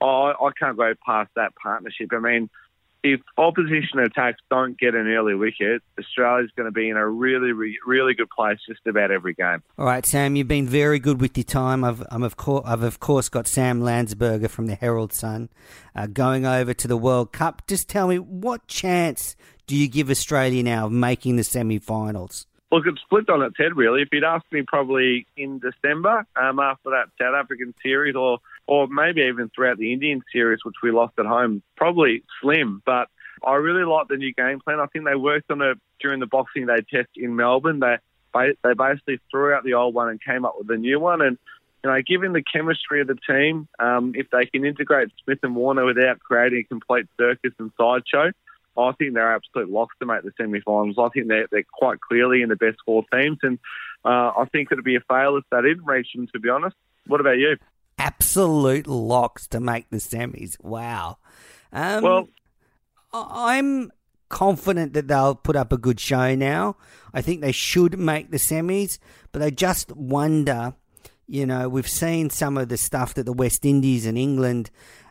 I, 0.03 0.33
I 0.33 0.49
can't 0.59 0.77
go 0.77 0.93
past 1.05 1.31
that 1.35 1.55
partnership. 1.55 2.09
I 2.11 2.19
mean, 2.19 2.49
if 3.03 3.19
opposition 3.37 3.99
attacks 3.99 4.39
don't 4.49 4.79
get 4.79 4.95
an 4.95 5.07
early 5.07 5.35
wicket, 5.35 5.81
Australia's 5.99 6.51
going 6.55 6.67
to 6.67 6.71
be 6.71 6.89
in 6.89 6.95
a 6.95 7.07
really, 7.07 7.51
really 7.85 8.13
good 8.13 8.29
place 8.29 8.57
just 8.67 8.79
about 8.87 9.11
every 9.11 9.33
game. 9.33 9.61
All 9.77 9.85
right, 9.85 10.05
Sam, 10.05 10.37
you've 10.37 10.47
been 10.47 10.67
very 10.67 10.99
good 10.99 11.19
with 11.19 11.37
your 11.37 11.43
time. 11.43 11.83
I've, 11.83 12.01
I'm 12.11 12.23
of 12.23 12.37
course, 12.37 12.63
I've 12.65 12.83
of 12.83 12.99
course 12.99 13.27
got 13.27 13.45
Sam 13.45 13.81
Landsberger 13.81 14.49
from 14.49 14.67
the 14.67 14.75
Herald 14.75 15.11
Sun 15.11 15.49
uh, 15.95 16.07
going 16.07 16.45
over 16.45 16.73
to 16.73 16.87
the 16.87 16.97
World 16.97 17.33
Cup. 17.33 17.67
Just 17.67 17.89
tell 17.89 18.07
me, 18.07 18.19
what 18.19 18.67
chance 18.67 19.35
do 19.67 19.75
you 19.75 19.89
give 19.89 20.09
Australia 20.09 20.63
now 20.63 20.85
of 20.85 20.93
making 20.93 21.35
the 21.35 21.43
semi-finals? 21.43 22.47
Look, 22.71 22.87
it's 22.87 23.01
flipped 23.09 23.29
on 23.29 23.43
its 23.43 23.55
head, 23.57 23.75
really. 23.75 24.01
If 24.01 24.09
you'd 24.11 24.23
asked 24.23 24.51
me 24.51 24.63
probably 24.65 25.27
in 25.35 25.59
December 25.59 26.25
um, 26.35 26.59
after 26.59 26.91
that 26.91 27.09
South 27.21 27.35
African 27.35 27.73
series 27.83 28.15
or 28.15 28.39
or 28.67 28.87
maybe 28.87 29.21
even 29.21 29.49
throughout 29.49 29.77
the 29.77 29.93
Indian 29.93 30.21
series, 30.31 30.59
which 30.63 30.75
we 30.81 30.91
lost 30.91 31.13
at 31.19 31.25
home, 31.25 31.61
probably 31.75 32.23
slim. 32.41 32.81
But 32.85 33.07
I 33.45 33.55
really 33.55 33.83
like 33.83 34.07
the 34.07 34.17
new 34.17 34.33
game 34.33 34.59
plan. 34.59 34.79
I 34.79 34.85
think 34.87 35.05
they 35.05 35.15
worked 35.15 35.51
on 35.51 35.61
it 35.61 35.77
during 35.99 36.19
the 36.19 36.27
Boxing 36.27 36.65
Day 36.65 36.81
test 36.89 37.09
in 37.15 37.35
Melbourne. 37.35 37.79
They 37.79 37.97
they 38.33 38.73
basically 38.73 39.19
threw 39.29 39.53
out 39.53 39.63
the 39.63 39.75
old 39.75 39.93
one 39.93 40.09
and 40.09 40.23
came 40.23 40.45
up 40.45 40.55
with 40.57 40.69
a 40.71 40.77
new 40.77 40.99
one. 40.99 41.21
And 41.21 41.37
you 41.83 41.91
know, 41.91 42.01
given 42.01 42.33
the 42.33 42.41
chemistry 42.41 43.01
of 43.01 43.07
the 43.07 43.17
team, 43.27 43.67
um, 43.79 44.13
if 44.15 44.29
they 44.29 44.45
can 44.45 44.65
integrate 44.65 45.09
Smith 45.23 45.39
and 45.43 45.55
Warner 45.55 45.85
without 45.85 46.19
creating 46.19 46.59
a 46.59 46.63
complete 46.63 47.07
circus 47.17 47.51
and 47.59 47.71
sideshow, 47.77 48.31
I 48.77 48.91
think 48.93 49.13
they're 49.13 49.35
absolute 49.35 49.69
locks 49.69 49.95
to 49.99 50.05
make 50.05 50.23
the 50.23 50.31
semi-finals. 50.37 50.95
I 50.97 51.09
think 51.09 51.27
they're, 51.27 51.47
they're 51.51 51.65
quite 51.71 51.99
clearly 51.99 52.41
in 52.41 52.49
the 52.49 52.55
best 52.55 52.77
four 52.85 53.03
teams, 53.13 53.37
and 53.43 53.59
uh, 54.03 54.31
I 54.37 54.45
think 54.51 54.69
it'd 54.71 54.83
be 54.83 54.95
a 54.95 55.01
fail 55.01 55.37
if 55.37 55.43
they 55.51 55.61
didn't 55.61 55.85
reach 55.85 56.07
them. 56.15 56.27
To 56.33 56.39
be 56.39 56.49
honest, 56.49 56.75
what 57.05 57.21
about 57.21 57.37
you? 57.37 57.57
Absolute 57.97 58.87
locks 58.87 59.47
to 59.47 59.59
make 59.59 59.89
the 59.89 59.97
semis. 59.97 60.55
Wow. 60.61 61.17
Um, 61.71 62.03
well, 62.03 62.27
I'm 63.13 63.91
confident 64.29 64.93
that 64.93 65.07
they'll 65.07 65.35
put 65.35 65.55
up 65.55 65.71
a 65.71 65.77
good 65.77 65.99
show 65.99 66.35
now. 66.35 66.75
I 67.13 67.21
think 67.21 67.41
they 67.41 67.51
should 67.51 67.99
make 67.99 68.31
the 68.31 68.37
semis, 68.37 68.97
but 69.31 69.41
I 69.41 69.49
just 69.49 69.91
wonder. 69.95 70.73
You 71.25 71.45
know, 71.45 71.69
we've 71.69 71.87
seen 71.87 72.29
some 72.29 72.57
of 72.57 72.67
the 72.67 72.77
stuff 72.77 73.13
that 73.13 73.23
the 73.23 73.33
West 73.33 73.65
Indies 73.65 74.05
and 74.05 74.17
England 74.17 74.69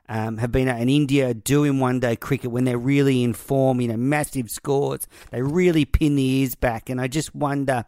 um, 0.08 0.36
have 0.38 0.52
been 0.52 0.68
at 0.68 0.78
and 0.78 0.90
India 0.90 1.32
doing 1.32 1.78
one 1.78 2.00
day 2.00 2.16
cricket 2.16 2.50
when 2.50 2.64
they're 2.64 2.76
really 2.76 3.22
in 3.22 3.32
form, 3.32 3.80
you 3.80 3.88
know, 3.88 3.96
massive 3.96 4.50
scores. 4.50 5.08
They 5.30 5.40
really 5.40 5.86
pin 5.86 6.16
the 6.16 6.22
ears 6.22 6.54
back. 6.54 6.90
And 6.90 7.00
I 7.00 7.08
just 7.08 7.34
wonder 7.34 7.86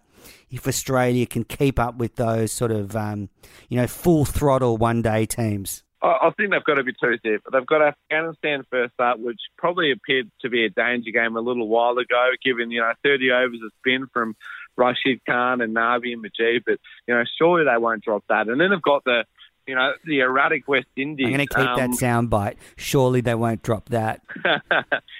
if 0.51 0.67
Australia 0.67 1.27
can 1.27 1.45
keep 1.45 1.79
up 1.79 1.97
with 1.97 2.17
those 2.17 2.53
sort 2.53 2.71
of, 2.71 2.95
um, 2.97 3.29
you 3.69 3.77
know, 3.77 3.87
full 3.87 4.25
throttle 4.25 4.77
one 4.77 5.03
day 5.03 5.27
teams? 5.27 5.83
I 6.05 6.31
think 6.37 6.51
they've 6.51 6.65
got 6.65 6.75
to 6.75 6.85
be 6.85 6.93
two 6.93 7.17
step. 7.19 7.41
They've 7.51 7.67
got 7.67 7.81
Afghanistan 7.81 8.65
first 8.71 8.93
up, 8.99 9.19
which 9.19 9.41
probably 9.57 9.91
appeared 9.91 10.31
to 10.43 10.51
be 10.51 10.67
a 10.67 10.71
danger 10.71 11.11
game 11.11 11.35
a 11.35 11.41
little 11.41 11.67
while 11.67 11.97
ago, 11.97 12.31
given, 12.45 12.71
you 12.71 12.81
know, 12.81 12.93
30 13.03 13.31
overs 13.31 13.61
of 13.65 13.73
spin 13.79 14.07
from 14.13 14.37
Rashid 14.77 15.21
Khan 15.25 15.63
and 15.63 15.75
Nabi 15.75 16.13
and 16.13 16.23
Mujeeb. 16.23 16.65
But, 16.67 16.79
you 17.07 17.15
know, 17.15 17.25
surely 17.39 17.65
they 17.65 17.79
won't 17.79 18.05
drop 18.05 18.23
that. 18.29 18.49
And 18.49 18.61
then 18.61 18.71
they've 18.71 18.83
got 18.83 19.05
the 19.05 19.25
you 19.67 19.75
know, 19.75 19.93
the 20.05 20.21
erratic 20.21 20.69
West 20.69 20.87
Indies. 20.97 21.27
I'm 21.27 21.33
going 21.33 21.47
to 21.47 21.55
keep 21.55 21.67
um, 21.67 21.79
that 21.79 21.91
soundbite. 21.91 22.57
Surely 22.77 23.21
they 23.21 23.35
won't 23.35 23.63
drop 23.63 23.89
that. 23.91 24.21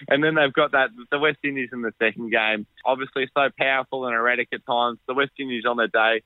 and 0.09 0.23
then 0.23 0.35
they've 0.35 0.53
got 0.53 0.73
that 0.73 0.91
the 1.11 1.19
West 1.19 1.39
Indies 1.43 1.71
in 1.73 1.83
the 1.83 1.93
second 1.99 2.31
game. 2.31 2.67
Obviously, 2.85 3.29
so 3.35 3.49
powerful 3.59 4.07
and 4.07 4.15
erratic 4.15 4.49
at 4.53 4.65
times. 4.67 4.99
The 5.07 5.15
West 5.15 5.33
Indies 5.39 5.65
on 5.67 5.77
their 5.77 5.89
day 5.89 6.23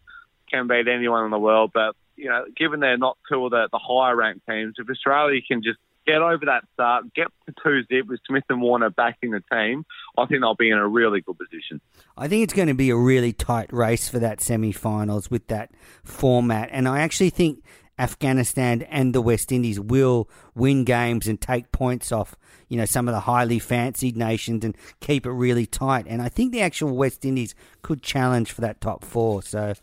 can 0.50 0.66
beat 0.66 0.88
anyone 0.88 1.24
in 1.24 1.30
the 1.30 1.38
world, 1.38 1.70
but 1.72 1.94
you 2.16 2.28
know, 2.28 2.44
given 2.56 2.80
they're 2.80 2.98
not 2.98 3.16
two 3.30 3.44
of 3.44 3.52
the, 3.52 3.68
the 3.70 3.78
higher 3.78 4.16
ranked 4.16 4.46
teams, 4.48 4.74
if 4.78 4.90
Australia 4.90 5.40
can 5.46 5.62
just 5.62 5.78
get 6.04 6.22
over 6.22 6.46
that 6.46 6.64
start, 6.72 7.12
get 7.14 7.28
to 7.46 7.54
two 7.62 7.82
zip 7.82 8.08
with 8.08 8.18
Smith 8.26 8.44
and 8.48 8.60
Warner 8.60 8.90
back 8.90 9.18
in 9.22 9.30
the 9.30 9.42
team, 9.52 9.84
I 10.16 10.26
think 10.26 10.40
they'll 10.40 10.54
be 10.54 10.70
in 10.70 10.78
a 10.78 10.88
really 10.88 11.20
good 11.20 11.36
position. 11.38 11.80
I 12.16 12.28
think 12.28 12.42
it's 12.42 12.54
going 12.54 12.68
to 12.68 12.74
be 12.74 12.90
a 12.90 12.96
really 12.96 13.32
tight 13.32 13.72
race 13.72 14.08
for 14.08 14.18
that 14.18 14.40
semi-finals 14.40 15.30
with 15.30 15.46
that 15.48 15.70
format, 16.02 16.70
and 16.72 16.88
I 16.88 17.00
actually 17.00 17.30
think 17.30 17.62
Afghanistan 17.98 18.82
and 18.82 19.14
the 19.14 19.20
West 19.20 19.50
Indies 19.50 19.80
will 19.80 20.28
win 20.54 20.84
games 20.84 21.26
and 21.26 21.40
take 21.40 21.72
points 21.72 22.12
off, 22.12 22.36
you 22.68 22.76
know, 22.76 22.84
some 22.84 23.08
of 23.08 23.14
the 23.14 23.20
highly 23.20 23.58
fancied 23.58 24.16
nations 24.16 24.64
and 24.64 24.76
keep 25.00 25.26
it 25.26 25.30
really 25.32 25.66
tight. 25.66 26.06
And 26.08 26.22
I 26.22 26.28
think 26.28 26.52
the 26.52 26.62
actual 26.62 26.96
West 26.96 27.24
Indies 27.24 27.54
could 27.82 28.02
challenge 28.02 28.52
for 28.52 28.60
that 28.60 28.80
top 28.80 29.04
four. 29.04 29.42
So 29.42 29.74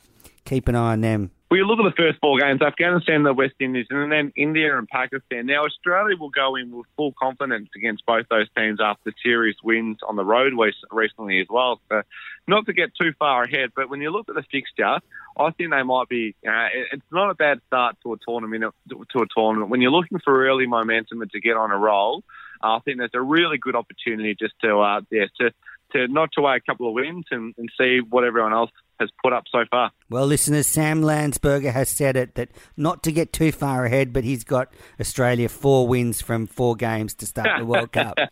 keep 0.46 0.68
an 0.68 0.76
eye 0.76 0.94
on 0.94 1.02
them. 1.02 1.32
You 1.52 1.66
look 1.66 1.80
at 1.80 1.96
the 1.96 1.96
first 1.96 2.20
four 2.20 2.40
games 2.40 2.62
Afghanistan, 2.62 3.24
the 3.24 3.34
West 3.34 3.54
Indies, 3.60 3.86
and 3.90 4.12
then 4.12 4.34
India 4.36 4.78
and 4.78 4.88
Pakistan. 4.88 5.46
Now, 5.46 5.64
Australia 5.64 6.18
will 6.18 6.30
go 6.30 6.56
in 6.56 6.76
with 6.76 6.88
full 6.98 7.14
confidence 7.22 7.70
against 7.78 8.06
both 8.06 8.26
those 8.30 8.48
teams 8.58 8.80
after 8.82 9.14
series 9.24 9.56
wins 9.64 10.00
on 10.06 10.16
the 10.16 10.26
road 10.26 10.54
recently 10.92 11.40
as 11.40 11.48
well. 11.50 11.80
So, 11.90 12.02
not 12.48 12.66
to 12.66 12.74
get 12.74 12.90
too 13.00 13.14
far 13.20 13.44
ahead, 13.44 13.70
but 13.76 13.90
when 13.90 14.02
you 14.02 14.10
look 14.10 14.28
at 14.28 14.36
the 14.36 14.44
fixture, 14.52 15.00
I 15.38 15.52
think 15.52 15.72
they 15.72 15.84
might 15.84 16.10
be. 16.10 16.36
It's 16.44 17.12
not 17.12 17.30
a 17.30 17.36
bad 17.36 17.62
start 17.68 17.96
to 18.04 18.14
a 18.14 18.18
tournament. 18.28 18.74
To 18.90 19.20
a 19.20 19.26
tournament, 19.34 19.70
when 19.70 19.82
you're 19.82 19.92
looking 19.92 20.20
for 20.24 20.48
early 20.48 20.66
momentum 20.66 21.22
and 21.22 21.32
to 21.32 21.40
get 21.40 21.56
on 21.56 21.72
a 21.72 21.78
roll, 21.78 22.24
I 22.62 22.80
think 22.84 22.98
there's 22.98 23.12
a 23.14 23.22
really 23.22 23.58
good 23.60 23.76
opportunity 23.76 24.36
just 24.36 24.56
to, 24.62 24.80
uh, 24.80 25.02
yeah, 25.12 25.26
to 25.40 25.52
to 25.96 26.08
not 26.08 26.30
to 26.34 26.42
weigh 26.42 26.58
a 26.58 26.60
couple 26.60 26.88
of 26.88 26.94
wins 26.94 27.26
and, 27.32 27.54
and 27.58 27.70
see 27.80 28.00
what 28.08 28.24
everyone 28.24 28.54
else 28.54 28.72
has 29.00 29.10
put 29.22 29.34
up 29.34 29.44
so 29.52 29.66
far. 29.70 29.92
Well, 30.10 30.26
listeners, 30.26 30.68
Sam 30.68 31.02
Landsberger 31.02 31.72
has 31.72 31.90
said 31.90 32.16
it 32.16 32.36
that 32.36 32.50
not 32.78 33.04
to 33.04 33.12
get 33.12 33.34
too 33.34 33.52
far 33.52 33.86
ahead, 33.86 34.14
but 34.14 34.24
he's 34.24 34.44
got 34.44 34.74
Australia 35.00 35.50
four 35.50 35.88
wins 35.88 36.22
from 36.22 36.48
four 36.48 36.76
games 36.76 37.14
to 37.16 37.26
start 37.26 37.50
the 37.60 37.66
World 37.66 37.92
Cup. 37.92 38.18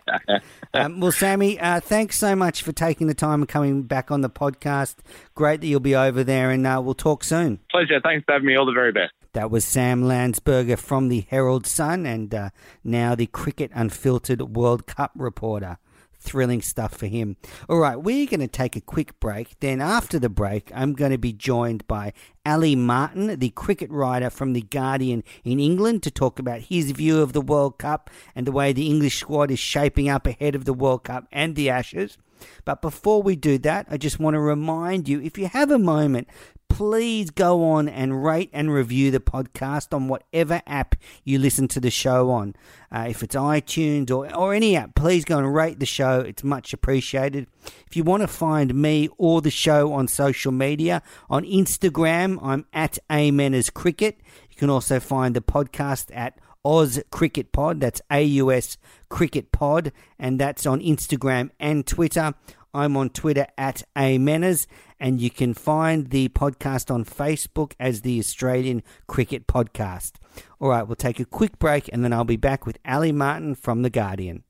Um, 0.75 0.99
well, 0.99 1.11
Sammy, 1.11 1.59
uh, 1.59 1.79
thanks 1.79 2.17
so 2.17 2.35
much 2.35 2.63
for 2.63 2.71
taking 2.71 3.05
the 3.05 3.13
time 3.13 3.41
and 3.43 3.47
coming 3.47 3.83
back 3.83 4.09
on 4.09 4.21
the 4.21 4.29
podcast. 4.29 4.95
Great 5.35 5.61
that 5.61 5.67
you'll 5.67 5.79
be 5.79 5.95
over 5.95 6.23
there, 6.23 6.49
and 6.49 6.65
uh, 6.65 6.81
we'll 6.83 6.95
talk 6.95 7.23
soon. 7.23 7.59
Pleasure. 7.69 8.01
Thanks 8.01 8.25
for 8.25 8.33
having 8.33 8.47
me. 8.47 8.55
All 8.55 8.65
the 8.65 8.71
very 8.71 8.91
best. 8.91 9.13
That 9.33 9.51
was 9.51 9.65
Sam 9.65 10.03
Landsberger 10.03 10.79
from 10.79 11.09
the 11.09 11.27
Herald 11.29 11.67
Sun 11.67 12.07
and 12.07 12.33
uh, 12.33 12.49
now 12.83 13.13
the 13.13 13.27
Cricket 13.27 13.69
Unfiltered 13.75 14.55
World 14.55 14.87
Cup 14.87 15.11
reporter. 15.15 15.77
Thrilling 16.23 16.61
stuff 16.61 16.93
for 16.95 17.07
him. 17.07 17.35
All 17.67 17.79
right, 17.79 17.97
we're 17.97 18.27
going 18.27 18.39
to 18.39 18.47
take 18.47 18.77
a 18.77 18.81
quick 18.81 19.19
break. 19.19 19.59
Then, 19.59 19.81
after 19.81 20.17
the 20.17 20.29
break, 20.29 20.71
I'm 20.73 20.93
going 20.93 21.11
to 21.11 21.17
be 21.17 21.33
joined 21.33 21.85
by 21.85 22.13
Ali 22.45 22.75
Martin, 22.77 23.39
the 23.39 23.49
cricket 23.49 23.91
writer 23.91 24.29
from 24.29 24.53
The 24.53 24.61
Guardian 24.61 25.23
in 25.43 25.59
England, 25.59 26.01
to 26.03 26.11
talk 26.11 26.39
about 26.39 26.61
his 26.61 26.91
view 26.91 27.21
of 27.21 27.33
the 27.33 27.41
World 27.41 27.77
Cup 27.77 28.09
and 28.35 28.47
the 28.47 28.53
way 28.53 28.71
the 28.71 28.87
English 28.87 29.19
squad 29.19 29.51
is 29.51 29.59
shaping 29.59 30.07
up 30.07 30.25
ahead 30.25 30.55
of 30.55 30.63
the 30.63 30.73
World 30.73 31.03
Cup 31.03 31.27
and 31.31 31.55
the 31.55 31.69
Ashes. 31.69 32.17
But 32.65 32.81
before 32.81 33.21
we 33.21 33.35
do 33.35 33.57
that, 33.59 33.87
I 33.89 33.97
just 33.97 34.19
want 34.19 34.35
to 34.35 34.39
remind 34.39 35.07
you 35.07 35.21
if 35.21 35.37
you 35.37 35.47
have 35.47 35.71
a 35.71 35.79
moment, 35.79 36.27
please 36.73 37.29
go 37.29 37.63
on 37.69 37.87
and 37.87 38.25
rate 38.25 38.49
and 38.51 38.73
review 38.73 39.11
the 39.11 39.19
podcast 39.19 39.93
on 39.93 40.07
whatever 40.07 40.59
app 40.65 40.95
you 41.23 41.37
listen 41.37 41.67
to 41.67 41.79
the 41.79 41.91
show 41.91 42.31
on. 42.31 42.55
Uh, 42.91 43.05
if 43.09 43.21
it's 43.21 43.35
iTunes 43.35 44.09
or, 44.09 44.35
or 44.35 44.55
any 44.55 44.75
app, 44.75 44.95
please 44.95 45.23
go 45.23 45.37
and 45.37 45.53
rate 45.53 45.79
the 45.79 45.85
show. 45.85 46.21
It's 46.21 46.43
much 46.43 46.73
appreciated. 46.73 47.45
If 47.85 47.95
you 47.95 48.03
want 48.03 48.21
to 48.21 48.27
find 48.27 48.73
me 48.73 49.07
or 49.19 49.39
the 49.39 49.51
show 49.51 49.93
on 49.93 50.07
social 50.07 50.51
media, 50.51 51.03
on 51.29 51.43
Instagram, 51.43 52.39
I'm 52.41 52.65
at 52.73 52.97
Amenners 53.07 53.71
Cricket. 53.71 54.19
You 54.49 54.57
can 54.57 54.71
also 54.71 54.99
find 54.99 55.35
the 55.35 55.41
podcast 55.41 56.07
at 56.11 56.39
Oz 56.65 57.03
Cricket 57.11 57.51
Pod. 57.51 57.81
That's 57.81 58.01
A 58.09 58.23
U 58.23 58.51
S 58.51 58.77
Cricket 59.09 59.51
Pod, 59.51 59.91
and 60.17 60.39
that's 60.39 60.65
on 60.65 60.79
Instagram 60.79 61.51
and 61.59 61.85
Twitter. 61.85 62.33
I'm 62.73 62.97
on 62.97 63.09
Twitter 63.11 63.45
at 63.57 63.83
Amenners, 63.95 64.65
and 64.99 65.21
you 65.21 65.29
can 65.29 65.53
find 65.53 66.09
the 66.09 66.29
podcast 66.29 66.89
on 66.93 67.05
Facebook 67.05 67.73
as 67.79 68.01
the 68.01 68.17
Australian 68.19 68.81
Cricket 69.07 69.45
Podcast. 69.45 70.13
All 70.59 70.69
right, 70.69 70.81
we'll 70.81 70.95
take 70.95 71.19
a 71.19 71.25
quick 71.25 71.59
break, 71.59 71.87
and 71.93 72.03
then 72.03 72.11
I'll 72.11 72.23
be 72.23 72.35
back 72.37 72.65
with 72.65 72.79
Ali 72.85 73.11
Martin 73.11 73.53
from 73.53 73.83
The 73.83 73.91
Guardian. 73.91 74.43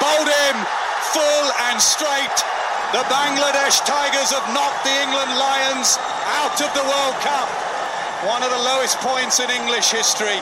Bowled 0.00 0.30
in, 0.30 0.56
full 1.10 1.46
and 1.66 1.80
straight. 1.82 2.38
The 2.92 3.04
Bangladesh 3.10 3.84
Tigers 3.84 4.30
have 4.30 4.46
knocked 4.54 4.84
the 4.84 4.94
England 5.02 5.34
Lions 5.36 5.98
out 6.40 6.56
of 6.62 6.72
the 6.74 6.84
World 6.86 7.16
Cup. 7.26 7.77
One 8.26 8.42
of 8.42 8.50
the 8.50 8.56
lowest 8.56 8.98
points 8.98 9.38
in 9.38 9.48
English 9.48 9.92
history. 9.92 10.40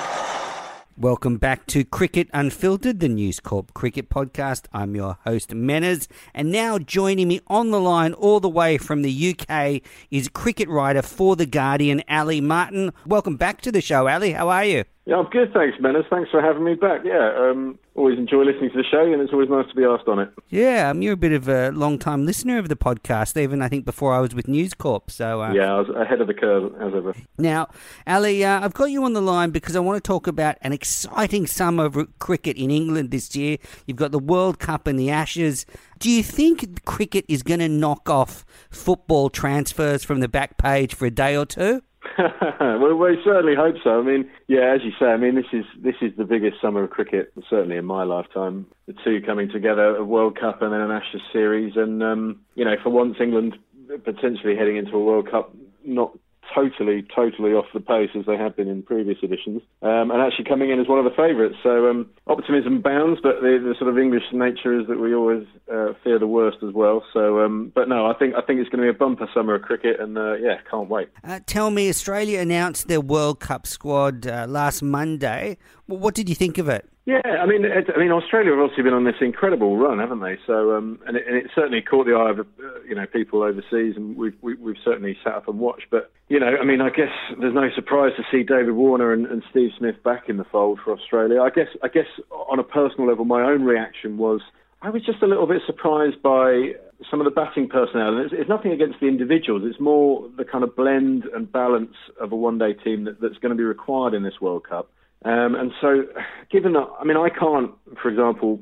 Welcome 0.96 1.36
back 1.36 1.66
to 1.66 1.84
Cricket 1.84 2.30
Unfiltered, 2.32 3.00
the 3.00 3.08
News 3.10 3.38
Corp 3.38 3.74
cricket 3.74 4.08
podcast. 4.08 4.64
I'm 4.72 4.94
your 4.94 5.18
host, 5.24 5.50
Menners, 5.50 6.08
and 6.32 6.50
now 6.50 6.78
joining 6.78 7.28
me 7.28 7.42
on 7.48 7.72
the 7.72 7.78
line 7.78 8.14
all 8.14 8.40
the 8.40 8.48
way 8.48 8.78
from 8.78 9.02
the 9.02 9.36
UK 9.36 9.82
is 10.10 10.30
cricket 10.30 10.70
writer 10.70 11.02
for 11.02 11.36
The 11.36 11.44
Guardian, 11.44 12.02
Ali 12.08 12.40
Martin. 12.40 12.94
Welcome 13.04 13.36
back 13.36 13.60
to 13.60 13.70
the 13.70 13.82
show, 13.82 14.08
Ali. 14.08 14.32
How 14.32 14.48
are 14.48 14.64
you? 14.64 14.84
Yeah, 15.06 15.18
I'm 15.18 15.26
good, 15.26 15.52
thanks, 15.54 15.78
Menners. 15.78 16.10
Thanks 16.10 16.32
for 16.32 16.42
having 16.42 16.64
me 16.64 16.74
back. 16.74 17.02
Yeah, 17.04 17.32
um, 17.38 17.78
always 17.94 18.18
enjoy 18.18 18.42
listening 18.42 18.70
to 18.70 18.76
the 18.76 18.82
show, 18.82 19.04
and 19.04 19.22
it's 19.22 19.32
always 19.32 19.48
nice 19.48 19.68
to 19.68 19.74
be 19.76 19.84
asked 19.84 20.08
on 20.08 20.18
it. 20.18 20.30
Yeah, 20.48 20.90
um, 20.90 21.00
you're 21.00 21.12
a 21.12 21.16
bit 21.16 21.30
of 21.30 21.48
a 21.48 21.70
long-time 21.70 22.26
listener 22.26 22.58
of 22.58 22.68
the 22.68 22.74
podcast, 22.74 23.40
even 23.40 23.62
I 23.62 23.68
think 23.68 23.84
before 23.84 24.12
I 24.12 24.18
was 24.18 24.34
with 24.34 24.48
News 24.48 24.74
Corp. 24.74 25.12
So 25.12 25.42
uh, 25.42 25.52
Yeah, 25.52 25.74
I 25.74 25.78
was 25.78 25.88
ahead 25.90 26.20
of 26.20 26.26
the 26.26 26.34
curve 26.34 26.74
as 26.80 26.92
ever. 26.92 27.14
Now, 27.38 27.68
Ali, 28.04 28.44
uh, 28.44 28.64
I've 28.64 28.74
got 28.74 28.86
you 28.86 29.04
on 29.04 29.12
the 29.12 29.22
line 29.22 29.50
because 29.50 29.76
I 29.76 29.78
want 29.78 30.02
to 30.02 30.06
talk 30.06 30.26
about 30.26 30.56
an 30.62 30.72
exciting 30.72 31.46
summer 31.46 31.84
of 31.84 32.18
cricket 32.18 32.56
in 32.56 32.72
England 32.72 33.12
this 33.12 33.36
year. 33.36 33.58
You've 33.86 33.98
got 33.98 34.10
the 34.10 34.18
World 34.18 34.58
Cup 34.58 34.88
and 34.88 34.98
the 34.98 35.10
Ashes. 35.10 35.66
Do 36.00 36.10
you 36.10 36.24
think 36.24 36.84
cricket 36.84 37.24
is 37.28 37.44
going 37.44 37.60
to 37.60 37.68
knock 37.68 38.10
off 38.10 38.44
football 38.70 39.30
transfers 39.30 40.02
from 40.02 40.18
the 40.18 40.28
back 40.28 40.58
page 40.58 40.94
for 40.94 41.06
a 41.06 41.12
day 41.12 41.36
or 41.36 41.46
two? 41.46 41.82
well, 42.60 42.94
we 42.94 43.18
certainly 43.24 43.54
hope 43.54 43.76
so. 43.82 44.00
I 44.00 44.02
mean, 44.02 44.30
yeah, 44.48 44.74
as 44.74 44.82
you 44.82 44.92
say, 44.98 45.06
I 45.06 45.16
mean, 45.16 45.34
this 45.34 45.46
is 45.52 45.64
this 45.82 45.96
is 46.00 46.12
the 46.16 46.24
biggest 46.24 46.60
summer 46.60 46.84
of 46.84 46.90
cricket, 46.90 47.32
certainly 47.48 47.76
in 47.76 47.84
my 47.84 48.04
lifetime. 48.04 48.66
The 48.86 48.94
two 49.04 49.20
coming 49.24 49.48
together, 49.48 49.96
a 49.96 50.04
World 50.04 50.38
Cup 50.38 50.62
and 50.62 50.72
then 50.72 50.80
an 50.80 50.90
Ashes 50.90 51.22
series, 51.32 51.76
and 51.76 52.02
um, 52.02 52.40
you 52.54 52.64
know, 52.64 52.76
for 52.82 52.90
once, 52.90 53.16
England 53.20 53.56
potentially 54.04 54.56
heading 54.56 54.76
into 54.76 54.96
a 54.96 55.04
World 55.04 55.30
Cup 55.30 55.54
not 55.84 56.12
totally, 56.54 57.04
totally 57.14 57.52
off 57.52 57.66
the 57.74 57.80
pace 57.80 58.10
as 58.18 58.26
they 58.26 58.36
have 58.36 58.56
been 58.56 58.68
in 58.68 58.82
previous 58.82 59.18
editions, 59.22 59.62
um, 59.82 60.10
and 60.10 60.20
actually 60.20 60.44
coming 60.44 60.70
in 60.70 60.80
as 60.80 60.88
one 60.88 60.98
of 60.98 61.04
the 61.04 61.16
favourites. 61.16 61.56
So 61.62 61.88
um, 61.88 62.10
optimism 62.26 62.80
bounds, 62.80 63.20
but 63.22 63.40
the, 63.40 63.58
the, 63.62 63.74
sort 63.78 63.90
of 63.90 63.98
English 63.98 64.24
nature 64.32 64.78
is 64.78 64.86
that 64.88 64.98
we 64.98 65.14
always 65.14 65.46
uh, 65.72 65.92
fear 66.02 66.18
the 66.18 66.26
worst 66.26 66.58
as 66.66 66.72
well. 66.72 67.04
So, 67.12 67.40
um, 67.40 67.72
but 67.74 67.88
no, 67.88 68.06
I 68.06 68.14
think 68.14 68.34
I 68.34 68.42
think 68.42 68.60
it's 68.60 68.68
going 68.68 68.84
to 68.84 68.92
be 68.92 68.96
a 68.96 68.98
bumper 68.98 69.28
summer 69.34 69.54
of 69.54 69.62
cricket, 69.62 70.00
and 70.00 70.16
uh, 70.16 70.34
yeah, 70.34 70.58
can't 70.70 70.88
wait. 70.88 71.08
Uh, 71.24 71.40
tell 71.46 71.70
me, 71.70 71.88
Australia 71.88 72.40
announced 72.40 72.88
their 72.88 73.00
World 73.00 73.40
Cup 73.40 73.66
squad 73.66 74.26
uh, 74.26 74.46
last 74.48 74.82
Monday. 74.82 75.58
Well, 75.86 75.98
what 75.98 76.14
did 76.14 76.28
you 76.28 76.34
think 76.34 76.58
of 76.58 76.68
it? 76.68 76.88
Yeah, 77.06 77.22
I 77.24 77.46
mean, 77.46 77.64
I 77.64 77.98
mean, 78.00 78.10
Australia 78.10 78.50
have 78.50 78.58
obviously 78.58 78.82
been 78.82 78.92
on 78.92 79.04
this 79.04 79.14
incredible 79.20 79.76
run, 79.76 80.00
haven't 80.00 80.22
they? 80.22 80.38
So, 80.44 80.74
um, 80.76 80.98
and, 81.06 81.16
it, 81.16 81.22
and 81.28 81.36
it 81.36 81.46
certainly 81.54 81.80
caught 81.80 82.04
the 82.04 82.14
eye 82.14 82.30
of 82.30 82.40
uh, 82.40 82.82
you 82.84 82.96
know 82.96 83.06
people 83.06 83.44
overseas, 83.44 83.94
and 83.94 84.16
we've 84.16 84.34
we, 84.42 84.54
have 84.54 84.60
we 84.60 84.72
have 84.72 84.82
certainly 84.84 85.16
sat 85.22 85.34
up 85.34 85.46
and 85.46 85.60
watched. 85.60 85.86
But 85.88 86.10
you 86.28 86.40
know, 86.40 86.56
I 86.60 86.64
mean, 86.64 86.80
I 86.80 86.90
guess 86.90 87.14
there's 87.40 87.54
no 87.54 87.70
surprise 87.76 88.10
to 88.16 88.24
see 88.28 88.42
David 88.42 88.72
Warner 88.72 89.12
and, 89.12 89.24
and 89.26 89.44
Steve 89.48 89.70
Smith 89.78 90.02
back 90.02 90.28
in 90.28 90.36
the 90.36 90.44
fold 90.50 90.80
for 90.84 90.92
Australia. 90.92 91.40
I 91.40 91.50
guess, 91.50 91.68
I 91.80 91.86
guess, 91.86 92.10
on 92.50 92.58
a 92.58 92.64
personal 92.64 93.06
level, 93.06 93.24
my 93.24 93.40
own 93.40 93.62
reaction 93.62 94.18
was 94.18 94.40
I 94.82 94.90
was 94.90 95.02
just 95.06 95.22
a 95.22 95.28
little 95.28 95.46
bit 95.46 95.62
surprised 95.64 96.20
by 96.24 96.72
some 97.08 97.20
of 97.20 97.24
the 97.24 97.30
batting 97.30 97.68
personnel. 97.68 98.16
And 98.16 98.24
it's, 98.24 98.34
it's 98.36 98.48
nothing 98.48 98.72
against 98.72 98.98
the 98.98 99.06
individuals; 99.06 99.62
it's 99.64 99.78
more 99.78 100.28
the 100.36 100.44
kind 100.44 100.64
of 100.64 100.74
blend 100.74 101.22
and 101.32 101.52
balance 101.52 101.94
of 102.20 102.32
a 102.32 102.36
one-day 102.36 102.72
team 102.72 103.04
that, 103.04 103.20
that's 103.20 103.38
going 103.38 103.50
to 103.50 103.56
be 103.56 103.62
required 103.62 104.12
in 104.12 104.24
this 104.24 104.40
World 104.40 104.66
Cup. 104.68 104.90
Um, 105.24 105.54
and 105.54 105.72
so, 105.80 106.04
given 106.50 106.74
that, 106.74 106.86
I 107.00 107.04
mean, 107.04 107.16
I 107.16 107.28
can't, 107.30 107.72
for 108.00 108.08
example, 108.08 108.60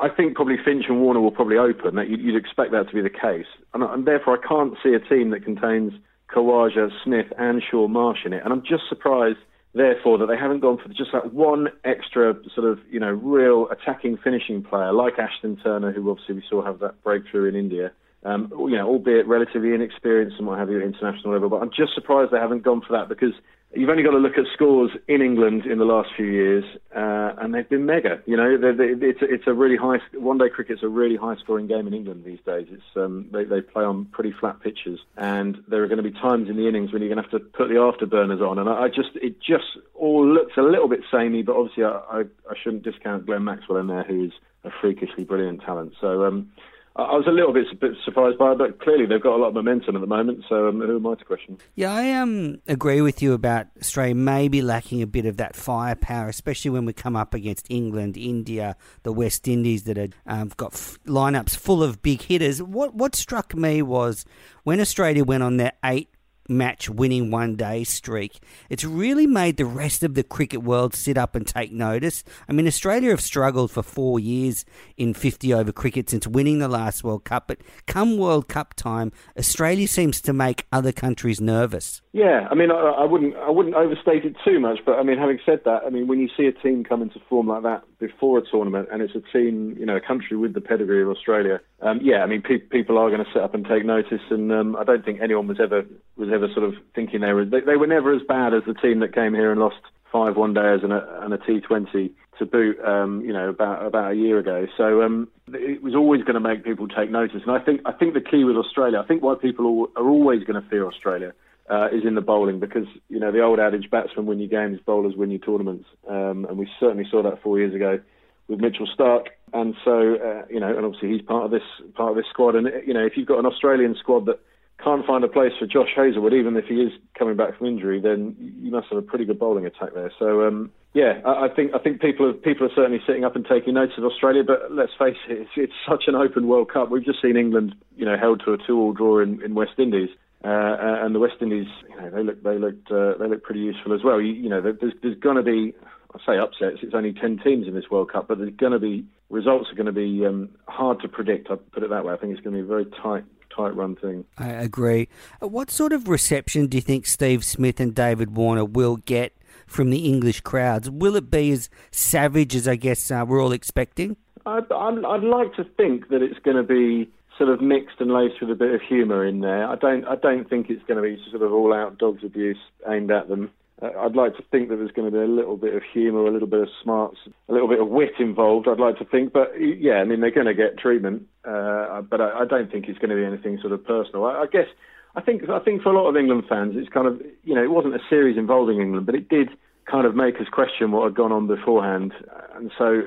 I 0.00 0.08
think 0.08 0.34
probably 0.34 0.56
Finch 0.62 0.84
and 0.88 1.00
Warner 1.00 1.20
will 1.20 1.30
probably 1.30 1.56
open. 1.56 1.96
That 1.96 2.08
you'd, 2.08 2.36
expect 2.36 2.72
that 2.72 2.88
to 2.88 2.94
be 2.94 3.00
the 3.00 3.10
case, 3.10 3.46
and, 3.72 3.82
and, 3.82 4.06
therefore 4.06 4.38
I 4.38 4.46
can't 4.46 4.74
see 4.82 4.94
a 4.94 5.00
team 5.00 5.30
that 5.30 5.44
contains 5.44 5.92
Khawaja, 6.34 6.90
Smith, 7.02 7.26
and 7.38 7.62
Shaun 7.62 7.92
Marsh 7.92 8.20
in 8.24 8.32
it. 8.32 8.42
And 8.44 8.52
I'm 8.52 8.62
just 8.62 8.88
surprised, 8.88 9.38
therefore, 9.74 10.18
that 10.18 10.26
they 10.26 10.36
haven't 10.36 10.60
gone 10.60 10.78
for 10.78 10.88
just 10.88 11.12
that 11.12 11.32
one 11.32 11.68
extra 11.84 12.34
sort 12.54 12.70
of 12.70 12.78
you 12.90 13.00
know 13.00 13.10
real 13.10 13.68
attacking 13.70 14.18
finishing 14.18 14.62
player 14.62 14.92
like 14.92 15.18
Ashton 15.18 15.56
Turner, 15.62 15.92
who 15.92 16.10
obviously 16.10 16.34
we 16.36 16.44
saw 16.48 16.64
have 16.64 16.80
that 16.80 17.02
breakthrough 17.02 17.48
in 17.48 17.56
India. 17.56 17.92
Um, 18.24 18.50
you 18.52 18.76
know, 18.76 18.88
albeit 18.88 19.28
relatively 19.28 19.72
inexperienced 19.72 20.36
and 20.38 20.48
what 20.48 20.58
have 20.58 20.68
you 20.68 20.78
at 20.78 20.84
international 20.84 21.32
level, 21.32 21.48
but 21.48 21.62
I'm 21.62 21.70
just 21.70 21.94
surprised 21.94 22.32
they 22.32 22.38
haven't 22.38 22.64
gone 22.64 22.80
for 22.80 22.92
that 22.98 23.08
because 23.08 23.34
you've 23.74 23.90
only 23.90 24.02
got 24.02 24.12
to 24.12 24.18
look 24.18 24.38
at 24.38 24.44
scores 24.52 24.90
in 25.08 25.20
England 25.20 25.66
in 25.66 25.78
the 25.78 25.84
last 25.84 26.10
few 26.16 26.26
years, 26.26 26.64
uh, 26.94 27.34
and 27.38 27.54
they've 27.54 27.68
been 27.68 27.86
mega. 27.86 28.20
You 28.26 28.36
know, 28.36 28.56
they're, 28.56 28.74
they're, 28.74 29.04
it's 29.04 29.20
it's 29.22 29.46
a 29.46 29.52
really 29.52 29.76
high 29.76 29.98
one 30.14 30.38
day 30.38 30.48
cricket's 30.48 30.82
a 30.82 30.88
really 30.88 31.16
high 31.16 31.36
scoring 31.36 31.66
game 31.66 31.86
in 31.86 31.94
England 31.94 32.24
these 32.24 32.38
days. 32.46 32.66
It's 32.70 32.96
um, 32.96 33.28
they 33.32 33.44
they 33.44 33.60
play 33.60 33.84
on 33.84 34.06
pretty 34.06 34.32
flat 34.32 34.60
pitches, 34.60 35.00
and 35.16 35.58
there 35.68 35.82
are 35.82 35.88
going 35.88 36.02
to 36.02 36.08
be 36.08 36.12
times 36.12 36.48
in 36.48 36.56
the 36.56 36.68
innings 36.68 36.92
when 36.92 37.02
you're 37.02 37.12
going 37.12 37.22
to 37.22 37.30
have 37.30 37.40
to 37.40 37.46
put 37.46 37.68
the 37.68 37.74
afterburners 37.74 38.40
on, 38.40 38.58
and 38.58 38.68
I, 38.68 38.84
I 38.84 38.88
just 38.88 39.10
it 39.16 39.40
just 39.40 39.78
all 39.94 40.26
looks 40.26 40.56
a 40.56 40.62
little 40.62 40.88
bit 40.88 41.00
samey, 41.10 41.42
but 41.42 41.56
obviously 41.56 41.84
I, 41.84 42.00
I 42.10 42.20
I 42.50 42.54
shouldn't 42.62 42.82
discount 42.82 43.26
Glenn 43.26 43.44
Maxwell 43.44 43.78
in 43.78 43.88
there, 43.88 44.04
who 44.04 44.24
is 44.24 44.32
a 44.64 44.70
freakishly 44.80 45.24
brilliant 45.24 45.62
talent. 45.62 45.94
So. 46.00 46.24
Um, 46.24 46.50
I 46.98 47.14
was 47.14 47.26
a 47.26 47.30
little 47.30 47.52
bit 47.52 47.66
surprised 48.04 48.38
by 48.38 48.52
it, 48.52 48.58
but 48.58 48.80
clearly 48.80 49.04
they've 49.04 49.22
got 49.22 49.34
a 49.34 49.36
lot 49.36 49.48
of 49.48 49.54
momentum 49.54 49.96
at 49.96 50.00
the 50.00 50.06
moment. 50.06 50.44
So 50.48 50.68
um, 50.68 50.80
who 50.80 50.96
am 50.96 51.06
I 51.06 51.14
to 51.14 51.24
question? 51.26 51.58
Yeah, 51.74 51.92
I 51.92 52.12
um, 52.12 52.56
agree 52.66 53.02
with 53.02 53.20
you 53.20 53.34
about 53.34 53.66
Australia 53.78 54.14
maybe 54.14 54.62
lacking 54.62 55.02
a 55.02 55.06
bit 55.06 55.26
of 55.26 55.36
that 55.36 55.54
firepower, 55.54 56.28
especially 56.28 56.70
when 56.70 56.86
we 56.86 56.94
come 56.94 57.14
up 57.14 57.34
against 57.34 57.70
England, 57.70 58.16
India, 58.16 58.76
the 59.02 59.12
West 59.12 59.46
Indies 59.46 59.84
that 59.84 59.98
have 59.98 60.14
um, 60.26 60.50
got 60.56 60.72
f- 60.72 60.98
lineups 61.06 61.54
full 61.54 61.82
of 61.82 62.00
big 62.00 62.22
hitters. 62.22 62.62
What 62.62 62.94
what 62.94 63.14
struck 63.14 63.54
me 63.54 63.82
was 63.82 64.24
when 64.64 64.80
Australia 64.80 65.22
went 65.22 65.42
on 65.42 65.58
their 65.58 65.72
eight 65.84 66.08
match 66.48 66.88
winning 66.88 67.30
one 67.30 67.56
day 67.56 67.84
streak. 67.84 68.40
It's 68.70 68.84
really 68.84 69.26
made 69.26 69.56
the 69.56 69.64
rest 69.64 70.02
of 70.02 70.14
the 70.14 70.22
cricket 70.22 70.62
world 70.62 70.94
sit 70.94 71.16
up 71.16 71.34
and 71.34 71.46
take 71.46 71.72
notice. 71.72 72.24
I 72.48 72.52
mean, 72.52 72.66
Australia 72.66 73.10
have 73.10 73.20
struggled 73.20 73.70
for 73.70 73.82
four 73.82 74.18
years 74.18 74.64
in 74.96 75.14
50 75.14 75.52
over 75.54 75.72
cricket 75.72 76.10
since 76.10 76.26
winning 76.26 76.58
the 76.58 76.68
last 76.68 77.04
World 77.04 77.24
Cup, 77.24 77.48
but 77.48 77.58
come 77.86 78.18
World 78.18 78.48
Cup 78.48 78.74
time, 78.74 79.12
Australia 79.38 79.88
seems 79.88 80.20
to 80.22 80.32
make 80.32 80.66
other 80.72 80.92
countries 80.92 81.40
nervous. 81.40 82.02
Yeah, 82.12 82.48
I 82.50 82.54
mean, 82.54 82.70
I, 82.70 82.74
I 82.74 83.04
wouldn't, 83.04 83.36
I 83.36 83.50
wouldn't 83.50 83.74
overstate 83.74 84.24
it 84.24 84.36
too 84.44 84.60
much, 84.60 84.78
but 84.84 84.98
I 84.98 85.02
mean, 85.02 85.18
having 85.18 85.38
said 85.44 85.60
that, 85.64 85.82
I 85.86 85.90
mean, 85.90 86.06
when 86.06 86.18
you 86.20 86.28
see 86.36 86.46
a 86.46 86.52
team 86.52 86.84
come 86.84 87.02
into 87.02 87.20
form 87.28 87.48
like 87.48 87.62
that 87.62 87.84
before 87.98 88.38
a 88.38 88.42
tournament, 88.42 88.88
and 88.92 89.02
it's 89.02 89.14
a 89.14 89.22
team, 89.32 89.76
you 89.78 89.86
know, 89.86 89.96
a 89.96 90.00
country 90.00 90.36
with 90.36 90.54
the 90.54 90.60
pedigree 90.60 91.02
of 91.02 91.08
Australia, 91.08 91.60
um, 91.80 92.00
yeah, 92.02 92.22
I 92.22 92.26
mean, 92.26 92.42
pe- 92.42 92.58
people 92.58 92.98
are 92.98 93.10
going 93.10 93.24
to 93.24 93.30
sit 93.32 93.42
up 93.42 93.54
and 93.54 93.66
take 93.66 93.84
notice, 93.84 94.20
and 94.30 94.52
um, 94.52 94.76
I 94.76 94.84
don't 94.84 95.04
think 95.04 95.20
anyone 95.20 95.46
was 95.46 95.58
ever 95.60 95.84
was 96.16 96.28
ever 96.32 96.48
sort 96.52 96.64
of 96.64 96.74
thinking 96.94 97.20
they 97.20 97.32
were 97.32 97.44
they, 97.44 97.60
they 97.60 97.76
were 97.76 97.86
never 97.86 98.14
as 98.14 98.22
bad 98.22 98.54
as 98.54 98.62
the 98.66 98.74
team 98.74 99.00
that 99.00 99.14
came 99.14 99.34
here 99.34 99.50
and 99.50 99.60
lost 99.60 99.80
five 100.12 100.36
one 100.36 100.54
days 100.54 100.80
and 100.82 100.92
a, 100.92 101.20
and 101.22 101.34
a 101.34 101.38
T20 101.38 102.10
to 102.38 102.46
boot, 102.46 102.78
um, 102.84 103.20
you 103.22 103.32
know, 103.32 103.48
about 103.48 103.84
about 103.86 104.12
a 104.12 104.14
year 104.14 104.38
ago. 104.38 104.66
So 104.76 105.02
um, 105.02 105.28
it 105.48 105.82
was 105.82 105.94
always 105.94 106.22
going 106.22 106.34
to 106.34 106.40
make 106.40 106.64
people 106.64 106.88
take 106.88 107.10
notice. 107.10 107.42
And 107.46 107.50
I 107.50 107.58
think 107.58 107.80
I 107.84 107.92
think 107.92 108.14
the 108.14 108.20
key 108.20 108.44
with 108.44 108.56
Australia, 108.56 108.98
I 108.98 109.06
think 109.06 109.22
why 109.22 109.34
people 109.40 109.90
are 109.96 110.08
always 110.08 110.44
going 110.44 110.60
to 110.60 110.68
fear 110.68 110.86
Australia. 110.86 111.32
Uh, 111.68 111.88
is 111.88 112.04
in 112.06 112.14
the 112.14 112.20
bowling 112.20 112.60
because 112.60 112.86
you 113.08 113.18
know 113.18 113.32
the 113.32 113.40
old 113.40 113.58
adage 113.58 113.90
batsmen 113.90 114.24
win 114.24 114.38
your 114.38 114.48
games, 114.48 114.78
bowlers 114.86 115.16
win 115.16 115.32
your 115.32 115.40
tournaments, 115.40 115.84
um, 116.08 116.46
and 116.48 116.58
we 116.58 116.68
certainly 116.78 117.04
saw 117.10 117.24
that 117.24 117.42
four 117.42 117.58
years 117.58 117.74
ago 117.74 117.98
with 118.46 118.60
Mitchell 118.60 118.86
Starc. 118.96 119.26
and 119.52 119.74
so 119.84 120.14
uh, 120.14 120.44
you 120.48 120.60
know, 120.60 120.76
and 120.76 120.86
obviously 120.86 121.10
he's 121.10 121.22
part 121.22 121.44
of 121.44 121.50
this 121.50 121.66
part 121.94 122.10
of 122.10 122.16
this 122.16 122.26
squad, 122.30 122.54
and 122.54 122.68
you 122.86 122.94
know 122.94 123.04
if 123.04 123.16
you've 123.16 123.26
got 123.26 123.40
an 123.40 123.46
Australian 123.46 123.96
squad 123.98 124.26
that 124.26 124.38
can't 124.82 125.06
find 125.06 125.24
a 125.24 125.28
place 125.28 125.52
for 125.58 125.66
Josh 125.66 125.88
Hazlewood, 125.96 126.34
even 126.34 126.56
if 126.56 126.66
he 126.66 126.76
is 126.76 126.92
coming 127.18 127.36
back 127.36 127.56
from 127.56 127.66
injury, 127.66 128.00
then 128.00 128.36
you 128.38 128.70
must 128.70 128.88
have 128.90 128.98
a 128.98 129.02
pretty 129.02 129.24
good 129.24 129.38
bowling 129.38 129.64
attack 129.64 129.94
there. 129.94 130.12
So 130.18 130.46
um, 130.46 130.70
yeah, 130.92 131.20
I, 131.24 131.46
I, 131.46 131.48
think 131.48 131.72
I 131.74 131.78
think 131.78 132.00
people 132.00 132.26
are 132.26 132.32
people 132.32 132.66
are 132.66 132.74
certainly 132.74 133.00
sitting 133.06 133.24
up 133.24 133.36
and 133.36 133.46
taking 133.46 133.74
notice 133.74 133.96
of 133.98 134.04
Australia. 134.04 134.44
But 134.44 134.70
let's 134.70 134.92
face 134.98 135.16
it, 135.28 135.38
it's, 135.38 135.50
it's 135.56 135.72
such 135.88 136.04
an 136.06 136.14
open 136.14 136.46
World 136.46 136.70
Cup. 136.72 136.90
We've 136.90 137.04
just 137.04 137.22
seen 137.22 137.36
England, 137.36 137.74
you 137.96 138.04
know, 138.04 138.16
held 138.16 138.42
to 138.44 138.52
a 138.52 138.58
two-all 138.58 138.92
draw 138.92 139.20
in, 139.20 139.42
in 139.42 139.54
West 139.54 139.78
Indies. 139.78 140.10
Uh, 140.44 141.04
and 141.04 141.14
the 141.14 141.18
West 141.18 141.36
Indies, 141.40 141.66
you 141.88 141.96
know, 141.96 142.10
they 142.10 142.22
look 142.22 142.42
they 142.42 142.58
looked 142.58 142.90
uh, 142.90 143.14
they 143.18 143.26
look 143.26 143.42
pretty 143.42 143.60
useful 143.60 143.94
as 143.94 144.04
well. 144.04 144.20
You, 144.20 144.32
you 144.32 144.48
know, 144.48 144.60
there's 144.60 144.92
there's 145.02 145.18
going 145.18 145.36
to 145.36 145.42
be 145.42 145.74
I 146.14 146.18
say 146.24 146.38
upsets. 146.38 146.78
It's 146.82 146.94
only 146.94 147.12
ten 147.12 147.38
teams 147.42 147.66
in 147.66 147.74
this 147.74 147.90
World 147.90 148.12
Cup, 148.12 148.28
but 148.28 148.38
there's 148.38 148.54
going 148.54 148.72
to 148.72 148.78
be 148.78 149.04
results 149.30 149.70
are 149.70 149.74
going 149.74 149.86
to 149.86 149.92
be 149.92 150.24
um, 150.24 150.50
hard 150.68 151.00
to 151.00 151.08
predict. 151.08 151.50
I 151.50 151.56
put 151.56 151.82
it 151.82 151.90
that 151.90 152.04
way. 152.04 152.12
I 152.12 152.16
think 152.16 152.32
it's 152.32 152.42
going 152.42 152.54
to 152.54 152.62
be 152.62 152.64
a 152.64 152.68
very 152.68 152.86
tight 153.02 153.24
tight 153.54 153.74
run 153.74 153.96
thing. 153.96 154.24
I 154.38 154.48
agree. 154.48 155.08
Uh, 155.42 155.48
what 155.48 155.70
sort 155.70 155.92
of 155.92 156.08
reception 156.08 156.66
do 156.66 156.76
you 156.76 156.82
think 156.82 157.06
Steve 157.06 157.44
Smith 157.44 157.80
and 157.80 157.94
David 157.94 158.36
Warner 158.36 158.64
will 158.64 158.96
get 158.96 159.34
from 159.66 159.90
the 159.90 160.06
English 160.06 160.42
crowds? 160.42 160.90
Will 160.90 161.16
it 161.16 161.30
be 161.30 161.50
as 161.50 161.70
savage 161.90 162.54
as 162.54 162.68
I 162.68 162.76
guess 162.76 163.10
uh, 163.10 163.24
we're 163.26 163.42
all 163.42 163.52
expecting? 163.52 164.16
I'd, 164.44 164.70
I'd, 164.70 165.24
like 165.24 165.54
to 165.54 165.64
think 165.76 166.08
that 166.10 166.22
it's 166.22 166.38
going 166.38 166.56
to 166.56 166.62
be 166.62 167.10
sort 167.38 167.50
of 167.50 167.60
mixed 167.60 168.00
and 168.00 168.12
laced 168.12 168.40
with 168.40 168.50
a 168.50 168.54
bit 168.54 168.74
of 168.74 168.80
humour 168.80 169.24
in 169.24 169.40
there. 169.40 169.66
I 169.66 169.76
don't 169.76 170.04
I 170.06 170.16
don't 170.16 170.48
think 170.48 170.70
it's 170.70 170.82
going 170.86 170.96
to 170.96 171.02
be 171.02 171.22
sort 171.30 171.42
of 171.42 171.52
all 171.52 171.74
out 171.74 171.98
dogs 171.98 172.24
abuse 172.24 172.58
aimed 172.88 173.10
at 173.10 173.28
them. 173.28 173.50
Uh, 173.82 173.90
I'd 173.98 174.16
like 174.16 174.36
to 174.36 174.42
think 174.50 174.70
that 174.70 174.76
there's 174.76 174.92
going 174.92 175.10
to 175.10 175.16
be 175.16 175.22
a 175.22 175.28
little 175.28 175.56
bit 175.56 175.74
of 175.74 175.82
humour, 175.92 176.26
a 176.26 176.32
little 176.32 176.48
bit 176.48 176.60
of 176.60 176.68
smarts, 176.82 177.18
a 177.48 177.52
little 177.52 177.68
bit 177.68 177.80
of 177.80 177.88
wit 177.88 178.12
involved. 178.18 178.68
I'd 178.68 178.80
like 178.80 178.98
to 178.98 179.04
think, 179.04 179.32
but 179.32 179.52
yeah, 179.58 179.94
I 179.94 180.04
mean 180.04 180.20
they're 180.20 180.30
going 180.30 180.46
to 180.46 180.54
get 180.54 180.78
treatment, 180.78 181.24
uh, 181.44 182.00
but 182.02 182.20
I, 182.20 182.40
I, 182.40 182.44
don't 182.46 182.70
think 182.70 182.86
it's 182.88 182.98
going 182.98 183.10
to 183.10 183.16
be 183.16 183.24
anything 183.24 183.58
sort 183.60 183.72
of 183.72 183.84
personal. 183.84 184.24
I, 184.24 184.42
I, 184.42 184.46
guess 184.50 184.66
I 185.14 185.20
think 185.20 185.48
I 185.50 185.58
think 185.58 185.82
for 185.82 185.92
a 185.92 186.00
lot 186.00 186.08
of 186.08 186.16
England 186.16 186.44
fans, 186.48 186.74
it's 186.76 186.88
kind 186.88 187.06
of 187.06 187.20
you 187.44 187.54
know 187.54 187.62
it 187.62 187.70
wasn't 187.70 187.94
a 187.94 188.00
series 188.08 188.38
involving 188.38 188.80
England, 188.80 189.04
but 189.04 189.14
it 189.14 189.28
did 189.28 189.50
kind 189.84 190.06
of 190.06 190.16
make 190.16 190.36
us 190.36 190.48
question 190.50 190.90
what 190.90 191.04
had 191.04 191.14
gone 191.14 191.32
on 191.32 191.46
beforehand, 191.46 192.12
and 192.54 192.72
so 192.78 193.02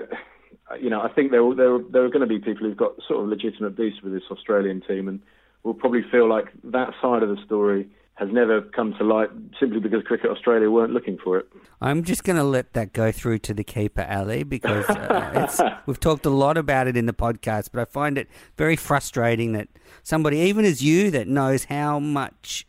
you 0.80 0.89
know 0.89 1.01
I 1.01 1.09
think 1.09 1.32
there 1.32 1.43
there 1.55 1.80
there 1.89 2.05
are 2.05 2.09
going 2.09 2.22
to 2.22 2.28
be 2.28 2.39
people 2.39 2.67
who've 2.67 2.78
got 2.78 2.93
sort 3.07 3.24
of 3.24 3.30
legitimate 3.30 3.76
beefs 3.76 4.01
with 4.01 4.13
this 4.13 4.24
Australian 4.32 4.82
team, 4.82 5.07
and 5.07 5.20
will 5.63 5.74
probably 5.74 6.03
feel 6.11 6.28
like 6.28 6.47
that 6.63 6.93
side 7.01 7.24
of 7.24 7.30
the 7.30 7.38
story 7.45 7.89
has 8.20 8.30
never 8.34 8.61
come 8.61 8.93
to 8.97 9.03
light 9.03 9.30
simply 9.57 9.80
because 9.80 10.03
Cricket 10.03 10.30
Australia 10.30 10.70
weren't 10.70 10.91
looking 10.91 11.17
for 11.24 11.38
it. 11.38 11.47
I'm 11.80 12.03
just 12.03 12.26
going 12.26 12.36
to 12.36 12.43
let 12.43 12.74
that 12.74 12.91
go 12.91 13.13
through 13.13 13.39
to 13.39 13.53
the 13.53 13.63
keeper, 13.63 14.05
Ali, 14.09 14.43
because 14.43 14.89
uh, 14.89 15.80
we've 15.86 16.01
talked 16.01 16.26
a 16.26 16.30
lot 16.30 16.57
about 16.57 16.88
it 16.88 16.97
in 16.97 17.05
the 17.05 17.13
podcast, 17.13 17.70
but 17.72 17.80
I 17.80 17.86
find 17.86 18.17
it 18.17 18.28
very 18.57 18.76
frustrating 18.76 19.53
that 19.53 19.70
somebody, 20.03 20.38
even 20.39 20.65
as 20.65 20.84
you, 20.84 21.11
that 21.11 21.30
knows 21.30 21.65
how 21.65 21.97
much 21.99 22.67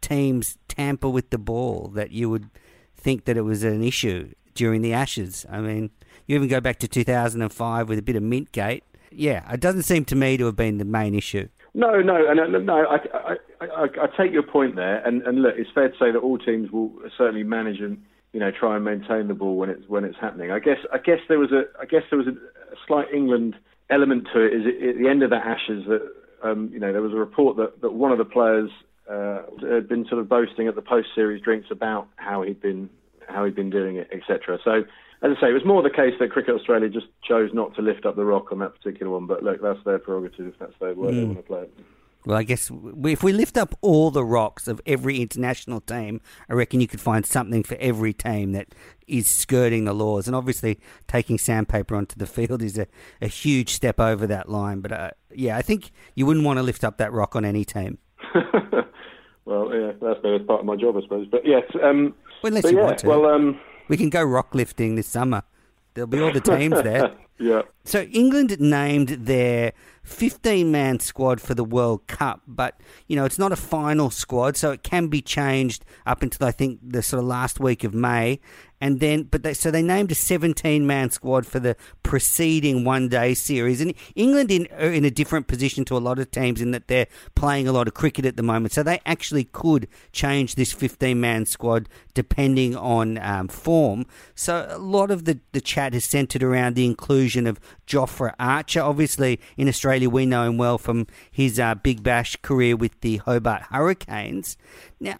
teams 0.00 0.56
tamper 0.68 1.08
with 1.08 1.30
the 1.30 1.38
ball, 1.38 1.88
that 1.94 2.12
you 2.12 2.30
would 2.30 2.48
think 2.94 3.24
that 3.24 3.36
it 3.36 3.42
was 3.42 3.64
an 3.64 3.82
issue 3.82 4.32
during 4.54 4.82
the 4.82 4.92
Ashes. 4.92 5.46
I 5.50 5.60
mean, 5.60 5.90
you 6.26 6.36
even 6.36 6.48
go 6.48 6.60
back 6.60 6.78
to 6.80 6.88
2005 6.88 7.88
with 7.88 7.98
a 7.98 8.02
bit 8.02 8.16
of 8.16 8.22
Mintgate. 8.22 8.82
Yeah, 9.10 9.50
it 9.52 9.60
doesn't 9.60 9.82
seem 9.82 10.04
to 10.06 10.16
me 10.16 10.36
to 10.36 10.46
have 10.46 10.56
been 10.56 10.78
the 10.78 10.84
main 10.84 11.14
issue. 11.14 11.48
No, 11.74 12.00
no, 12.00 12.16
uh, 12.28 12.34
no. 12.34 12.86
I, 12.86 12.96
I, 13.16 13.36
I, 13.60 13.84
I, 13.84 14.06
take 14.16 14.30
your 14.32 14.42
point 14.42 14.76
there, 14.76 15.06
and, 15.06 15.22
and 15.22 15.40
look, 15.40 15.54
it's 15.56 15.70
fair 15.74 15.88
to 15.88 15.94
say 15.98 16.10
that 16.12 16.18
all 16.18 16.36
teams 16.38 16.70
will 16.70 16.92
certainly 17.16 17.44
manage 17.44 17.80
and 17.80 18.02
you 18.32 18.40
know 18.40 18.50
try 18.50 18.76
and 18.76 18.84
maintain 18.84 19.28
the 19.28 19.34
ball 19.34 19.56
when 19.56 19.70
it's 19.70 19.88
when 19.88 20.04
it's 20.04 20.18
happening. 20.20 20.50
I 20.50 20.58
guess 20.58 20.78
I 20.92 20.98
guess 20.98 21.18
there 21.28 21.38
was 21.38 21.50
a 21.50 21.64
I 21.80 21.86
guess 21.86 22.02
there 22.10 22.18
was 22.18 22.28
a, 22.28 22.32
slight 22.86 23.06
England 23.12 23.54
element 23.90 24.28
to 24.34 24.40
it. 24.40 24.52
Is 24.54 24.66
at 24.66 24.98
the 24.98 25.08
end 25.08 25.22
of 25.22 25.30
that 25.30 25.46
Ashes 25.46 25.84
that 25.86 26.12
um, 26.42 26.70
you 26.72 26.80
know 26.80 26.92
there 26.92 27.02
was 27.02 27.12
a 27.12 27.16
report 27.16 27.56
that, 27.56 27.80
that 27.80 27.92
one 27.92 28.12
of 28.12 28.18
the 28.18 28.24
players 28.24 28.70
uh, 29.10 29.42
had 29.60 29.88
been 29.88 30.06
sort 30.08 30.20
of 30.20 30.28
boasting 30.28 30.68
at 30.68 30.74
the 30.74 30.82
post 30.82 31.08
series 31.14 31.42
drinks 31.42 31.68
about 31.70 32.08
how 32.16 32.42
he'd 32.42 32.60
been 32.60 32.90
how 33.28 33.44
he'd 33.44 33.54
been 33.54 33.70
doing 33.70 33.96
it, 33.96 34.08
etc. 34.12 34.58
So 34.64 34.84
as 35.22 35.36
I 35.36 35.40
say, 35.40 35.50
it 35.50 35.54
was 35.54 35.64
more 35.64 35.82
the 35.82 35.90
case 35.90 36.14
that 36.18 36.30
Cricket 36.32 36.54
Australia 36.54 36.88
just 36.88 37.06
chose 37.22 37.50
not 37.52 37.74
to 37.76 37.82
lift 37.82 38.06
up 38.06 38.16
the 38.16 38.24
rock 38.24 38.50
on 38.50 38.58
that 38.58 38.74
particular 38.74 39.12
one. 39.12 39.26
But 39.26 39.44
look, 39.44 39.62
that's 39.62 39.78
their 39.84 39.98
prerogative. 39.98 40.48
If 40.48 40.58
that's 40.58 40.74
their 40.80 40.94
way 40.94 41.12
mm. 41.12 41.14
they 41.14 41.24
want 41.24 41.38
to 41.38 41.42
play 41.42 41.60
it. 41.60 41.74
Well, 42.24 42.38
I 42.38 42.44
guess 42.44 42.70
if 43.04 43.22
we 43.24 43.32
lift 43.32 43.56
up 43.56 43.76
all 43.80 44.12
the 44.12 44.24
rocks 44.24 44.68
of 44.68 44.80
every 44.86 45.20
international 45.20 45.80
team, 45.80 46.20
I 46.48 46.54
reckon 46.54 46.80
you 46.80 46.86
could 46.86 47.00
find 47.00 47.26
something 47.26 47.64
for 47.64 47.76
every 47.80 48.12
team 48.12 48.52
that 48.52 48.68
is 49.08 49.26
skirting 49.26 49.84
the 49.84 49.92
laws. 49.92 50.28
And 50.28 50.36
obviously, 50.36 50.78
taking 51.08 51.38
sandpaper 51.38 51.96
onto 51.96 52.16
the 52.16 52.26
field 52.28 52.62
is 52.62 52.78
a, 52.78 52.86
a 53.20 53.26
huge 53.26 53.70
step 53.70 53.98
over 54.00 54.26
that 54.26 54.48
line. 54.48 54.80
But 54.80 54.92
uh, 54.92 55.10
yeah, 55.32 55.56
I 55.56 55.62
think 55.62 55.90
you 56.14 56.26
wouldn't 56.26 56.44
want 56.44 56.58
to 56.58 56.62
lift 56.62 56.84
up 56.84 56.98
that 56.98 57.12
rock 57.12 57.34
on 57.36 57.44
any 57.44 57.64
team. 57.64 57.98
well, 59.44 59.74
yeah, 59.74 59.92
that's 60.00 60.20
part 60.46 60.60
of 60.60 60.64
my 60.66 60.76
job, 60.76 60.96
I 60.96 61.02
suppose. 61.02 61.26
But 61.30 61.46
yes, 61.46 61.64
um, 61.82 62.14
well, 62.42 62.54
unless 62.54 62.70
you 62.70 62.78
yeah, 62.78 62.84
want 62.84 62.98
to. 62.98 63.08
Well, 63.08 63.26
um, 63.26 63.60
we 63.88 63.96
can 63.96 64.08
go 64.08 64.22
rock 64.22 64.54
lifting 64.54 64.94
this 64.94 65.06
summer. 65.06 65.42
There'll 65.94 66.08
be 66.08 66.20
all 66.20 66.32
the 66.32 66.40
teams 66.40 66.82
there. 66.82 67.12
yeah. 67.38 67.62
So 67.84 68.02
England 68.02 68.58
named 68.60 69.08
their 69.08 69.72
15 70.02 70.70
man 70.70 70.98
squad 70.98 71.40
for 71.40 71.54
the 71.54 71.64
World 71.64 72.06
Cup, 72.06 72.42
but 72.46 72.80
you 73.06 73.16
know, 73.16 73.24
it's 73.24 73.38
not 73.38 73.52
a 73.52 73.56
final 73.56 74.10
squad, 74.10 74.56
so 74.56 74.72
it 74.72 74.82
can 74.82 75.08
be 75.08 75.22
changed 75.22 75.84
up 76.06 76.22
until 76.22 76.46
I 76.46 76.50
think 76.50 76.80
the 76.82 77.02
sort 77.02 77.22
of 77.22 77.28
last 77.28 77.60
week 77.60 77.84
of 77.84 77.94
May. 77.94 78.40
And 78.80 78.98
then 78.98 79.22
but 79.22 79.44
they, 79.44 79.54
so 79.54 79.70
they 79.70 79.80
named 79.80 80.10
a 80.10 80.16
17 80.16 80.84
man 80.84 81.10
squad 81.10 81.46
for 81.46 81.60
the 81.60 81.76
preceding 82.02 82.84
one 82.84 83.08
day 83.08 83.32
series. 83.32 83.80
And 83.80 83.94
England 84.16 84.50
in 84.50 84.66
are 84.72 84.90
in 84.90 85.04
a 85.04 85.10
different 85.10 85.46
position 85.46 85.84
to 85.84 85.96
a 85.96 85.98
lot 85.98 86.18
of 86.18 86.32
teams 86.32 86.60
in 86.60 86.72
that 86.72 86.88
they're 86.88 87.06
playing 87.36 87.68
a 87.68 87.72
lot 87.72 87.86
of 87.86 87.94
cricket 87.94 88.26
at 88.26 88.36
the 88.36 88.42
moment. 88.42 88.72
So 88.72 88.82
they 88.82 89.00
actually 89.06 89.44
could 89.44 89.86
change 90.10 90.56
this 90.56 90.72
15 90.72 91.20
man 91.20 91.46
squad 91.46 91.88
depending 92.12 92.74
on 92.74 93.18
um, 93.18 93.46
form. 93.46 94.04
So 94.34 94.66
a 94.68 94.78
lot 94.78 95.12
of 95.12 95.26
the, 95.26 95.38
the 95.52 95.60
chat 95.60 95.94
is 95.94 96.04
centered 96.04 96.42
around 96.42 96.74
the 96.74 96.84
inclusion 96.84 97.46
of 97.46 97.60
Jofra 97.86 98.34
Archer 98.38 98.80
obviously 98.80 99.40
in 99.56 99.68
Australia 99.68 100.08
we 100.08 100.26
know 100.26 100.44
him 100.44 100.58
well 100.58 100.78
from 100.78 101.06
his 101.30 101.58
uh, 101.58 101.74
Big 101.74 102.02
Bash 102.02 102.36
career 102.36 102.76
with 102.76 103.00
the 103.00 103.18
Hobart 103.18 103.62
Hurricanes 103.70 104.56
now 105.00 105.16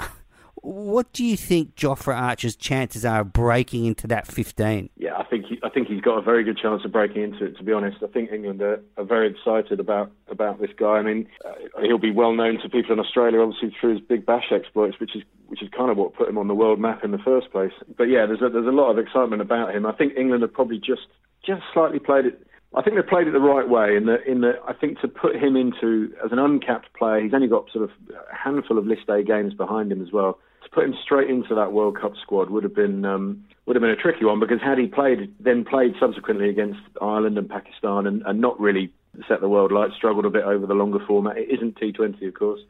what 0.62 1.12
do 1.12 1.24
you 1.24 1.36
think 1.36 1.74
Jofra 1.74 2.16
Archer's 2.16 2.54
chances 2.54 3.04
are 3.04 3.22
of 3.22 3.32
breaking 3.32 3.84
into 3.84 4.06
that 4.06 4.28
15? 4.28 4.90
Yeah, 4.96 5.16
I 5.16 5.24
think 5.24 5.46
he, 5.46 5.58
I 5.64 5.68
think 5.68 5.88
he's 5.88 6.00
got 6.00 6.18
a 6.18 6.22
very 6.22 6.44
good 6.44 6.56
chance 6.56 6.84
of 6.84 6.92
breaking 6.92 7.22
into 7.22 7.46
it. 7.46 7.56
To 7.56 7.64
be 7.64 7.72
honest, 7.72 7.96
I 8.00 8.06
think 8.06 8.30
England 8.30 8.62
are, 8.62 8.80
are 8.96 9.04
very 9.04 9.28
excited 9.28 9.80
about 9.80 10.12
about 10.28 10.60
this 10.60 10.70
guy. 10.76 10.98
I 10.98 11.02
mean, 11.02 11.26
uh, 11.44 11.54
he'll 11.82 11.98
be 11.98 12.12
well 12.12 12.32
known 12.32 12.60
to 12.60 12.68
people 12.68 12.92
in 12.92 13.00
Australia, 13.00 13.40
obviously 13.40 13.74
through 13.80 13.94
his 13.94 14.00
Big 14.00 14.24
Bash 14.24 14.52
exploits, 14.52 15.00
which 15.00 15.16
is 15.16 15.22
which 15.48 15.62
is 15.62 15.68
kind 15.76 15.90
of 15.90 15.96
what 15.96 16.14
put 16.14 16.28
him 16.28 16.38
on 16.38 16.46
the 16.46 16.54
world 16.54 16.78
map 16.78 17.02
in 17.02 17.10
the 17.10 17.18
first 17.18 17.50
place. 17.50 17.72
But 17.98 18.04
yeah, 18.04 18.24
there's 18.26 18.40
a, 18.40 18.48
there's 18.48 18.66
a 18.66 18.70
lot 18.70 18.92
of 18.92 18.98
excitement 18.98 19.42
about 19.42 19.74
him. 19.74 19.84
I 19.84 19.92
think 19.92 20.16
England 20.16 20.42
have 20.42 20.52
probably 20.52 20.78
just 20.78 21.08
just 21.44 21.62
slightly 21.74 21.98
played 21.98 22.26
it 22.26 22.46
I 22.74 22.82
think 22.82 22.96
they 22.96 23.02
played 23.02 23.26
it 23.28 23.32
the 23.32 23.40
right 23.40 23.68
way. 23.68 23.96
In 23.96 24.06
the 24.06 24.22
in 24.24 24.44
I 24.44 24.72
think 24.72 25.00
to 25.00 25.08
put 25.08 25.36
him 25.36 25.56
into 25.56 26.14
as 26.24 26.32
an 26.32 26.38
uncapped 26.38 26.92
player, 26.94 27.20
he's 27.20 27.34
only 27.34 27.48
got 27.48 27.70
sort 27.70 27.84
of 27.84 27.90
a 28.10 28.34
handful 28.34 28.78
of 28.78 28.86
List 28.86 29.08
A 29.08 29.22
games 29.22 29.54
behind 29.54 29.92
him 29.92 30.02
as 30.02 30.12
well 30.12 30.38
to 30.64 30.70
put 30.70 30.84
him 30.84 30.94
straight 31.02 31.28
into 31.28 31.54
that 31.54 31.72
World 31.72 31.98
Cup 32.00 32.12
squad 32.20 32.50
would 32.50 32.64
have 32.64 32.74
been 32.74 33.04
um, 33.04 33.44
would 33.66 33.76
have 33.76 33.82
been 33.82 33.90
a 33.90 33.96
tricky 33.96 34.24
one 34.24 34.40
because 34.40 34.60
had 34.62 34.78
he 34.78 34.86
played 34.86 35.34
then 35.40 35.64
played 35.64 35.94
subsequently 36.00 36.48
against 36.48 36.80
Ireland 37.00 37.38
and 37.38 37.48
Pakistan 37.48 38.06
and, 38.06 38.22
and 38.26 38.40
not 38.40 38.58
really 38.58 38.92
set 39.28 39.40
the 39.40 39.48
world 39.48 39.72
light, 39.72 39.90
struggled 39.94 40.24
a 40.24 40.30
bit 40.30 40.44
over 40.44 40.66
the 40.66 40.74
longer 40.74 40.98
format. 41.06 41.36
It 41.36 41.50
isn't 41.50 41.78
T20, 41.78 42.26
of 42.26 42.34
course. 42.34 42.60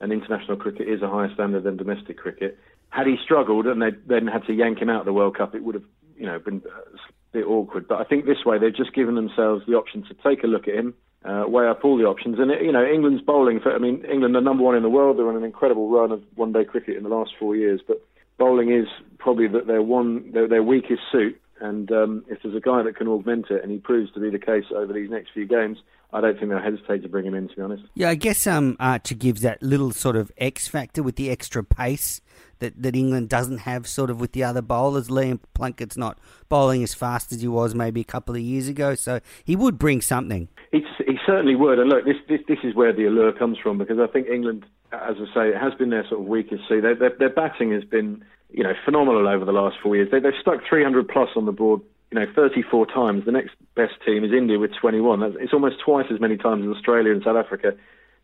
and 0.00 0.12
international 0.12 0.56
cricket 0.56 0.88
is 0.88 1.02
a 1.02 1.08
higher 1.08 1.32
standard 1.34 1.64
than 1.64 1.76
domestic 1.76 2.16
cricket. 2.18 2.58
Had 2.90 3.06
he 3.06 3.16
struggled 3.22 3.66
and 3.66 3.82
they 3.82 3.90
then 4.06 4.26
had 4.26 4.44
to 4.46 4.52
yank 4.52 4.78
him 4.78 4.88
out 4.88 5.00
of 5.00 5.06
the 5.06 5.12
World 5.12 5.36
Cup, 5.36 5.54
it 5.54 5.64
would 5.64 5.74
have 5.74 5.84
you 6.16 6.26
know 6.26 6.38
been 6.38 6.62
a 6.66 6.98
bit 7.32 7.46
awkward. 7.46 7.88
But 7.88 8.00
I 8.00 8.04
think 8.04 8.26
this 8.26 8.44
way 8.44 8.58
they've 8.58 8.74
just 8.74 8.94
given 8.94 9.14
themselves 9.14 9.64
the 9.66 9.74
option 9.74 10.04
to 10.04 10.14
take 10.14 10.44
a 10.44 10.46
look 10.46 10.68
at 10.68 10.74
him, 10.74 10.94
uh, 11.24 11.44
weigh 11.46 11.68
up 11.68 11.84
all 11.84 11.96
the 11.96 12.04
options, 12.04 12.38
and 12.38 12.50
you 12.64 12.72
know 12.72 12.84
England's 12.84 13.22
bowling. 13.22 13.60
For, 13.60 13.74
I 13.74 13.78
mean, 13.78 14.04
England 14.10 14.36
are 14.36 14.40
number 14.40 14.64
one 14.64 14.76
in 14.76 14.82
the 14.82 14.88
world. 14.88 15.18
They're 15.18 15.28
on 15.28 15.36
an 15.36 15.44
incredible 15.44 15.90
run 15.90 16.12
of 16.12 16.22
one-day 16.34 16.64
cricket 16.64 16.96
in 16.96 17.02
the 17.02 17.08
last 17.08 17.32
four 17.38 17.56
years, 17.56 17.80
but 17.86 18.04
bowling 18.38 18.72
is 18.72 18.86
probably 19.18 19.46
their 19.48 19.82
one 19.82 20.32
their, 20.32 20.48
their 20.48 20.62
weakest 20.62 21.02
suit. 21.12 21.40
And 21.60 21.90
um, 21.92 22.24
if 22.28 22.38
there's 22.42 22.56
a 22.56 22.60
guy 22.60 22.82
that 22.82 22.96
can 22.96 23.06
augment 23.06 23.46
it, 23.50 23.62
and 23.62 23.70
he 23.70 23.78
proves 23.78 24.12
to 24.12 24.20
be 24.20 24.30
the 24.30 24.38
case 24.38 24.64
over 24.74 24.92
these 24.92 25.10
next 25.10 25.30
few 25.32 25.46
games, 25.46 25.78
I 26.12 26.20
don't 26.20 26.38
think 26.38 26.50
they'll 26.50 26.60
hesitate 26.60 27.02
to 27.02 27.08
bring 27.08 27.26
him 27.26 27.34
in. 27.34 27.48
To 27.48 27.56
be 27.56 27.62
honest. 27.62 27.84
Yeah, 27.94 28.08
I 28.08 28.14
guess 28.14 28.46
um, 28.46 28.76
Archer 28.80 29.14
gives 29.14 29.42
that 29.42 29.62
little 29.62 29.92
sort 29.92 30.16
of 30.16 30.32
X 30.38 30.66
factor 30.66 31.02
with 31.02 31.16
the 31.16 31.30
extra 31.30 31.62
pace 31.62 32.20
that, 32.58 32.82
that 32.82 32.96
England 32.96 33.28
doesn't 33.28 33.58
have, 33.58 33.86
sort 33.86 34.10
of 34.10 34.20
with 34.20 34.32
the 34.32 34.42
other 34.42 34.62
bowlers. 34.62 35.08
Liam 35.08 35.40
Plunkett's 35.54 35.96
not 35.96 36.18
bowling 36.48 36.82
as 36.82 36.94
fast 36.94 37.32
as 37.32 37.40
he 37.42 37.48
was 37.48 37.74
maybe 37.74 38.00
a 38.00 38.04
couple 38.04 38.34
of 38.34 38.40
years 38.40 38.68
ago, 38.68 38.94
so 38.94 39.20
he 39.44 39.56
would 39.56 39.78
bring 39.78 40.00
something. 40.00 40.48
He, 40.72 40.84
he 41.06 41.18
certainly 41.26 41.56
would. 41.56 41.78
And 41.78 41.90
look, 41.90 42.04
this, 42.04 42.16
this 42.28 42.40
this 42.48 42.58
is 42.62 42.74
where 42.74 42.92
the 42.92 43.06
allure 43.06 43.32
comes 43.32 43.58
from 43.58 43.78
because 43.78 43.98
I 43.98 44.06
think 44.06 44.28
England, 44.28 44.64
as 44.92 45.16
I 45.16 45.34
say, 45.34 45.48
it 45.48 45.58
has 45.58 45.74
been 45.74 45.90
their 45.90 46.06
sort 46.08 46.20
of 46.20 46.26
weakest 46.26 46.62
sea. 46.68 46.80
Their, 46.80 46.94
their, 46.94 47.12
their 47.18 47.30
batting 47.30 47.72
has 47.72 47.84
been 47.84 48.24
you 48.52 48.62
know, 48.62 48.72
phenomenal 48.84 49.28
over 49.28 49.44
the 49.44 49.52
last 49.52 49.76
four 49.82 49.96
years. 49.96 50.08
They, 50.10 50.20
they've 50.20 50.32
stuck 50.40 50.60
300 50.68 51.08
plus 51.08 51.30
on 51.36 51.46
the 51.46 51.52
board, 51.52 51.80
you 52.10 52.18
know, 52.18 52.26
34 52.34 52.86
times. 52.86 53.24
The 53.24 53.32
next 53.32 53.54
best 53.74 53.94
team 54.04 54.24
is 54.24 54.32
India 54.32 54.58
with 54.58 54.72
21. 54.80 55.22
It's 55.40 55.52
almost 55.52 55.76
twice 55.84 56.06
as 56.12 56.20
many 56.20 56.36
times 56.36 56.64
as 56.64 56.76
Australia 56.76 57.12
and 57.12 57.22
South 57.22 57.36
Africa. 57.36 57.72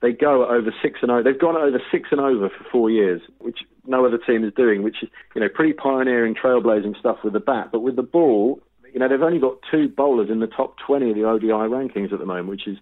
They 0.03 0.13
go 0.13 0.47
over 0.47 0.75
six 0.83 0.99
and 1.03 1.11
over. 1.11 1.23
They've 1.23 1.41
gone 1.41 1.57
over 1.57 1.81
six 1.91 2.09
and 2.11 2.21
over 2.21 2.51
for 2.51 2.65
four 2.71 2.91
years, 2.91 3.23
which 3.39 3.61
no 3.87 4.05
other 4.05 4.19
team 4.19 4.45
is 4.45 4.53
doing. 4.55 4.83
Which 4.83 5.03
is, 5.03 5.09
you 5.35 5.41
know, 5.41 5.49
pretty 5.49 5.73
pioneering, 5.73 6.35
trailblazing 6.35 6.99
stuff 6.99 7.19
with 7.25 7.33
the 7.33 7.41
bat. 7.41 7.71
But 7.73 7.81
with 7.81 7.97
the 7.97 8.03
ball, 8.03 8.61
you 8.93 9.01
know, 9.01 9.09
they've 9.09 9.23
only 9.23 9.39
got 9.39 9.57
two 9.71 9.89
bowlers 9.89 10.29
in 10.31 10.41
the 10.41 10.47
top 10.47 10.77
20 10.87 11.11
of 11.11 11.17
the 11.17 11.25
ODI 11.25 11.49
rankings 11.49 12.13
at 12.13 12.19
the 12.19 12.27
moment, 12.27 12.49
which 12.49 12.67
is 12.67 12.77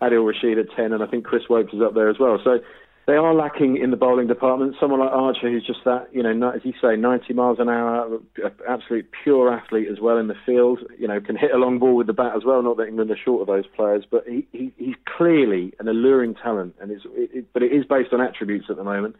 Adil 0.00 0.26
Rashid 0.26 0.58
at 0.58 0.74
10, 0.74 0.92
and 0.92 1.02
I 1.02 1.06
think 1.06 1.24
Chris 1.24 1.42
Woakes 1.48 1.72
is 1.72 1.82
up 1.82 1.94
there 1.94 2.08
as 2.08 2.18
well. 2.18 2.38
So 2.42 2.60
they 3.10 3.16
are 3.16 3.34
lacking 3.34 3.76
in 3.76 3.90
the 3.90 3.96
bowling 3.96 4.28
department. 4.28 4.76
Someone 4.78 5.00
like 5.00 5.10
Archer, 5.10 5.50
who's 5.50 5.66
just 5.66 5.80
that, 5.84 6.06
you 6.12 6.22
know, 6.22 6.50
as 6.50 6.60
you 6.62 6.72
say, 6.80 6.94
90 6.94 7.34
miles 7.34 7.58
an 7.58 7.68
hour, 7.68 8.20
absolute 8.68 9.10
pure 9.24 9.52
athlete 9.52 9.88
as 9.90 9.98
well 9.98 10.16
in 10.16 10.28
the 10.28 10.36
field. 10.46 10.78
You 10.96 11.08
know, 11.08 11.20
can 11.20 11.34
hit 11.34 11.50
a 11.50 11.56
long 11.56 11.80
ball 11.80 11.96
with 11.96 12.06
the 12.06 12.12
bat 12.12 12.36
as 12.36 12.44
well. 12.44 12.62
Not 12.62 12.76
that 12.76 12.86
England 12.86 13.10
are 13.10 13.16
short 13.16 13.40
of 13.40 13.48
those 13.48 13.66
players, 13.74 14.04
but 14.08 14.22
he, 14.28 14.46
he 14.52 14.72
he's 14.76 14.94
clearly 15.16 15.72
an 15.80 15.88
alluring 15.88 16.36
talent, 16.36 16.76
and 16.80 16.92
it's, 16.92 17.04
it, 17.06 17.30
it, 17.34 17.46
but 17.52 17.64
it 17.64 17.72
is 17.72 17.84
based 17.84 18.12
on 18.12 18.20
attributes 18.20 18.66
at 18.70 18.76
the 18.76 18.84
moment 18.84 19.16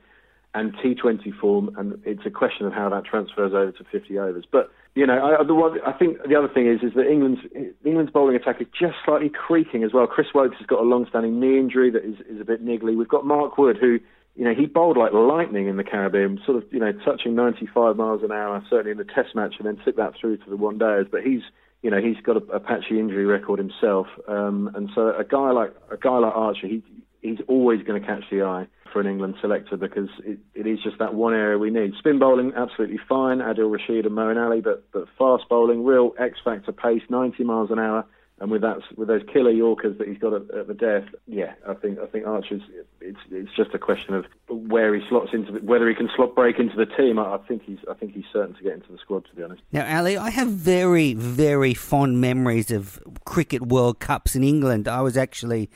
and 0.55 0.75
T20 0.77 1.39
form, 1.39 1.75
and 1.79 2.01
it's 2.05 2.27
a 2.27 2.31
question 2.31 2.67
of 2.67 2.73
how 2.73 2.89
that 2.89 3.05
transfers 3.05 3.53
over 3.53 3.71
to 3.71 3.85
50 3.85 4.19
overs. 4.19 4.45
But 4.51 4.71
you 4.95 5.07
know, 5.07 5.37
I, 5.39 5.45
the 5.45 5.55
one, 5.55 5.79
I 5.87 5.93
think 5.93 6.19
the 6.29 6.35
other 6.35 6.49
thing 6.49 6.67
is 6.67 6.83
is 6.83 6.95
that 6.95 7.07
England's 7.09 7.41
England's 7.85 8.11
bowling 8.11 8.35
attack 8.35 8.61
is 8.61 8.67
just 8.79 8.97
slightly 9.05 9.29
creaking 9.29 9.85
as 9.85 9.93
well. 9.93 10.07
Chris 10.07 10.29
Woakes 10.35 10.57
has 10.59 10.67
got 10.67 10.81
a 10.81 10.83
long-standing 10.83 11.39
knee 11.39 11.59
injury 11.59 11.91
that 11.91 12.05
is, 12.05 12.17
is 12.29 12.41
a 12.41 12.45
bit 12.45 12.65
niggly. 12.65 12.97
We've 12.97 13.09
got 13.09 13.27
Mark 13.27 13.59
Wood 13.59 13.77
who. 13.81 13.99
You 14.37 14.45
know, 14.45 14.55
he 14.55 14.67
bowled 14.67 14.97
like 14.97 15.13
lightning 15.13 15.67
in 15.67 15.77
the 15.77 15.85
Caribbean, 15.85 16.41
sort 16.47 16.57
of, 16.57 16.73
you 16.73 16.79
know, 16.79 16.93
touching 17.05 17.35
95 17.35 17.97
miles 17.97 18.23
an 18.23 18.31
hour, 18.31 18.65
certainly 18.71 18.93
in 18.93 18.97
the 18.97 19.05
Test 19.05 19.35
match, 19.35 19.57
and 19.59 19.67
then 19.67 19.85
took 19.85 19.97
that 19.97 20.15
through 20.19 20.37
to 20.39 20.49
the 20.49 20.57
one 20.57 20.79
days. 20.79 21.07
But 21.11 21.23
he's, 21.25 21.43
you 21.83 21.91
know, 21.91 22.01
he's 22.01 22.17
got 22.23 22.37
a, 22.37 22.53
a 22.53 22.61
patchy 22.61 23.01
injury 23.01 23.27
record 23.27 23.59
himself, 23.59 24.07
um, 24.29 24.71
and 24.77 24.89
so 24.95 25.09
a 25.09 25.25
guy 25.25 25.51
like 25.51 25.75
a 25.91 25.97
guy 25.97 26.17
like 26.19 26.33
Archer, 26.35 26.69
he 26.69 26.83
he's 27.21 27.41
always 27.49 27.83
going 27.83 28.01
to 28.01 28.07
catch 28.07 28.23
the 28.31 28.43
eye 28.43 28.69
for 28.93 29.01
an 29.01 29.07
England 29.07 29.35
selector 29.41 29.77
because 29.77 30.09
it, 30.25 30.39
it 30.55 30.67
is 30.67 30.79
just 30.83 30.99
that 30.99 31.15
one 31.15 31.35
area 31.35 31.59
we 31.59 31.71
need. 31.71 31.95
Spin 31.99 32.19
bowling, 32.19 32.53
absolutely 32.57 32.99
fine. 33.09 33.39
Adil 33.39 33.71
Rashid 33.71 34.07
and 34.07 34.17
Moeen 34.17 34.43
Ali, 34.43 34.61
but 34.61 34.91
but 34.93 35.07
fast 35.19 35.49
bowling, 35.49 35.85
real 35.85 36.15
X 36.19 36.39
factor 36.45 36.73
pace, 36.73 37.03
90 37.09 37.45
miles 37.45 37.71
an 37.71 37.79
hour, 37.79 38.05
and 38.41 38.51
with 38.51 38.63
that 38.63 38.79
with 38.97 39.09
those 39.09 39.23
killer 39.31 39.51
Yorkers 39.51 39.99
that 39.99 40.09
he's 40.09 40.19
got 40.19 40.33
at, 40.33 40.51
at 40.51 40.67
the 40.67 40.75
death, 40.75 41.05
yeah, 41.27 41.53
I 41.69 41.75
think 41.75 41.99
I 41.99 42.07
think 42.07 42.27
Archer's 42.27 42.63
it's 43.01 43.19
it's 43.31 43.55
just 43.55 43.75
a 43.75 43.79
question 43.79 44.15
of 44.15 44.25
where 44.49 44.95
he 44.95 45.07
slots 45.09 45.31
into 45.35 45.53
the, 45.53 45.59
whether 45.61 45.87
he 45.89 45.95
can 45.95 46.09
slot 46.17 46.35
break 46.35 46.59
into 46.59 46.75
the 46.75 46.87
team. 46.87 47.19
I, 47.19 47.35
I 47.35 47.39
think 47.47 47.63
he's 47.65 47.79
I 47.89 47.95
think 47.95 48.15
he's 48.15 48.25
certain 48.33 48.55
to 48.55 48.63
get 48.63 48.73
into 48.73 48.91
the 48.91 48.99
squad. 48.99 49.27
To 49.27 49.37
be 49.37 49.43
honest. 49.43 49.63
Now, 49.73 49.99
Ali, 49.99 50.17
I 50.17 50.31
have 50.31 50.49
very 50.49 51.13
very 51.13 51.75
fond 51.75 52.21
memories 52.21 52.71
of 52.71 52.99
cricket 53.27 53.67
World 53.67 54.01
Cups 54.01 54.35
in 54.35 54.43
England. 54.43 54.89
I 54.89 55.03
was 55.03 55.19
actually 55.19 55.69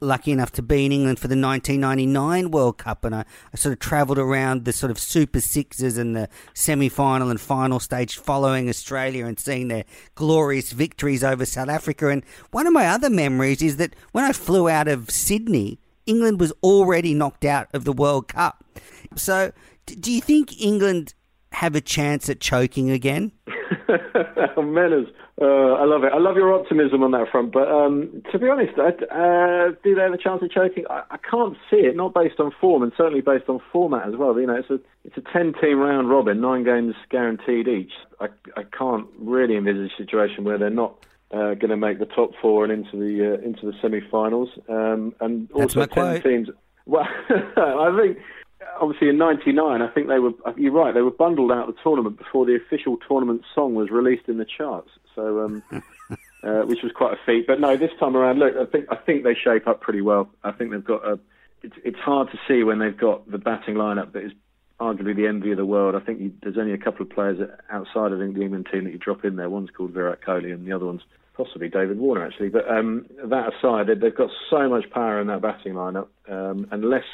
lucky 0.00 0.32
enough 0.32 0.52
to 0.52 0.62
be 0.62 0.86
in 0.86 0.92
England 0.92 1.18
for 1.18 1.28
the 1.28 1.36
1999 1.36 2.50
World 2.50 2.78
Cup, 2.78 3.04
and 3.04 3.14
I, 3.14 3.24
I 3.52 3.56
sort 3.56 3.72
of 3.72 3.78
travelled 3.78 4.18
around 4.18 4.64
the 4.64 4.72
sort 4.72 4.90
of 4.90 4.98
Super 4.98 5.40
Sixes 5.40 5.98
and 5.98 6.14
the 6.14 6.28
semi 6.54 6.88
final 6.88 7.30
and 7.30 7.40
final 7.40 7.80
stage 7.80 8.16
following 8.16 8.68
Australia 8.68 9.26
and 9.26 9.38
seeing 9.38 9.68
their 9.68 9.84
glorious 10.14 10.72
victories 10.72 11.24
over 11.24 11.44
South 11.44 11.68
Africa. 11.68 12.08
And 12.08 12.24
one 12.50 12.66
of 12.66 12.72
my 12.72 12.86
other 12.86 13.10
memories 13.10 13.62
is 13.62 13.76
that 13.76 13.94
when 14.12 14.24
I 14.24 14.32
flew 14.32 14.68
out 14.68 14.88
of 14.88 15.10
Sydney, 15.10 15.80
England 16.06 16.40
was 16.40 16.52
already 16.62 17.14
knocked 17.14 17.44
out 17.44 17.68
of 17.74 17.84
the 17.84 17.92
World 17.92 18.28
Cup. 18.28 18.64
So, 19.16 19.52
do 19.86 20.12
you 20.12 20.20
think 20.20 20.60
England 20.60 21.14
have 21.52 21.74
a 21.74 21.80
chance 21.80 22.28
at 22.28 22.40
choking 22.40 22.90
again? 22.90 23.32
Menners. 24.58 25.06
Uh, 25.40 25.72
I 25.80 25.84
love 25.84 26.04
it. 26.04 26.12
I 26.12 26.18
love 26.18 26.36
your 26.36 26.52
optimism 26.52 27.02
on 27.02 27.12
that 27.12 27.28
front. 27.30 27.52
But 27.52 27.68
um, 27.68 28.22
to 28.30 28.38
be 28.38 28.48
honest, 28.48 28.72
I, 28.76 28.88
uh, 28.88 29.72
do 29.82 29.94
they 29.94 30.02
have 30.02 30.12
a 30.12 30.18
chance 30.18 30.42
of 30.42 30.50
choking? 30.50 30.84
I, 30.90 31.04
I, 31.10 31.16
can't 31.16 31.56
see 31.70 31.78
it. 31.78 31.96
Not 31.96 32.12
based 32.12 32.38
on 32.38 32.52
form, 32.60 32.82
and 32.82 32.92
certainly 32.96 33.22
based 33.22 33.48
on 33.48 33.60
format 33.72 34.06
as 34.06 34.14
well. 34.16 34.38
You 34.38 34.46
know, 34.46 34.56
it's 34.56 34.68
a 34.68 34.78
it's 35.04 35.16
a 35.16 35.22
ten 35.32 35.54
team 35.58 35.78
round 35.78 36.10
robin, 36.10 36.40
nine 36.40 36.64
games 36.64 36.94
guaranteed 37.08 37.66
each. 37.66 37.92
I 38.20 38.26
I 38.56 38.64
can't 38.64 39.06
really 39.18 39.56
envisage 39.56 39.92
a 39.92 39.96
situation 39.96 40.44
where 40.44 40.58
they're 40.58 40.68
not 40.68 41.06
uh, 41.30 41.54
going 41.54 41.70
to 41.70 41.76
make 41.76 41.98
the 41.98 42.06
top 42.06 42.32
four 42.42 42.64
and 42.64 42.72
into 42.72 42.96
the 42.98 43.38
uh, 43.38 43.46
into 43.46 43.64
the 43.64 43.72
semi-finals. 43.80 44.50
Um, 44.68 45.14
and 45.20 45.50
also 45.52 45.86
ten 45.86 45.88
quote. 45.88 46.22
teams. 46.22 46.48
Well, 46.84 47.06
I 47.30 47.96
think 47.98 48.18
obviously 48.80 49.08
in 49.08 49.18
'99, 49.18 49.82
I 49.82 49.88
think 49.88 50.08
they 50.08 50.18
were. 50.18 50.32
You're 50.56 50.72
right. 50.72 50.94
They 50.94 51.02
were 51.02 51.10
bundled 51.10 51.52
out 51.52 51.68
of 51.68 51.74
the 51.74 51.80
tournament 51.82 52.18
before 52.18 52.46
the 52.46 52.56
official 52.56 52.96
tournament 53.08 53.42
song 53.54 53.74
was 53.74 53.90
released 53.90 54.28
in 54.28 54.38
the 54.38 54.44
charts. 54.46 54.90
So, 55.14 55.44
um, 55.44 55.62
uh, 56.42 56.62
which 56.62 56.82
was 56.82 56.92
quite 56.92 57.14
a 57.14 57.20
feat. 57.26 57.46
But 57.46 57.60
no, 57.60 57.76
this 57.76 57.90
time 57.98 58.16
around, 58.16 58.38
look, 58.38 58.54
I 58.56 58.66
think 58.66 58.86
I 58.90 58.96
think 58.96 59.24
they 59.24 59.34
shape 59.34 59.66
up 59.66 59.80
pretty 59.80 60.00
well. 60.00 60.30
I 60.42 60.52
think 60.52 60.70
they've 60.70 60.84
got 60.84 61.04
a. 61.06 61.18
It's, 61.62 61.76
it's 61.84 61.98
hard 61.98 62.30
to 62.30 62.38
see 62.46 62.62
when 62.62 62.78
they've 62.78 62.96
got 62.96 63.28
the 63.28 63.38
batting 63.38 63.74
lineup 63.74 64.12
that 64.12 64.24
is 64.24 64.32
arguably 64.80 65.16
the 65.16 65.26
envy 65.26 65.50
of 65.50 65.56
the 65.56 65.66
world. 65.66 65.96
I 65.96 66.00
think 66.00 66.20
you, 66.20 66.32
there's 66.42 66.56
only 66.56 66.72
a 66.72 66.78
couple 66.78 67.02
of 67.02 67.10
players 67.10 67.38
outside 67.70 68.12
of 68.12 68.18
the 68.18 68.24
England 68.24 68.68
team 68.70 68.84
that 68.84 68.92
you 68.92 68.98
drop 68.98 69.24
in 69.24 69.36
there. 69.36 69.50
One's 69.50 69.70
called 69.70 69.90
Virat 69.90 70.20
Kohli, 70.22 70.52
and 70.52 70.66
the 70.66 70.72
other 70.72 70.86
one's 70.86 71.02
possibly 71.36 71.68
David 71.68 71.98
Warner, 71.98 72.24
actually. 72.24 72.48
But 72.48 72.70
um, 72.70 73.06
that 73.24 73.54
aside, 73.54 73.88
they've 74.00 74.14
got 74.14 74.30
so 74.50 74.68
much 74.68 74.88
power 74.90 75.20
in 75.20 75.26
that 75.28 75.42
batting 75.42 75.74
lineup. 75.74 76.08
Um, 76.28 76.68
unless 76.70 77.04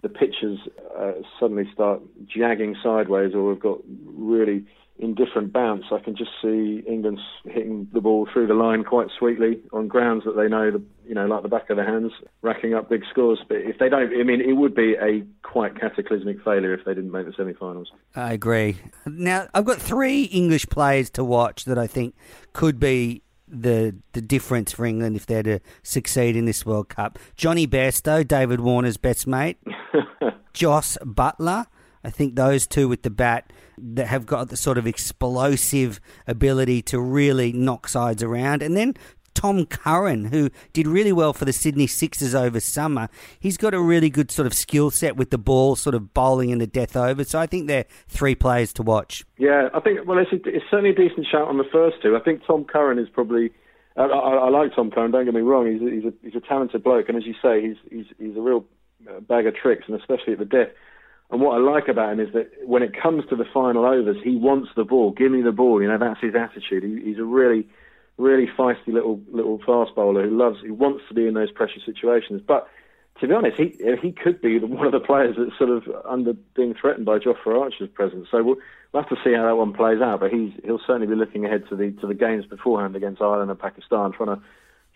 the 0.00 0.08
pitchers 0.08 0.58
uh, 0.98 1.12
suddenly 1.38 1.68
start 1.72 2.00
jagging 2.26 2.76
sideways 2.82 3.34
or 3.34 3.48
we've 3.48 3.60
got 3.60 3.78
really 4.06 4.64
indifferent 4.98 5.52
bounce, 5.52 5.84
I 5.90 5.98
can 5.98 6.16
just 6.16 6.30
see 6.40 6.82
England 6.86 7.18
hitting 7.44 7.88
the 7.92 8.00
ball 8.00 8.28
through 8.32 8.46
the 8.46 8.54
line 8.54 8.84
quite 8.84 9.08
sweetly 9.18 9.60
on 9.72 9.88
grounds 9.88 10.24
that 10.24 10.36
they 10.36 10.48
know, 10.48 10.70
the, 10.70 10.82
you 11.06 11.14
know, 11.14 11.26
like 11.26 11.42
the 11.42 11.48
back 11.48 11.70
of 11.70 11.76
their 11.76 11.86
hands, 11.86 12.12
racking 12.42 12.74
up 12.74 12.88
big 12.88 13.02
scores. 13.10 13.40
But 13.46 13.58
if 13.58 13.78
they 13.78 13.88
don't, 13.88 14.12
I 14.14 14.22
mean, 14.22 14.40
it 14.40 14.52
would 14.52 14.74
be 14.74 14.94
a 14.94 15.24
quite 15.42 15.78
cataclysmic 15.78 16.42
failure 16.44 16.72
if 16.72 16.84
they 16.84 16.94
didn't 16.94 17.10
make 17.10 17.26
the 17.26 17.32
semi-finals. 17.36 17.90
I 18.14 18.32
agree. 18.32 18.76
Now, 19.06 19.48
I've 19.54 19.64
got 19.64 19.78
three 19.78 20.24
English 20.24 20.68
players 20.68 21.10
to 21.10 21.24
watch 21.24 21.64
that 21.64 21.78
I 21.78 21.86
think 21.86 22.14
could 22.52 22.78
be 22.78 23.22
the 23.52 23.94
the 24.12 24.22
difference 24.22 24.72
for 24.72 24.86
England 24.86 25.14
if 25.14 25.26
they're 25.26 25.42
to 25.42 25.60
succeed 25.82 26.34
in 26.34 26.46
this 26.46 26.64
World 26.64 26.88
Cup. 26.88 27.18
Jonny 27.36 27.66
Bairstow, 27.66 28.26
David 28.26 28.60
Warner's 28.60 28.96
best 28.96 29.26
mate. 29.26 29.58
Jos 30.54 30.98
Buttler. 31.02 31.66
I 32.04 32.10
think 32.10 32.34
those 32.34 32.66
two 32.66 32.88
with 32.88 33.02
the 33.02 33.10
bat 33.10 33.52
that 33.78 34.08
have 34.08 34.26
got 34.26 34.48
the 34.48 34.56
sort 34.56 34.78
of 34.78 34.86
explosive 34.86 36.00
ability 36.26 36.82
to 36.82 37.00
really 37.00 37.52
knock 37.52 37.86
sides 37.88 38.22
around. 38.22 38.62
And 38.62 38.76
then 38.76 38.94
Tom 39.34 39.66
Curran, 39.66 40.26
who 40.26 40.50
did 40.72 40.86
really 40.86 41.12
well 41.12 41.32
for 41.32 41.44
the 41.44 41.52
Sydney 41.52 41.86
Sixers 41.86 42.34
over 42.34 42.60
summer. 42.60 43.08
He's 43.38 43.56
got 43.56 43.74
a 43.74 43.80
really 43.80 44.10
good 44.10 44.30
sort 44.30 44.46
of 44.46 44.54
skill 44.54 44.90
set 44.90 45.16
with 45.16 45.30
the 45.30 45.38
ball, 45.38 45.76
sort 45.76 45.94
of 45.94 46.14
bowling 46.14 46.50
in 46.50 46.58
the 46.58 46.66
death 46.66 46.96
over. 46.96 47.24
So 47.24 47.38
I 47.38 47.46
think 47.46 47.66
they're 47.66 47.86
three 48.08 48.34
players 48.34 48.72
to 48.74 48.82
watch. 48.82 49.24
Yeah, 49.38 49.68
I 49.74 49.80
think, 49.80 50.06
well, 50.06 50.18
it's, 50.18 50.32
a, 50.32 50.36
it's 50.48 50.64
certainly 50.70 50.90
a 50.90 50.94
decent 50.94 51.26
shout 51.30 51.48
on 51.48 51.58
the 51.58 51.68
first 51.72 51.96
two. 52.02 52.16
I 52.16 52.20
think 52.20 52.42
Tom 52.46 52.64
Curran 52.64 52.98
is 52.98 53.08
probably. 53.08 53.50
I, 53.96 54.04
I, 54.04 54.34
I 54.46 54.48
like 54.48 54.74
Tom 54.74 54.90
Curran. 54.90 55.10
Don't 55.10 55.24
get 55.24 55.34
me 55.34 55.42
wrong. 55.42 55.70
He's 55.70 55.82
a, 55.82 55.90
he's 55.90 56.04
a 56.04 56.12
he's 56.22 56.34
a 56.34 56.46
talented 56.46 56.82
bloke, 56.82 57.08
and 57.08 57.18
as 57.18 57.26
you 57.26 57.34
say, 57.42 57.60
he's 57.60 57.76
he's 57.90 58.06
he's 58.18 58.36
a 58.36 58.40
real 58.40 58.64
uh, 59.08 59.20
bag 59.20 59.46
of 59.46 59.54
tricks, 59.54 59.84
and 59.86 59.98
especially 60.00 60.32
at 60.32 60.38
the 60.38 60.44
death. 60.46 60.68
And 61.30 61.40
what 61.40 61.56
I 61.56 61.58
like 61.58 61.88
about 61.88 62.12
him 62.12 62.20
is 62.20 62.32
that 62.34 62.50
when 62.66 62.82
it 62.82 62.92
comes 63.00 63.24
to 63.30 63.36
the 63.36 63.46
final 63.54 63.86
overs, 63.86 64.18
he 64.22 64.36
wants 64.36 64.68
the 64.76 64.84
ball. 64.84 65.12
Give 65.12 65.32
me 65.32 65.40
the 65.40 65.52
ball. 65.52 65.80
You 65.80 65.88
know, 65.88 65.98
that's 65.98 66.20
his 66.20 66.34
attitude. 66.34 66.84
He, 66.84 67.08
he's 67.08 67.18
a 67.18 67.24
really, 67.24 67.66
really 68.18 68.46
feisty 68.46 68.88
little 68.88 69.20
little 69.30 69.58
fast 69.58 69.94
bowler 69.94 70.28
who 70.28 70.36
loves, 70.36 70.58
who 70.60 70.74
wants 70.74 71.04
to 71.08 71.14
be 71.14 71.26
in 71.26 71.34
those 71.34 71.50
pressure 71.50 71.80
situations. 71.84 72.42
But 72.46 72.68
to 73.20 73.28
be 73.28 73.34
honest, 73.34 73.58
he 73.58 73.78
he 74.00 74.12
could 74.12 74.40
be 74.40 74.58
one 74.60 74.86
of 74.86 74.92
the 74.92 75.00
players 75.00 75.36
that's 75.38 75.56
sort 75.58 75.70
of 75.70 75.84
under 76.08 76.34
being 76.54 76.74
threatened 76.74 77.06
by 77.06 77.18
Jofra 77.18 77.60
Archer's 77.60 77.88
presence. 77.88 78.28
So 78.30 78.42
we'll, 78.42 78.56
we'll 78.92 79.02
have 79.02 79.10
to 79.10 79.22
see 79.24 79.34
how 79.34 79.46
that 79.46 79.56
one 79.56 79.72
plays 79.72 80.00
out. 80.00 80.20
But 80.20 80.32
he's 80.32 80.52
he'll 80.64 80.80
certainly 80.86 81.06
be 81.06 81.14
looking 81.14 81.44
ahead 81.44 81.64
to 81.68 81.76
the 81.76 81.92
to 82.00 82.06
the 82.06 82.14
games 82.14 82.46
beforehand 82.46 82.96
against 82.96 83.20
Ireland 83.20 83.50
and 83.50 83.58
Pakistan, 83.58 84.12
trying 84.12 84.36
to 84.36 84.42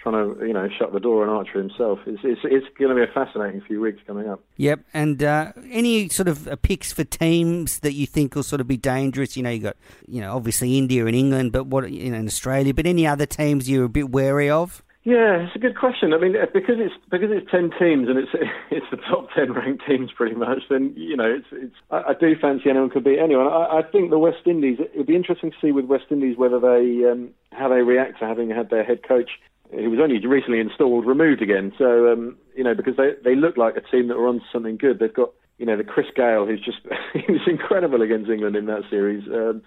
trying 0.07 0.39
to 0.39 0.47
you 0.47 0.53
know 0.53 0.69
shut 0.79 0.93
the 0.93 1.01
door 1.01 1.27
on 1.27 1.29
Archer 1.29 1.59
himself. 1.59 1.99
It's 2.07 2.21
it's, 2.23 2.41
it's 2.45 2.67
going 2.79 2.91
to 2.91 2.95
be 2.95 3.03
a 3.03 3.13
fascinating 3.13 3.61
few 3.63 3.81
weeks 3.81 4.01
coming 4.07 4.29
up. 4.29 4.41
Yep, 4.57 4.81
and 4.95 5.23
uh, 5.23 5.53
any 5.71 6.09
sort 6.09 6.29
of 6.29 6.47
uh, 6.47 6.57
picks 6.57 6.93
for 6.93 7.05
teams 7.05 7.81
that 7.81 7.95
you 7.95 8.07
think 8.07 8.35
will 8.35 8.43
sort 8.43 8.61
of 8.61 8.69
be 8.69 8.77
dangerous? 8.77 9.37
You 9.37 9.43
know, 9.43 9.51
you 9.51 9.61
got 9.61 9.77
you 10.07 10.21
know 10.21 10.37
obviously 10.37 10.79
India 10.79 11.07
and 11.07 11.17
England, 11.17 11.53
but 11.53 11.67
what 11.67 11.91
you 11.91 12.11
know 12.11 12.19
in 12.19 12.27
Australia, 12.27 12.73
but 12.73 12.87
any 12.87 13.07
other 13.07 13.27
teams 13.27 13.69
you're 13.69 13.85
a 13.85 13.89
bit 13.89 14.11
wary 14.11 14.49
of? 14.51 14.83
Yeah, 15.07 15.47
it's 15.47 15.55
a 15.55 15.61
good 15.61 15.79
question. 15.79 16.13
I 16.13 16.19
mean, 16.19 16.35
because 16.53 16.79
it's 16.79 16.95
because 17.09 17.31
it's 17.31 17.49
ten 17.49 17.71
teams 17.79 18.09
and 18.09 18.19
it's 18.19 18.31
it's 18.73 18.87
the 18.91 18.97
top 18.97 19.29
ten 19.37 19.53
ranked 19.53 19.85
teams 19.87 20.11
pretty 20.11 20.35
much. 20.35 20.63
Then 20.69 20.95
you 20.97 21.17
know, 21.17 21.33
it's 21.33 21.47
it's. 21.53 21.77
I, 21.93 22.11
I 22.11 22.15
do 22.19 22.35
fancy 22.41 22.71
anyone 22.71 22.91
could 22.91 23.05
beat 23.05 23.21
anyone. 23.21 23.47
I, 23.47 23.79
I 23.79 23.83
think 23.83 24.11
the 24.11 24.19
West 24.19 24.47
Indies. 24.47 24.79
It'd 24.95 25.07
be 25.07 25.15
interesting 25.15 25.53
to 25.53 25.57
see 25.63 25.71
with 25.71 25.85
West 25.85 26.07
Indies 26.11 26.37
whether 26.37 26.59
they 26.59 27.09
um, 27.09 27.31
how 27.53 27.69
they 27.69 27.83
react 27.83 28.19
to 28.19 28.27
having 28.27 28.51
had 28.51 28.69
their 28.71 28.83
head 28.83 29.07
coach, 29.07 29.31
who 29.71 29.91
was 29.91 30.01
only 30.01 30.25
recently 30.27 30.61
installed, 30.61 31.07
removed 31.07 31.43
again. 31.43 31.73
So 31.79 32.13
um, 32.13 32.37
you 32.57 32.65
know, 32.65 32.75
because 32.75 32.97
they 32.97 33.13
they 33.25 33.35
look 33.35 33.57
like 33.57 33.77
a 33.77 33.81
team 33.81 34.09
that 34.09 34.15
are 34.15 34.29
on 34.29 34.43
something 34.53 34.77
good. 34.77 34.99
They've 34.99 35.13
got 35.13 35.33
you 35.59 35.67
know 35.67 35.77
the 35.77 35.85
Chris 35.85 36.07
Gayle, 36.15 36.47
who's 36.47 36.65
just 36.65 36.79
he 37.13 37.33
was 37.33 37.43
incredible 37.47 38.03
against 38.03 38.31
England 38.31 38.57
in 38.57 38.67
that 38.67 38.83
series. 38.91 39.27
Um, 39.29 39.63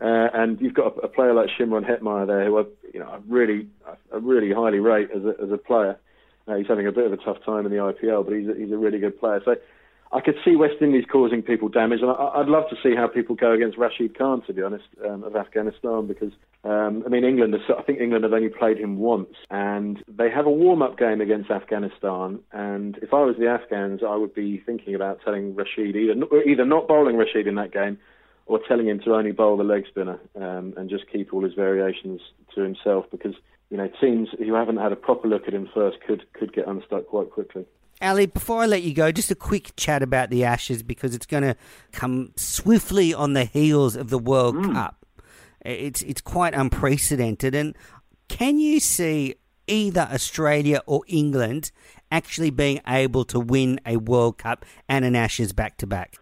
uh, 0.00 0.28
and 0.32 0.60
you've 0.60 0.74
got 0.74 0.96
a, 0.96 1.00
a, 1.00 1.08
player 1.08 1.34
like 1.34 1.48
Shimron 1.58 1.84
Hetmyer 1.84 2.24
there, 2.24 2.44
who 2.44 2.58
I, 2.58 2.62
you 2.94 3.00
know, 3.00 3.08
I 3.08 3.18
really, 3.26 3.66
I 3.84 4.16
really 4.16 4.52
highly 4.52 4.78
rate 4.78 5.08
as 5.10 5.24
a, 5.24 5.34
as 5.42 5.50
a 5.50 5.58
player. 5.58 5.98
Uh, 6.46 6.54
he's 6.54 6.68
having 6.68 6.86
a 6.86 6.92
bit 6.92 7.06
of 7.06 7.12
a 7.12 7.16
tough 7.16 7.38
time 7.44 7.66
in 7.66 7.72
the 7.72 7.78
IPL, 7.78 8.24
but 8.24 8.32
he's 8.32 8.48
a, 8.48 8.54
he's 8.54 8.70
a 8.70 8.76
really 8.76 9.00
good 9.00 9.18
player. 9.18 9.42
So 9.44 9.56
I 10.12 10.20
could 10.20 10.36
see 10.44 10.54
West 10.54 10.76
Indies 10.80 11.04
causing 11.10 11.42
people 11.42 11.68
damage, 11.68 12.00
and 12.00 12.10
I, 12.10 12.38
would 12.38 12.48
love 12.48 12.70
to 12.70 12.76
see 12.82 12.94
how 12.94 13.08
people 13.08 13.34
go 13.34 13.52
against 13.52 13.76
Rashid 13.76 14.16
Khan, 14.16 14.42
to 14.46 14.52
be 14.52 14.62
honest, 14.62 14.84
um, 15.04 15.24
of 15.24 15.34
Afghanistan, 15.34 16.06
because 16.06 16.32
um, 16.64 17.02
I 17.06 17.08
mean 17.08 17.24
England. 17.24 17.54
I 17.54 17.82
think 17.82 18.00
England 18.00 18.24
have 18.24 18.32
only 18.32 18.48
played 18.48 18.78
him 18.78 18.98
once, 18.98 19.34
and 19.50 20.02
they 20.08 20.30
have 20.30 20.46
a 20.46 20.50
warm-up 20.50 20.98
game 20.98 21.20
against 21.20 21.50
Afghanistan. 21.50 22.40
And 22.52 22.98
if 22.98 23.14
I 23.14 23.22
was 23.22 23.36
the 23.38 23.46
Afghans, 23.46 24.00
I 24.06 24.16
would 24.16 24.34
be 24.34 24.62
thinking 24.66 24.94
about 24.94 25.20
telling 25.24 25.54
Rashid 25.54 25.94
either 25.96 26.14
either 26.46 26.64
not 26.64 26.88
bowling 26.88 27.16
Rashid 27.16 27.46
in 27.46 27.54
that 27.54 27.72
game 27.72 27.98
or 28.46 28.58
telling 28.66 28.88
him 28.88 28.98
to 29.00 29.14
only 29.14 29.30
bowl 29.30 29.56
the 29.56 29.64
leg 29.64 29.84
spinner 29.86 30.18
um, 30.36 30.74
and 30.76 30.90
just 30.90 31.04
keep 31.12 31.32
all 31.32 31.44
his 31.44 31.54
variations 31.54 32.20
to 32.54 32.62
himself 32.62 33.04
because 33.10 33.34
you 33.70 33.76
know 33.76 33.88
teams 34.00 34.28
who 34.38 34.54
haven't 34.54 34.78
had 34.78 34.90
a 34.90 34.96
proper 34.96 35.28
look 35.28 35.46
at 35.46 35.54
him 35.54 35.68
first 35.72 35.98
could 36.06 36.24
could 36.32 36.52
get 36.52 36.66
unstuck 36.66 37.06
quite 37.06 37.30
quickly. 37.30 37.64
Ali, 38.00 38.26
before 38.26 38.62
I 38.62 38.66
let 38.66 38.82
you 38.82 38.94
go, 38.94 39.10
just 39.10 39.30
a 39.30 39.34
quick 39.34 39.72
chat 39.76 40.02
about 40.02 40.30
the 40.30 40.44
Ashes 40.44 40.84
because 40.84 41.14
it's 41.14 41.26
going 41.26 41.42
to 41.42 41.56
come 41.92 42.32
swiftly 42.36 43.12
on 43.12 43.32
the 43.32 43.44
heels 43.44 43.96
of 43.96 44.08
the 44.08 44.18
World 44.18 44.54
mm. 44.54 44.72
Cup. 44.72 44.97
It's 45.64 46.02
it's 46.02 46.20
quite 46.20 46.54
unprecedented, 46.54 47.54
and 47.54 47.76
can 48.28 48.58
you 48.58 48.80
see 48.80 49.34
either 49.66 50.08
Australia 50.12 50.80
or 50.86 51.02
England 51.06 51.70
actually 52.10 52.50
being 52.50 52.80
able 52.86 53.24
to 53.26 53.38
win 53.38 53.80
a 53.84 53.96
World 53.96 54.38
Cup 54.38 54.64
and 54.88 55.04
an 55.04 55.14
Ashes 55.14 55.52
back 55.52 55.76
to 55.78 55.86
back? 55.86 56.16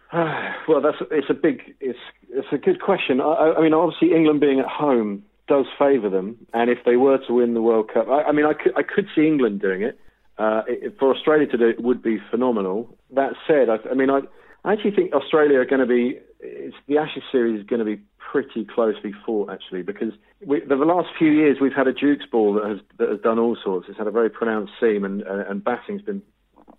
Well, 0.67 0.81
that's 0.81 0.97
it's 1.11 1.29
a 1.29 1.33
big 1.33 1.75
it's 1.79 1.99
it's 2.29 2.47
a 2.51 2.57
good 2.57 2.81
question. 2.81 3.21
I, 3.21 3.53
I 3.57 3.61
mean, 3.61 3.73
obviously 3.73 4.13
England 4.13 4.41
being 4.41 4.59
at 4.59 4.67
home 4.67 5.23
does 5.47 5.65
favour 5.79 6.09
them, 6.09 6.45
and 6.53 6.69
if 6.69 6.79
they 6.85 6.97
were 6.97 7.19
to 7.25 7.33
win 7.33 7.53
the 7.53 7.61
World 7.61 7.89
Cup, 7.93 8.07
I, 8.09 8.23
I 8.23 8.31
mean, 8.31 8.45
I 8.45 8.53
could 8.53 8.77
I 8.77 8.83
could 8.83 9.07
see 9.15 9.25
England 9.25 9.61
doing 9.61 9.81
it. 9.81 9.99
Uh, 10.37 10.61
it. 10.67 10.95
For 10.99 11.15
Australia 11.15 11.47
to 11.47 11.57
do 11.57 11.67
it 11.67 11.81
would 11.81 12.01
be 12.01 12.19
phenomenal. 12.29 12.97
That 13.15 13.33
said, 13.47 13.69
I, 13.69 13.77
I 13.89 13.93
mean, 13.93 14.09
I, 14.09 14.21
I 14.65 14.73
actually 14.73 14.91
think 14.91 15.13
Australia 15.13 15.59
are 15.59 15.65
going 15.65 15.79
to 15.79 15.87
be. 15.87 16.19
It's, 16.39 16.75
the 16.87 16.97
Ashes 16.97 17.23
series 17.31 17.61
is 17.61 17.65
going 17.65 17.79
to 17.79 17.85
be 17.85 17.99
pretty 18.31 18.65
closely 18.65 19.13
fought 19.25 19.49
actually 19.49 19.81
because 19.81 20.11
we, 20.45 20.59
the, 20.67 20.75
last 20.75 21.07
few 21.17 21.31
years 21.31 21.57
we've 21.61 21.73
had 21.73 21.87
a 21.87 21.93
Duke's 21.93 22.25
ball 22.29 22.53
that 22.53 22.65
has 22.65 22.79
that 22.97 23.09
has 23.09 23.19
done 23.21 23.39
all 23.39 23.57
sorts. 23.63 23.87
It's 23.89 23.97
had 23.97 24.07
a 24.07 24.11
very 24.11 24.29
pronounced 24.29 24.73
seam 24.79 25.05
and 25.05 25.23
uh, 25.23 25.45
and 25.49 25.63
batting's 25.63 26.01
been 26.01 26.21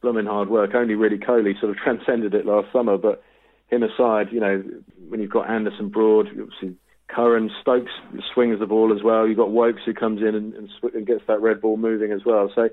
blooming 0.03 0.27
hard 0.27 0.51
work. 0.51 0.75
Only 0.75 0.95
really 0.95 1.19
Kohli 1.19 1.59
sort 1.59 1.71
of 1.71 1.77
transcended 1.83 2.35
it 2.35 2.45
last 2.45 2.71
summer, 2.73 2.99
but 2.99 3.23
him 3.69 3.83
aside, 3.83 4.29
you 4.31 4.41
know, 4.41 4.63
when 5.09 5.21
you've 5.21 5.31
got 5.31 5.51
Anderson 5.51 5.89
Broad, 5.89 6.29
obviously 6.29 6.77
Curran, 7.09 7.51
Stokes 7.61 7.93
swings 8.33 8.59
the 8.61 8.67
ball 8.67 8.95
as 8.95 9.03
well. 9.03 9.27
You've 9.27 9.39
got 9.39 9.51
Woakes 9.51 9.83
who 9.85 9.95
comes 9.95 10.21
in 10.21 10.35
and, 10.35 10.55
and, 10.55 10.69
and 10.95 11.07
gets 11.07 11.23
that 11.29 11.41
red 11.41 11.61
ball 11.61 11.77
moving 11.77 12.13
as 12.13 12.21
well. 12.25 12.51
So, 12.55 12.69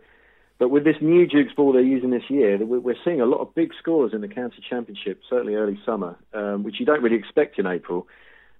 but 0.59 0.69
with 0.69 0.83
this 0.83 0.97
new 1.01 1.25
Duke's 1.25 1.53
ball 1.53 1.73
they're 1.73 1.81
using 1.81 2.11
this 2.11 2.29
year, 2.29 2.57
we're 2.63 2.95
seeing 3.03 3.21
a 3.21 3.25
lot 3.25 3.39
of 3.39 3.55
big 3.55 3.71
scores 3.79 4.13
in 4.13 4.21
the 4.21 4.27
county 4.27 4.63
championship, 4.69 5.21
certainly 5.29 5.55
early 5.55 5.79
summer, 5.85 6.17
um, 6.33 6.63
which 6.63 6.79
you 6.79 6.85
don't 6.85 7.01
really 7.01 7.17
expect 7.17 7.59
in 7.59 7.65
April. 7.65 8.07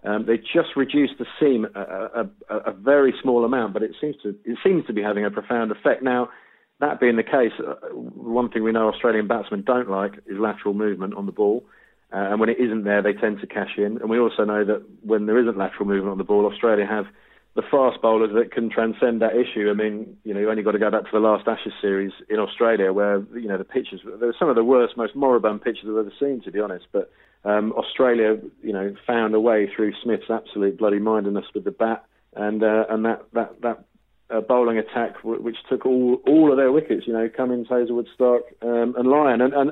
Um, 0.05 0.25
they 0.25 0.37
just 0.37 0.75
reduced 0.75 1.13
the 1.17 1.25
seam 1.39 1.65
a, 1.73 2.27
a, 2.49 2.55
a, 2.69 2.71
very 2.73 3.13
small 3.21 3.43
amount, 3.43 3.73
but 3.73 3.81
it 3.81 3.91
seems 3.99 4.15
to 4.23 4.35
it 4.45 4.57
seems 4.63 4.85
to 4.85 4.93
be 4.93 5.01
having 5.01 5.25
a 5.25 5.31
profound 5.31 5.71
effect. 5.71 6.03
Now, 6.03 6.29
that 6.79 6.99
being 6.99 7.15
the 7.15 7.23
case, 7.23 7.53
uh, 7.59 7.73
one 7.93 8.49
thing 8.49 8.63
we 8.63 8.71
know 8.71 8.89
Australian 8.89 9.27
batsmen 9.27 9.63
don't 9.63 9.89
like 9.89 10.13
is 10.27 10.37
lateral 10.37 10.73
movement 10.73 11.15
on 11.15 11.25
the 11.25 11.31
ball. 11.31 11.65
Uh, 12.13 12.29
and 12.31 12.39
when 12.39 12.49
it 12.49 12.59
isn't 12.59 12.83
there, 12.83 13.01
they 13.01 13.13
tend 13.13 13.39
to 13.41 13.47
cash 13.47 13.77
in. 13.77 13.97
And 13.97 14.09
we 14.09 14.19
also 14.19 14.43
know 14.45 14.63
that 14.63 14.83
when 15.01 15.25
there 15.25 15.39
isn't 15.39 15.57
lateral 15.57 15.85
movement 15.85 16.11
on 16.11 16.17
the 16.17 16.23
ball, 16.23 16.45
Australia 16.45 16.85
have 16.85 17.05
the 17.55 17.63
fast 17.63 18.01
bowlers 18.01 18.31
that 18.35 18.51
can 18.51 18.69
transcend 18.69 19.21
that 19.21 19.35
issue. 19.35 19.69
I 19.69 19.73
mean, 19.73 20.17
you 20.23 20.33
know, 20.33 20.39
you 20.39 20.49
only 20.49 20.61
got 20.61 20.73
to 20.73 20.79
go 20.79 20.91
back 20.91 21.03
to 21.03 21.09
the 21.11 21.19
last 21.19 21.47
Ashes 21.47 21.73
series 21.81 22.11
in 22.29 22.37
Australia, 22.37 22.93
where 22.93 23.25
you 23.33 23.47
know 23.47 23.57
the 23.57 23.63
pitches 23.63 24.01
were 24.03 24.35
some 24.37 24.49
of 24.49 24.55
the 24.55 24.63
worst, 24.63 24.97
most 24.97 25.15
moribund 25.15 25.61
pitches 25.61 25.85
I've 25.85 25.97
ever 25.97 26.13
seen, 26.19 26.41
to 26.43 26.51
be 26.51 26.59
honest. 26.59 26.85
But 26.91 27.11
um, 27.45 27.71
Australia, 27.73 28.37
you 28.63 28.73
know, 28.73 28.95
found 29.05 29.35
a 29.35 29.39
way 29.39 29.69
through 29.73 29.93
Smith's 30.03 30.29
absolute 30.29 30.77
bloody 30.77 30.99
mindedness 30.99 31.45
with 31.53 31.63
the 31.63 31.71
bat, 31.71 32.03
and 32.35 32.63
uh, 32.63 32.85
and 32.89 33.05
that 33.05 33.23
that 33.33 33.61
that 33.61 33.85
uh, 34.31 34.41
bowling 34.41 34.79
attack, 34.79 35.23
which 35.23 35.57
took 35.69 35.85
all 35.85 36.21
all 36.25 36.51
of 36.51 36.57
their 36.57 36.71
wickets. 36.71 37.05
You 37.05 37.13
know, 37.13 37.29
Cummins, 37.29 37.67
Hazlewood, 37.69 38.07
Starc, 38.19 38.41
um, 38.63 38.95
and 38.97 39.07
Lyon, 39.07 39.41
and 39.41 39.53
and 39.53 39.71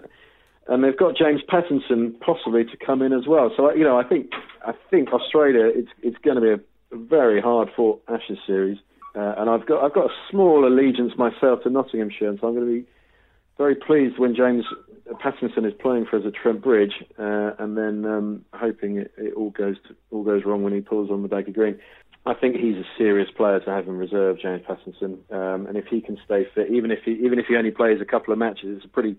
and 0.67 0.83
they've 0.83 0.97
got 0.97 1.17
James 1.17 1.41
Pattinson 1.49 2.19
possibly 2.19 2.63
to 2.63 2.77
come 2.77 3.01
in 3.01 3.11
as 3.11 3.25
well. 3.27 3.51
So 3.57 3.73
you 3.73 3.83
know, 3.83 3.99
I 3.99 4.03
think 4.07 4.29
I 4.65 4.73
think 4.91 5.11
Australia 5.11 5.65
it's 5.65 5.89
it's 6.03 6.17
going 6.19 6.35
to 6.35 6.41
be 6.41 6.51
a 6.51 6.95
very 6.95 7.41
hard 7.41 7.69
fought 7.75 8.03
Ashes 8.07 8.37
series, 8.45 8.77
uh, 9.15 9.33
and 9.37 9.49
I've 9.49 9.65
got 9.65 9.83
I've 9.83 9.95
got 9.95 10.05
a 10.05 10.13
small 10.29 10.67
allegiance 10.67 11.13
myself 11.17 11.63
to 11.63 11.71
Nottinghamshire, 11.71 12.37
so 12.39 12.47
I'm 12.47 12.53
going 12.53 12.67
to 12.67 12.81
be 12.81 12.87
very 13.57 13.75
pleased 13.75 14.19
when 14.19 14.35
James 14.35 14.65
Pattinson 15.11 15.65
is 15.65 15.73
playing 15.79 16.05
for 16.05 16.17
us 16.17 16.23
at 16.25 16.33
Trent 16.33 16.61
Bridge, 16.61 16.93
uh, 17.19 17.51
and 17.59 17.77
then 17.77 18.05
um, 18.05 18.45
hoping 18.53 18.97
it, 18.97 19.11
it, 19.17 19.33
all 19.33 19.49
goes 19.49 19.75
to, 19.87 19.95
all 20.11 20.23
goes 20.23 20.43
wrong 20.45 20.63
when 20.63 20.73
he 20.73 20.81
pulls 20.81 21.11
on 21.11 21.21
the 21.21 21.27
Baggy 21.27 21.51
Green. 21.51 21.77
I 22.25 22.33
think 22.33 22.55
he's 22.55 22.77
a 22.77 22.85
serious 22.97 23.29
player 23.35 23.59
to 23.59 23.69
have 23.69 23.87
in 23.87 23.97
reserve, 23.97 24.39
James 24.39 24.63
Pattinson, 24.65 25.19
um, 25.31 25.67
and 25.67 25.75
if 25.75 25.85
he 25.87 25.99
can 25.99 26.17
stay 26.23 26.47
fit, 26.55 26.71
even 26.71 26.89
if 26.89 26.99
he 27.03 27.11
even 27.11 27.37
if 27.37 27.47
he 27.47 27.55
only 27.57 27.71
plays 27.71 27.99
a 28.01 28.05
couple 28.05 28.31
of 28.31 28.39
matches, 28.39 28.77
it's 28.77 28.85
a 28.85 28.89
pretty 28.89 29.17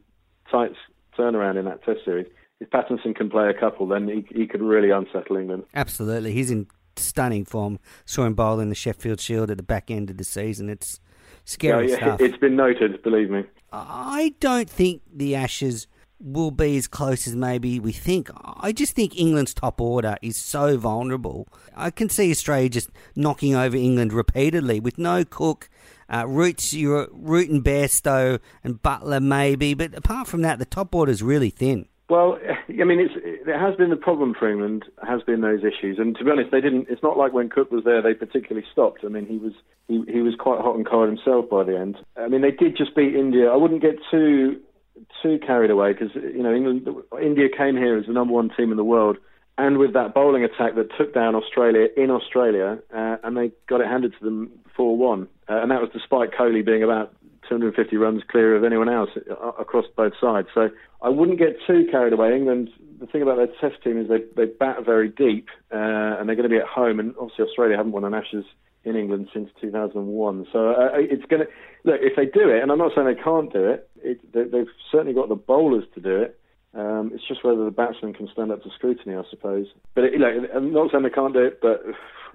tight 0.50 0.72
turnaround 1.18 1.58
in 1.58 1.66
that 1.66 1.84
Test 1.84 2.00
series. 2.04 2.26
If 2.60 2.70
Pattinson 2.70 3.14
can 3.14 3.28
play 3.28 3.50
a 3.50 3.54
couple, 3.54 3.86
then 3.86 4.08
he, 4.08 4.24
he 4.34 4.46
could 4.46 4.62
really 4.62 4.90
unsettle 4.90 5.36
England. 5.36 5.64
Absolutely, 5.74 6.32
he's 6.32 6.50
in 6.50 6.66
stunning 6.96 7.44
form. 7.44 7.78
Saw 8.06 8.24
him 8.24 8.34
bowl 8.34 8.58
in 8.58 8.70
the 8.70 8.74
Sheffield 8.74 9.20
Shield 9.20 9.50
at 9.50 9.58
the 9.58 9.62
back 9.62 9.90
end 9.90 10.08
of 10.08 10.16
the 10.16 10.24
season. 10.24 10.70
It's 10.70 10.98
scary 11.44 11.90
yeah, 11.90 11.96
stuff. 11.96 12.20
It's 12.20 12.36
been 12.36 12.56
noted, 12.56 13.02
believe 13.02 13.30
me. 13.30 13.44
I 13.72 14.34
don't 14.40 14.70
think 14.70 15.02
the 15.12 15.34
Ashes 15.34 15.86
will 16.20 16.50
be 16.50 16.76
as 16.76 16.86
close 16.86 17.26
as 17.26 17.34
maybe 17.36 17.78
we 17.78 17.92
think. 17.92 18.30
I 18.34 18.72
just 18.72 18.94
think 18.94 19.18
England's 19.18 19.52
top 19.52 19.80
order 19.80 20.16
is 20.22 20.36
so 20.36 20.78
vulnerable. 20.78 21.48
I 21.76 21.90
can 21.90 22.08
see 22.08 22.30
Australia 22.30 22.68
just 22.68 22.90
knocking 23.14 23.54
over 23.54 23.76
England 23.76 24.12
repeatedly 24.12 24.80
with 24.80 24.96
no 24.96 25.24
Cook, 25.24 25.68
uh, 26.08 26.24
Roots, 26.26 26.72
Root 26.72 27.50
and 27.50 27.64
Bairstow 27.64 28.40
and 28.62 28.80
Buttler 28.82 29.22
maybe, 29.22 29.74
but 29.74 29.94
apart 29.94 30.28
from 30.28 30.42
that, 30.42 30.58
the 30.58 30.64
top 30.64 30.94
order 30.94 31.12
is 31.12 31.22
really 31.22 31.50
thin. 31.50 31.86
Well, 32.08 32.38
I 32.68 32.84
mean, 32.84 33.00
it's, 33.00 33.14
it 33.16 33.58
has 33.58 33.76
been 33.76 33.90
the 33.90 33.96
problem 33.96 34.34
for 34.38 34.50
England. 34.50 34.84
Has 35.06 35.22
been 35.22 35.40
those 35.40 35.60
issues, 35.60 35.98
and 35.98 36.16
to 36.16 36.24
be 36.24 36.30
honest, 36.30 36.50
they 36.50 36.60
didn't. 36.60 36.86
It's 36.88 37.02
not 37.02 37.16
like 37.16 37.32
when 37.32 37.48
Cook 37.48 37.70
was 37.70 37.84
there, 37.84 38.02
they 38.02 38.14
particularly 38.14 38.66
stopped. 38.72 39.00
I 39.04 39.08
mean, 39.08 39.26
he 39.26 39.38
was 39.38 39.52
he, 39.88 40.04
he 40.10 40.20
was 40.20 40.34
quite 40.38 40.60
hot 40.60 40.76
and 40.76 40.86
cold 40.86 41.08
himself 41.08 41.48
by 41.48 41.64
the 41.64 41.78
end. 41.78 41.96
I 42.16 42.28
mean, 42.28 42.42
they 42.42 42.50
did 42.50 42.76
just 42.76 42.94
beat 42.94 43.14
India. 43.14 43.50
I 43.50 43.56
wouldn't 43.56 43.82
get 43.82 43.96
too 44.10 44.60
too 45.22 45.38
carried 45.44 45.70
away 45.70 45.92
because 45.92 46.14
you 46.14 46.42
know 46.42 46.54
England, 46.54 46.88
India 47.20 47.48
came 47.54 47.76
here 47.76 47.96
as 47.96 48.06
the 48.06 48.12
number 48.12 48.32
one 48.32 48.50
team 48.56 48.70
in 48.70 48.76
the 48.76 48.84
world 48.84 49.18
and 49.56 49.78
with 49.78 49.92
that 49.92 50.14
bowling 50.14 50.44
attack 50.44 50.74
that 50.74 50.88
took 50.98 51.14
down 51.14 51.34
Australia 51.34 51.86
in 51.96 52.10
Australia, 52.10 52.78
uh, 52.94 53.16
and 53.22 53.36
they 53.36 53.52
got 53.68 53.80
it 53.80 53.86
handed 53.86 54.12
to 54.18 54.24
them 54.24 54.50
4 54.76 54.96
1. 54.96 55.28
Uh, 55.48 55.62
and 55.62 55.70
that 55.70 55.80
was 55.80 55.90
despite 55.92 56.32
Kohli 56.32 56.64
being 56.64 56.82
about 56.82 57.14
250 57.48 57.96
runs 57.96 58.22
clear 58.30 58.56
of 58.56 58.64
anyone 58.64 58.88
else 58.88 59.10
uh, 59.16 59.48
across 59.58 59.84
both 59.96 60.12
sides. 60.20 60.48
So 60.54 60.70
I 61.02 61.08
wouldn't 61.08 61.38
get 61.38 61.56
too 61.66 61.86
carried 61.90 62.12
away. 62.12 62.34
England, 62.34 62.70
the 62.98 63.06
thing 63.06 63.22
about 63.22 63.36
their 63.36 63.48
test 63.60 63.82
team 63.82 64.00
is 64.00 64.08
they, 64.08 64.24
they 64.36 64.50
bat 64.50 64.84
very 64.84 65.08
deep, 65.08 65.48
uh, 65.72 66.18
and 66.18 66.28
they're 66.28 66.36
going 66.36 66.48
to 66.48 66.54
be 66.54 66.56
at 66.56 66.66
home. 66.66 67.00
And 67.00 67.14
obviously, 67.20 67.44
Australia 67.44 67.76
haven't 67.76 67.92
won 67.92 68.04
an 68.04 68.14
Ashes 68.14 68.44
in 68.84 68.96
England 68.96 69.28
since 69.32 69.50
2001. 69.60 70.46
So 70.52 70.70
uh, 70.70 70.88
it's 70.94 71.24
going 71.26 71.42
to 71.42 71.48
look 71.84 72.00
if 72.00 72.16
they 72.16 72.26
do 72.26 72.48
it, 72.50 72.62
and 72.62 72.70
I'm 72.70 72.78
not 72.78 72.92
saying 72.94 73.06
they 73.06 73.22
can't 73.22 73.52
do 73.52 73.64
it. 73.68 73.88
it, 74.02 74.32
they, 74.32 74.44
they've 74.44 74.72
certainly 74.90 75.14
got 75.14 75.28
the 75.28 75.34
bowlers 75.34 75.84
to 75.94 76.00
do 76.00 76.22
it. 76.22 76.38
Um, 76.74 77.12
it's 77.14 77.26
just 77.26 77.44
whether 77.44 77.64
the 77.64 77.70
batsmen 77.70 78.14
can 78.14 78.28
stand 78.32 78.50
up 78.50 78.62
to 78.64 78.70
scrutiny, 78.70 79.14
I 79.14 79.22
suppose. 79.30 79.66
But 79.94 80.04
it, 80.04 80.18
know, 80.18 80.46
I'm 80.54 80.72
not 80.72 80.90
saying 80.90 81.04
they 81.04 81.10
can't 81.10 81.32
do 81.32 81.44
it, 81.44 81.60
but 81.62 81.82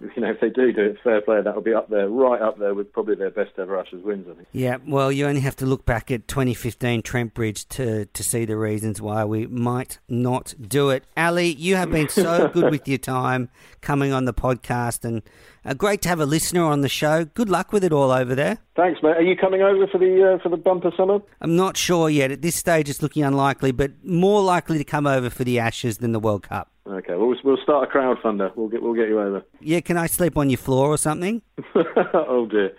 you 0.16 0.22
know, 0.22 0.32
if 0.32 0.39
they 0.39 0.50
do 0.50 0.72
do 0.72 0.82
it, 0.82 0.97
fair 1.04 1.22
play, 1.22 1.41
that'll 1.41 1.62
be 1.62 1.74
up 1.74 1.89
there, 1.89 2.10
right 2.10 2.41
up 2.41 2.60
there 2.60 2.74
with 2.74 2.91
probably 2.91 3.16
their 3.16 3.30
best 3.30 3.52
ever 3.58 3.80
Ashes 3.80 4.04
wins. 4.04 4.28
I 4.30 4.36
think. 4.36 4.47
Yeah, 4.52 4.78
well, 4.86 5.12
you 5.12 5.26
only 5.26 5.41
have 5.41 5.56
to 5.58 5.66
look 5.66 5.86
back 5.86 6.12
at 6.12 6.28
2015 6.28 7.02
Trent 7.02 7.34
Bridge 7.34 7.68
to 7.70 8.06
to 8.06 8.24
see 8.24 8.45
the 8.45 8.58
reasons 8.58 9.02
why 9.02 9.26
we 9.26 9.47
might 9.47 10.00
not 10.08 10.54
do 10.62 10.89
it. 10.89 11.04
Ali, 11.18 11.54
you 11.54 11.76
have 11.76 11.91
been 11.91 12.10
so 12.10 12.47
good 12.54 12.72
with 12.72 12.88
your 12.88 12.97
time 12.97 13.50
coming 13.82 14.12
on 14.12 14.26
the 14.26 14.34
podcast, 14.34 15.04
and 15.04 15.22
uh, 15.66 15.74
great 15.74 16.02
to 16.04 16.10
have 16.10 16.20
a 16.20 16.26
listener 16.26 16.64
on 16.64 16.82
the 16.82 16.89
show. 16.89 17.26
Good 17.26 17.50
luck 17.50 17.72
with 17.72 17.84
it 17.84 17.91
all 17.91 18.12
over 18.12 18.36
there. 18.36 18.60
Thanks, 18.76 19.02
mate. 19.04 19.18
Are 19.18 19.22
you 19.22 19.36
coming 19.36 19.62
over 19.62 19.88
for 19.88 19.97
the 19.97 20.36
uh, 20.36 20.41
for 20.41 20.50
the 20.50 20.58
bumper 20.58 20.91
summer? 20.95 21.20
I'm 21.41 21.56
not 21.56 21.78
sure 21.78 22.10
yet. 22.10 22.32
At 22.32 22.41
this 22.41 22.56
stage, 22.56 22.89
it's 22.89 23.02
looking 23.02 23.24
unlikely, 23.24 23.72
but 23.72 23.91
more 24.04 24.41
likely 24.41 24.78
to 24.78 24.84
come 24.84 25.06
over 25.06 25.30
for 25.30 25.43
the 25.43 25.60
Ashes 25.60 25.97
than 25.97 26.12
the 26.12 26.20
World 26.20 26.43
Cup. 26.43 26.72
Okay, 26.90 27.16
well, 27.16 27.36
we'll 27.44 27.58
start 27.62 27.88
a 27.88 27.98
crowdfunder. 27.98 28.56
We'll 28.56 28.68
get 28.68 28.82
we'll 28.82 28.96
get 28.96 29.10
you 29.10 29.20
over. 29.20 29.44
Yeah, 29.60 29.80
can 29.82 29.98
I 29.98 30.08
sleep 30.08 30.38
on 30.38 30.50
your 30.50 30.58
floor 30.58 30.90
or 30.90 30.98
something? 30.98 31.42
oh 31.76 32.48
dear. 32.50 32.76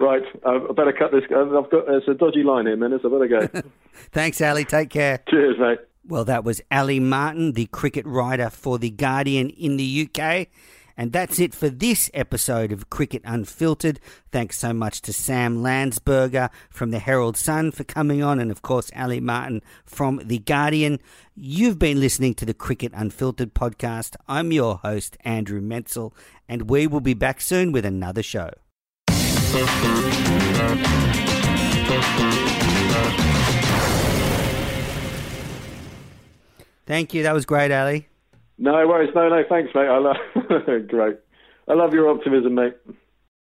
Right, 0.00 0.22
I 0.46 0.58
better 0.76 0.92
cut 0.92 1.10
this. 1.10 1.24
I've 1.24 1.70
got 1.70 1.86
there's 1.86 2.06
a 2.08 2.14
dodgy 2.14 2.42
line 2.42 2.66
here, 2.66 2.76
Menners. 2.76 3.04
I 3.04 3.08
better 3.08 3.48
go. 3.62 3.70
Thanks, 4.12 4.40
Ali. 4.40 4.64
Take 4.64 4.90
care. 4.90 5.22
Cheers, 5.28 5.56
mate. 5.58 5.78
Well, 6.06 6.24
that 6.24 6.44
was 6.44 6.60
Ali 6.70 7.00
Martin, 7.00 7.52
the 7.52 7.66
cricket 7.66 8.06
writer 8.06 8.48
for 8.48 8.78
The 8.78 8.90
Guardian 8.90 9.50
in 9.50 9.76
the 9.76 10.08
UK. 10.08 10.48
And 10.98 11.12
that's 11.12 11.38
it 11.38 11.54
for 11.54 11.70
this 11.70 12.10
episode 12.12 12.72
of 12.72 12.90
Cricket 12.90 13.22
Unfiltered. 13.24 14.00
Thanks 14.32 14.58
so 14.58 14.72
much 14.72 15.00
to 15.02 15.12
Sam 15.12 15.58
Landsberger 15.62 16.50
from 16.70 16.90
the 16.90 16.98
Herald 16.98 17.36
Sun 17.36 17.70
for 17.70 17.84
coming 17.84 18.20
on, 18.20 18.40
and 18.40 18.50
of 18.50 18.62
course, 18.62 18.90
Ali 18.96 19.20
Martin 19.20 19.62
from 19.86 20.20
The 20.24 20.40
Guardian. 20.40 20.98
You've 21.36 21.78
been 21.78 22.00
listening 22.00 22.34
to 22.34 22.44
the 22.44 22.52
Cricket 22.52 22.90
Unfiltered 22.96 23.54
podcast. 23.54 24.16
I'm 24.26 24.50
your 24.50 24.78
host, 24.78 25.16
Andrew 25.24 25.60
Menczel, 25.60 26.12
and 26.48 26.68
we 26.68 26.88
will 26.88 27.00
be 27.00 27.14
back 27.14 27.40
soon 27.40 27.70
with 27.70 27.86
another 27.86 28.24
show. 28.24 28.50
Thank 36.86 37.14
you. 37.14 37.22
That 37.22 37.34
was 37.34 37.46
great, 37.46 37.70
Ali. 37.70 38.08
No 38.58 38.72
worries. 38.86 39.10
No, 39.14 39.28
no, 39.28 39.42
thanks, 39.48 39.72
mate. 39.74 39.88
I 39.88 39.98
love 39.98 40.16
great. 40.88 41.16
I 41.68 41.74
love 41.74 41.92
your 41.92 42.08
optimism, 42.10 42.54
mate. 42.54 42.74